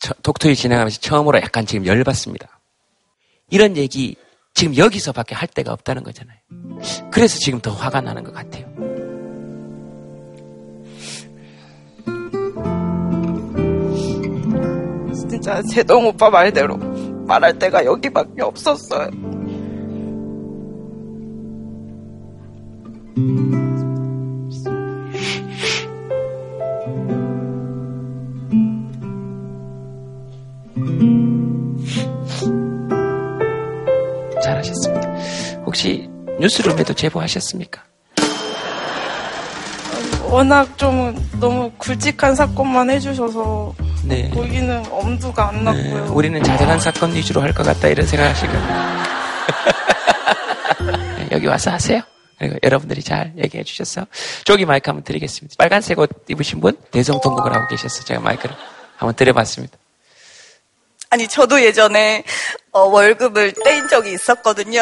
저- 0.05 0.13
독토이 0.21 0.55
진행하면서 0.55 0.99
처음으로 1.01 1.39
약간 1.39 1.65
지금 1.65 1.87
열받습니다. 1.87 2.59
이런 3.49 3.75
얘기 3.75 4.15
지금 4.53 4.77
여기서밖에 4.77 5.33
할 5.33 5.47
데가 5.47 5.73
없다는 5.73 6.03
거잖아요. 6.03 6.37
그래서 7.09 7.39
지금 7.39 7.59
더 7.59 7.71
화가 7.71 8.01
나는 8.01 8.23
것 8.23 8.31
같아요. 8.31 8.65
진짜 15.27 15.61
제동 15.73 16.05
오빠 16.07 16.29
말대로 16.29 16.77
말할 17.27 17.57
데가 17.57 17.83
여기밖에 17.85 18.43
없었어요. 18.43 19.09
잘하셨습니다. 34.45 35.09
혹시 35.65 36.07
뉴스룸에도 36.39 36.93
제보하셨습니까? 36.93 37.83
워낙 40.29 40.77
좀 40.77 41.15
너무 41.39 41.71
굵직한 41.77 42.35
사건만 42.35 42.89
해주셔서 42.89 43.73
네. 44.03 44.29
거기는 44.31 44.83
엄두가 44.91 45.49
안 45.49 45.63
네, 45.63 45.71
났고요. 45.93 46.13
우리는 46.13 46.41
자잘한 46.43 46.79
사건 46.79 47.13
위주로 47.15 47.41
할 47.41 47.53
것 47.53 47.63
같다 47.65 47.87
이런 47.87 48.05
생각하시고 48.05 48.51
네, 51.19 51.27
여기 51.31 51.47
와서 51.47 51.71
하세요. 51.71 52.01
그리고 52.37 52.57
여러분들이 52.63 53.01
잘 53.01 53.31
얘기해 53.37 53.63
주셔서 53.63 54.05
저기 54.43 54.65
마이크 54.65 54.89
한번 54.89 55.03
드리겠습니다. 55.03 55.55
빨간색 55.57 55.97
옷 55.99 56.09
입으신 56.27 56.59
분 56.59 56.73
대성 56.91 57.19
통곡을 57.21 57.53
하고 57.53 57.67
계셔서 57.69 58.03
제가 58.03 58.19
마이크를 58.19 58.53
한번 58.97 59.15
드려봤습니다. 59.15 59.77
아니, 61.09 61.27
저도 61.27 61.61
예전에 61.63 62.23
어, 62.71 62.81
월급을 62.81 63.53
떼인 63.63 63.87
적이 63.87 64.13
있었거든요. 64.13 64.81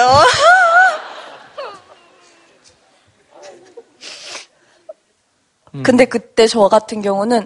근데 5.83 6.05
그때 6.05 6.47
저 6.47 6.67
같은 6.67 7.01
경우는 7.01 7.45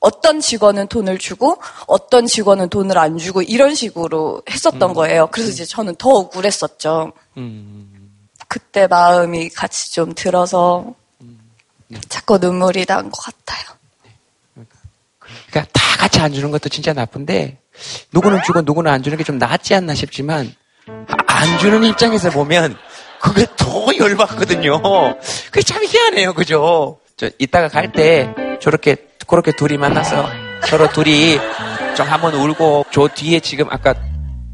어떤 0.00 0.40
직원은 0.40 0.88
돈을 0.88 1.18
주고 1.18 1.60
어떤 1.86 2.26
직원은 2.26 2.68
돈을 2.68 2.98
안 2.98 3.18
주고 3.18 3.42
이런 3.42 3.74
식으로 3.74 4.42
했었던 4.50 4.92
거예요. 4.94 5.28
그래서 5.30 5.50
이제 5.50 5.64
저는 5.64 5.94
더 5.96 6.08
억울했었죠. 6.10 7.12
그때 8.48 8.86
마음이 8.88 9.50
같이 9.50 9.92
좀 9.92 10.14
들어서 10.14 10.94
자꾸 12.08 12.38
눈물이 12.38 12.86
난 12.86 13.10
것 13.10 13.22
같아요. 13.22 13.76
그러니까 15.50 15.72
다 15.72 15.96
같이 15.98 16.18
안 16.20 16.32
주는 16.32 16.50
것도 16.50 16.68
진짜 16.70 16.92
나쁜데 16.92 17.58
누구는 18.12 18.42
주고 18.44 18.60
누구는 18.62 18.90
안 18.90 19.02
주는 19.02 19.16
게 19.18 19.24
좀 19.24 19.38
낫지 19.38 19.74
않나 19.74 19.94
싶지만 19.94 20.52
아, 20.88 21.16
안 21.26 21.58
주는 21.58 21.82
입장에서 21.84 22.30
보면 22.30 22.76
그게 23.20 23.46
더 23.56 23.86
열받거든요. 23.98 24.80
그게 25.50 25.62
참 25.62 25.84
희한해요, 25.84 26.32
그죠? 26.34 26.98
저 27.16 27.28
이따가 27.38 27.68
갈 27.68 27.92
때 27.92 28.34
저렇게 28.60 28.96
그렇게 29.26 29.52
둘이 29.52 29.76
만나서 29.76 30.28
서로 30.66 30.88
둘이 30.90 31.38
좀 31.96 32.06
한번 32.06 32.34
울고 32.34 32.86
저 32.90 33.08
뒤에 33.08 33.40
지금 33.40 33.66
아까 33.70 33.94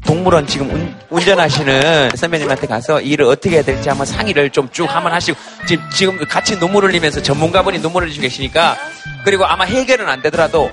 동물원 0.05 0.47
지금 0.47 0.69
운, 0.69 0.95
운전하시는 1.09 2.11
선배님한테 2.15 2.67
가서 2.67 3.01
일을 3.01 3.25
어떻게 3.25 3.55
해야 3.55 3.63
될지 3.63 3.89
한번 3.89 4.05
상의를 4.05 4.49
좀 4.51 4.69
쭉 4.71 4.83
한번 4.93 5.13
하시고 5.13 5.37
지금 5.67 5.83
지금 5.91 6.17
같이 6.27 6.57
눈물 6.59 6.85
흘리면서 6.85 7.21
전문가분이 7.21 7.79
눈물 7.81 8.03
흘리시고 8.03 8.21
계시니까 8.23 8.77
그리고 9.25 9.45
아마 9.45 9.63
해결은 9.65 10.07
안 10.07 10.21
되더라도 10.21 10.71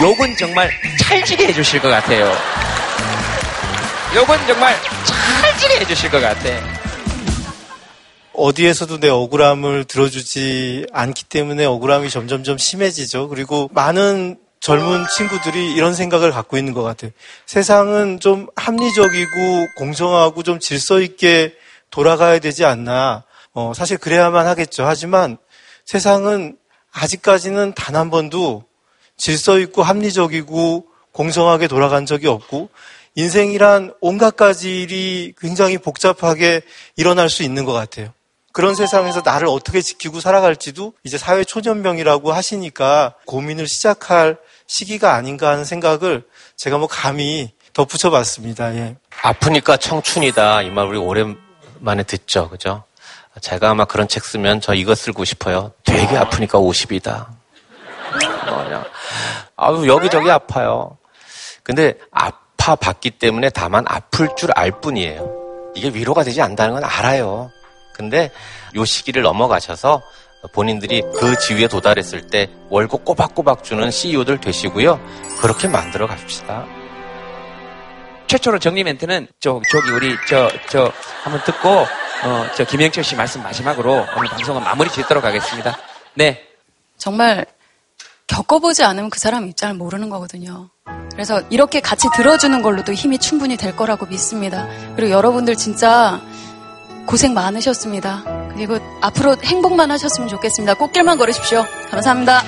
욕은 0.00 0.36
정말 0.36 0.70
찰지게 1.08 1.48
해주실 1.48 1.80
것 1.80 1.88
같아요. 1.88 2.30
욕은 4.14 4.46
정말 4.46 4.74
찰지게 5.42 5.80
해주실 5.80 6.10
것 6.10 6.20
같아. 6.20 6.48
어디에서도 8.34 9.00
내 9.00 9.08
억울함을 9.08 9.84
들어주지 9.84 10.86
않기 10.92 11.24
때문에 11.24 11.64
억울함이 11.64 12.10
점점점 12.10 12.58
심해지죠. 12.58 13.28
그리고 13.28 13.70
많은 13.72 14.36
젊은 14.60 15.06
친구들이 15.16 15.72
이런 15.72 15.94
생각을 15.94 16.30
갖고 16.32 16.58
있는 16.58 16.74
것 16.74 16.82
같아요. 16.82 17.12
세상은 17.46 18.20
좀 18.20 18.48
합리적이고 18.56 19.66
공정하고 19.78 20.42
좀 20.42 20.60
질서 20.60 21.00
있게 21.00 21.54
돌아가야 21.90 22.38
되지 22.38 22.64
않나. 22.66 23.24
어, 23.54 23.72
사실 23.74 23.96
그래야만 23.96 24.46
하겠죠. 24.46 24.84
하지만 24.84 25.38
세상은 25.86 26.56
아직까지는 26.92 27.72
단 27.74 27.96
한 27.96 28.10
번도 28.10 28.64
질서 29.16 29.58
있고 29.58 29.82
합리적이고 29.82 30.86
공정하게 31.12 31.68
돌아간 31.68 32.04
적이 32.06 32.28
없고 32.28 32.68
인생이란 33.14 33.94
온갖 34.00 34.36
가지 34.36 34.82
일이 34.82 35.32
굉장히 35.40 35.78
복잡하게 35.78 36.60
일어날 36.96 37.30
수 37.30 37.42
있는 37.42 37.64
것 37.64 37.72
같아요. 37.72 38.12
그런 38.52 38.74
세상에서 38.74 39.22
나를 39.24 39.48
어떻게 39.48 39.80
지키고 39.82 40.20
살아갈지도 40.20 40.94
이제 41.04 41.18
사회 41.18 41.44
초년병이라고 41.44 42.32
하시니까 42.32 43.14
고민을 43.26 43.66
시작할 43.68 44.36
시기가 44.66 45.14
아닌가 45.14 45.50
하는 45.50 45.64
생각을 45.64 46.24
제가 46.56 46.78
뭐 46.78 46.86
감히 46.88 47.52
덧붙여 47.72 48.10
봤습니다. 48.10 48.74
예. 48.74 48.96
아프니까 49.22 49.76
청춘이다. 49.76 50.62
이 50.62 50.70
말 50.70 50.86
우리 50.86 50.98
오랜만에 50.98 52.02
듣죠. 52.04 52.48
그죠? 52.48 52.84
제가 53.40 53.70
아마 53.70 53.84
그런 53.84 54.08
책 54.08 54.24
쓰면 54.24 54.62
저 54.62 54.72
이거 54.74 54.94
쓰고 54.94 55.24
싶어요. 55.26 55.72
되게 55.84 56.16
아프니까 56.16 56.58
50이다. 56.58 57.26
뭐냐. 58.48 58.84
아유, 59.56 59.86
여기저기 59.88 60.30
아파요. 60.30 60.96
근데 61.62 61.94
아파 62.10 62.76
봤기 62.76 63.10
때문에 63.12 63.50
다만 63.50 63.84
아플 63.88 64.28
줄 64.36 64.50
알 64.54 64.70
뿐이에요. 64.80 65.72
이게 65.74 65.88
위로가 65.88 66.22
되지 66.22 66.40
않는다는 66.42 66.74
건 66.74 66.84
알아요. 66.84 67.50
근데 67.94 68.30
요 68.74 68.84
시기를 68.84 69.22
넘어가셔서 69.22 70.02
본인들이 70.52 71.02
그 71.18 71.36
지위에 71.38 71.66
도달했을 71.66 72.28
때 72.28 72.48
월급 72.70 73.04
꼬박꼬박 73.04 73.64
주는 73.64 73.90
CEO들 73.90 74.40
되시고요. 74.40 75.00
그렇게 75.40 75.66
만들어 75.68 76.06
갑시다. 76.06 76.64
최초로 78.26 78.58
정리 78.58 78.82
멘트는 78.84 79.28
저 79.40 79.60
저기 79.70 79.90
우리 79.90 80.16
저 80.28 80.48
저 80.68 80.92
한번 81.22 81.42
듣고 81.44 81.68
어 81.70 81.86
저 82.56 82.64
김영철 82.64 83.04
씨 83.04 83.14
말씀 83.16 83.42
마지막으로 83.42 83.92
오늘 84.16 84.28
방송은 84.30 84.62
마무리 84.62 84.90
짓도록 84.90 85.24
하겠습니다. 85.24 85.76
네. 86.14 86.42
정말 86.96 87.44
겪어보지 88.36 88.84
않으면 88.84 89.08
그 89.08 89.18
사람 89.18 89.48
입장을 89.48 89.74
모르는 89.76 90.10
거거든요. 90.10 90.68
그래서 91.12 91.40
이렇게 91.48 91.80
같이 91.80 92.06
들어주는 92.14 92.60
걸로도 92.60 92.92
힘이 92.92 93.16
충분히 93.18 93.56
될 93.56 93.74
거라고 93.74 94.04
믿습니다. 94.04 94.68
그리고 94.94 95.10
여러분들 95.12 95.56
진짜 95.56 96.20
고생 97.06 97.32
많으셨습니다. 97.32 98.50
그리고 98.52 98.78
앞으로 99.00 99.36
행복만 99.42 99.90
하셨으면 99.90 100.28
좋겠습니다. 100.28 100.74
꽃길만 100.74 101.16
걸으십시오. 101.16 101.64
감사합니다. 101.90 102.42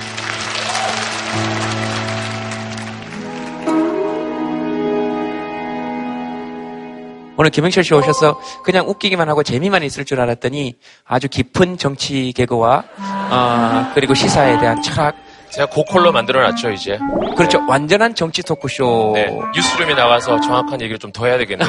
오늘 7.35 7.49
김영철 7.49 7.83
씨 7.83 7.95
오셔서 7.95 8.39
그냥 8.63 8.87
웃기기만 8.87 9.27
하고 9.27 9.41
재미만 9.41 9.81
있을 9.83 10.05
줄 10.05 10.19
알았더니 10.19 10.77
아주 11.05 11.29
깊은 11.29 11.77
정치 11.77 12.31
개그와 12.33 12.83
어, 13.31 13.91
그리고 13.95 14.13
시사에 14.13 14.59
대한 14.59 14.83
철학 14.83 15.28
제가 15.51 15.67
고컬로 15.67 16.11
만들어놨죠 16.11 16.71
이제. 16.71 16.97
그렇죠. 17.35 17.65
완전한 17.67 18.13
정치 18.15 18.43
토크쇼. 18.43 19.11
네, 19.15 19.27
뉴스룸에 19.55 19.95
나와서 19.95 20.39
정확한 20.41 20.79
얘기를 20.81 20.97
좀 20.99 21.09
더 21.11 21.25
해야 21.25 21.37
되겠네요. 21.39 21.67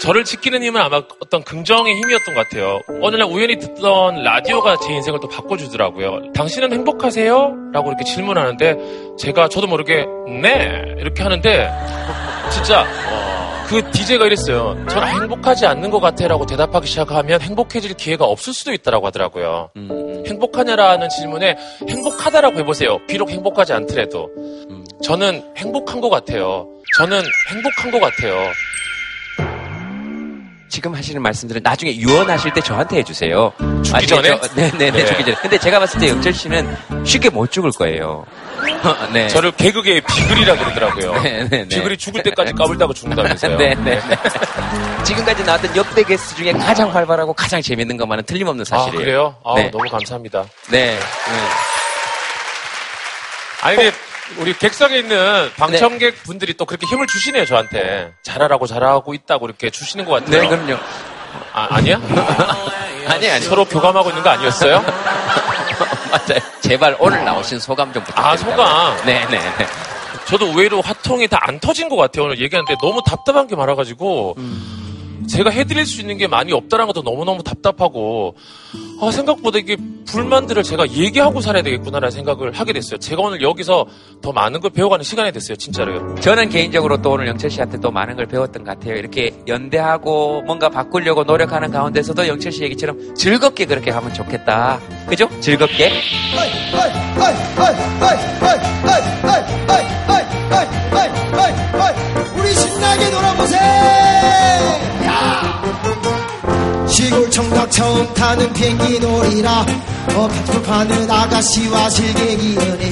저를 0.00 0.24
지키는 0.24 0.62
힘은 0.62 0.80
아마 0.80 1.02
어떤 1.20 1.42
긍정의 1.42 1.94
힘이었던 1.96 2.34
것 2.34 2.48
같아요. 2.48 2.80
어느 3.02 3.16
날 3.16 3.26
우연히 3.28 3.58
듣던 3.58 4.22
라디오가 4.22 4.76
제 4.78 4.92
인생을 4.94 5.18
또 5.20 5.28
바꿔주더라고요. 5.28 6.32
당신은 6.34 6.72
행복하세요? 6.72 7.70
라고 7.72 7.88
이렇게 7.88 8.04
질문하는데 8.04 8.76
제가 9.18 9.48
저도 9.48 9.66
모르게 9.66 10.06
네 10.40 10.94
이렇게 10.98 11.22
하는데 11.22 11.70
진짜 12.50 12.86
그 13.68 13.90
DJ가 13.90 14.24
이랬어요. 14.26 14.86
저는 14.88 15.08
행복하지 15.08 15.66
않는 15.66 15.90
것 15.90 16.00
같아라고 16.00 16.46
대답하기 16.46 16.86
시작하면 16.86 17.40
행복해질 17.42 17.94
기회가 17.94 18.24
없을 18.24 18.54
수도 18.54 18.72
있다라고 18.72 19.06
하더라고요. 19.08 19.70
행복하냐라는 20.26 21.10
질문에 21.10 21.56
행복하다라고 21.86 22.58
해보세요. 22.60 22.98
비록 23.06 23.30
행복하지 23.30 23.74
않더라도 23.74 24.30
저는 25.02 25.52
행복한 25.58 26.00
것 26.00 26.08
같아요. 26.08 26.66
저는 26.96 27.20
행복한 27.52 27.90
것 27.90 28.00
같아요. 28.00 28.34
지금 30.68 30.94
하시는 30.94 31.20
말씀들은 31.20 31.62
나중에 31.62 31.96
유언하실 31.96 32.52
때 32.52 32.60
저한테 32.60 32.98
해주세요. 32.98 33.52
죽기 33.84 34.06
전에? 34.06 34.38
네네네, 34.54 34.90
네. 34.90 35.06
죽기 35.06 35.24
전에. 35.24 35.36
근데 35.40 35.58
제가 35.58 35.78
봤을 35.78 36.00
때 36.00 36.08
영철 36.08 36.32
씨는 36.32 36.76
쉽게 37.04 37.30
못 37.30 37.50
죽을 37.50 37.70
거예요. 37.72 38.26
네. 39.12 39.28
저를 39.28 39.52
개그계의 39.52 40.02
비글이라 40.02 40.56
그러더라고요. 40.56 41.22
네, 41.22 41.44
네, 41.44 41.48
네. 41.48 41.68
비글이 41.68 41.96
죽을 41.96 42.22
때까지 42.22 42.52
까불다가 42.52 42.92
죽는다면서요. 42.92 43.56
네, 43.58 43.74
네. 43.76 44.00
지금까지 45.04 45.44
나왔던 45.44 45.76
역대 45.76 46.02
게스트 46.02 46.36
중에 46.36 46.52
가장 46.52 46.94
활발하고 46.94 47.32
가장 47.32 47.62
재밌는 47.62 47.96
것만은 47.96 48.24
틀림없는 48.24 48.64
사실이에요. 48.64 49.00
아, 49.00 49.04
그래요? 49.04 49.36
아, 49.44 49.54
네. 49.56 49.70
너무 49.70 49.88
감사합니다. 49.88 50.44
네. 50.70 50.98
아니, 53.62 53.76
근데 53.76 53.92
우리 54.36 54.56
객석에 54.56 54.98
있는 54.98 55.50
방청객 55.56 56.22
분들이 56.22 56.54
또 56.54 56.64
그렇게 56.64 56.86
힘을 56.86 57.06
주시네요, 57.06 57.44
저한테. 57.46 58.12
잘하라고 58.22 58.66
잘하고 58.66 59.14
있다고 59.14 59.46
이렇게 59.46 59.70
주시는 59.70 60.04
것 60.04 60.12
같아요. 60.24 60.42
네, 60.42 60.48
그럼요. 60.48 60.76
아, 61.52 61.66
아니야? 61.70 61.96
아니, 63.08 63.28
아니. 63.30 63.40
서로 63.44 63.64
교감하고 63.64 64.10
있는 64.10 64.22
거 64.22 64.30
아니었어요? 64.30 64.80
맞아요. 66.10 66.40
제발 66.60 66.96
오늘 66.98 67.24
나오신 67.24 67.58
소감 67.58 67.92
좀 67.92 68.02
부탁드립니다. 68.04 68.30
아, 68.30 68.36
소감? 68.96 69.06
네네. 69.06 69.40
저도 70.26 70.46
의외로 70.48 70.80
화통이 70.82 71.26
다 71.28 71.38
안 71.40 71.58
터진 71.60 71.88
것 71.88 71.96
같아요. 71.96 72.26
오늘 72.26 72.38
얘기하는데 72.40 72.74
너무 72.82 73.00
답답한 73.04 73.46
게 73.46 73.56
많아가지고 73.56 74.36
제가 75.26 75.50
해드릴 75.50 75.86
수 75.86 76.00
있는 76.00 76.16
게 76.18 76.26
많이 76.26 76.52
없다는 76.52 76.86
것도 76.86 77.02
너무너무 77.02 77.42
답답하고 77.42 78.34
아, 79.00 79.10
생각보다 79.10 79.58
이게 79.58 79.76
불만들을 80.06 80.62
제가 80.62 80.90
얘기하고 80.90 81.40
살아야 81.40 81.62
되겠구나라는 81.62 82.10
생각을 82.10 82.52
하게 82.52 82.72
됐어요. 82.72 82.98
제가 82.98 83.22
오늘 83.22 83.42
여기서 83.42 83.86
더 84.22 84.32
많은 84.32 84.60
걸 84.60 84.70
배워가는 84.70 85.04
시간이 85.04 85.32
됐어요. 85.32 85.56
진짜로요. 85.56 86.16
저는 86.20 86.48
개인적으로 86.48 87.00
또 87.00 87.12
오늘 87.12 87.28
영철 87.28 87.50
씨한테 87.50 87.78
또 87.80 87.90
많은 87.90 88.16
걸 88.16 88.26
배웠던 88.26 88.64
것 88.64 88.78
같아요. 88.78 88.96
이렇게 88.96 89.34
연대하고 89.46 90.42
뭔가 90.42 90.68
바꾸려고 90.68 91.24
노력하는 91.24 91.70
가운데서도 91.70 92.26
영철 92.26 92.52
씨 92.52 92.62
얘기처럼 92.64 93.14
즐겁게 93.14 93.66
그렇게 93.66 93.90
하면 93.90 94.12
좋겠다. 94.12 94.80
그죠? 95.06 95.28
즐겁게. 95.40 95.92
우리 102.36 102.54
신나게 102.54 103.10
놀아보세 103.10 103.56
야! 103.56 104.07
시골 106.88 107.30
청각 107.30 107.70
처음 107.70 108.12
타는 108.14 108.52
비행기 108.52 108.98
놀이라. 109.00 109.64
어, 110.14 110.26
팥불 110.28 110.62
파는 110.62 111.10
아가씨와 111.10 111.90
실갱이 111.90 112.56
연애 112.56 112.90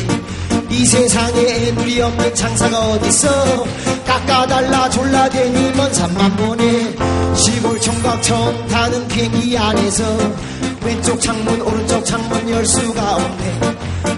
이 0.68 0.84
세상에 0.84 1.40
애누리 1.40 2.00
없는 2.02 2.34
장사가 2.34 2.78
어딨어? 2.90 3.64
깎아달라 4.06 4.90
졸라대니 4.90 5.72
먼 5.76 5.92
산만 5.94 6.36
보내 6.36 6.94
시골 7.34 7.80
청각 7.80 8.22
처음 8.22 8.66
타는 8.68 9.08
비행기 9.08 9.56
안에서 9.56 10.04
왼쪽 10.82 11.20
창문 11.20 11.60
오른쪽 11.62 12.04
창문 12.04 12.48
열 12.50 12.64
수가 12.66 13.14
없네. 13.16 13.60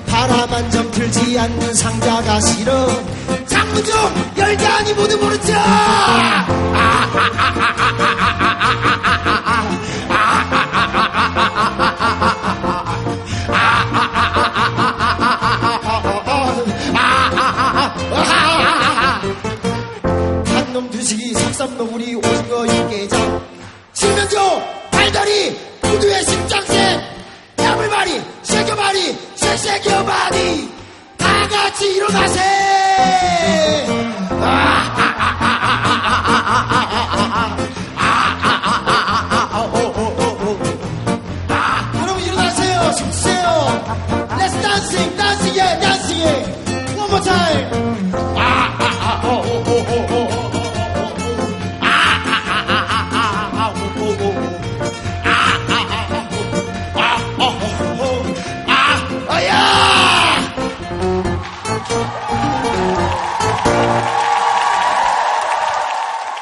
바람 0.07 0.53
한 0.53 0.71
점 0.71 0.91
들지 0.91 1.39
않는 1.39 1.75
상자가 1.75 2.41
싫어. 2.41 2.87
창문 3.47 3.85
좀 3.85 3.95
열게 4.37 4.65
하니 4.65 4.93
모두 4.95 5.17
모르죠 5.19 5.53
한놈 5.55 6.59
두식이 21.09 21.33
석삼너구리 21.33 22.17
오징어 22.17 22.67
육개장. 22.67 23.49
칠면조 23.95 24.63
달다리 24.91 25.59
구두의 25.81 26.23
심장새 26.23 27.01
야물바리 27.59 28.21
쉐겨바리 28.43 29.19
쉐쉐겨바리. 29.37 30.71
다 31.17 31.49
같이 31.49 31.95
일어나세. 31.95 32.41
여러 34.29 35.08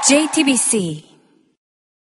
JTBC 0.09 1.16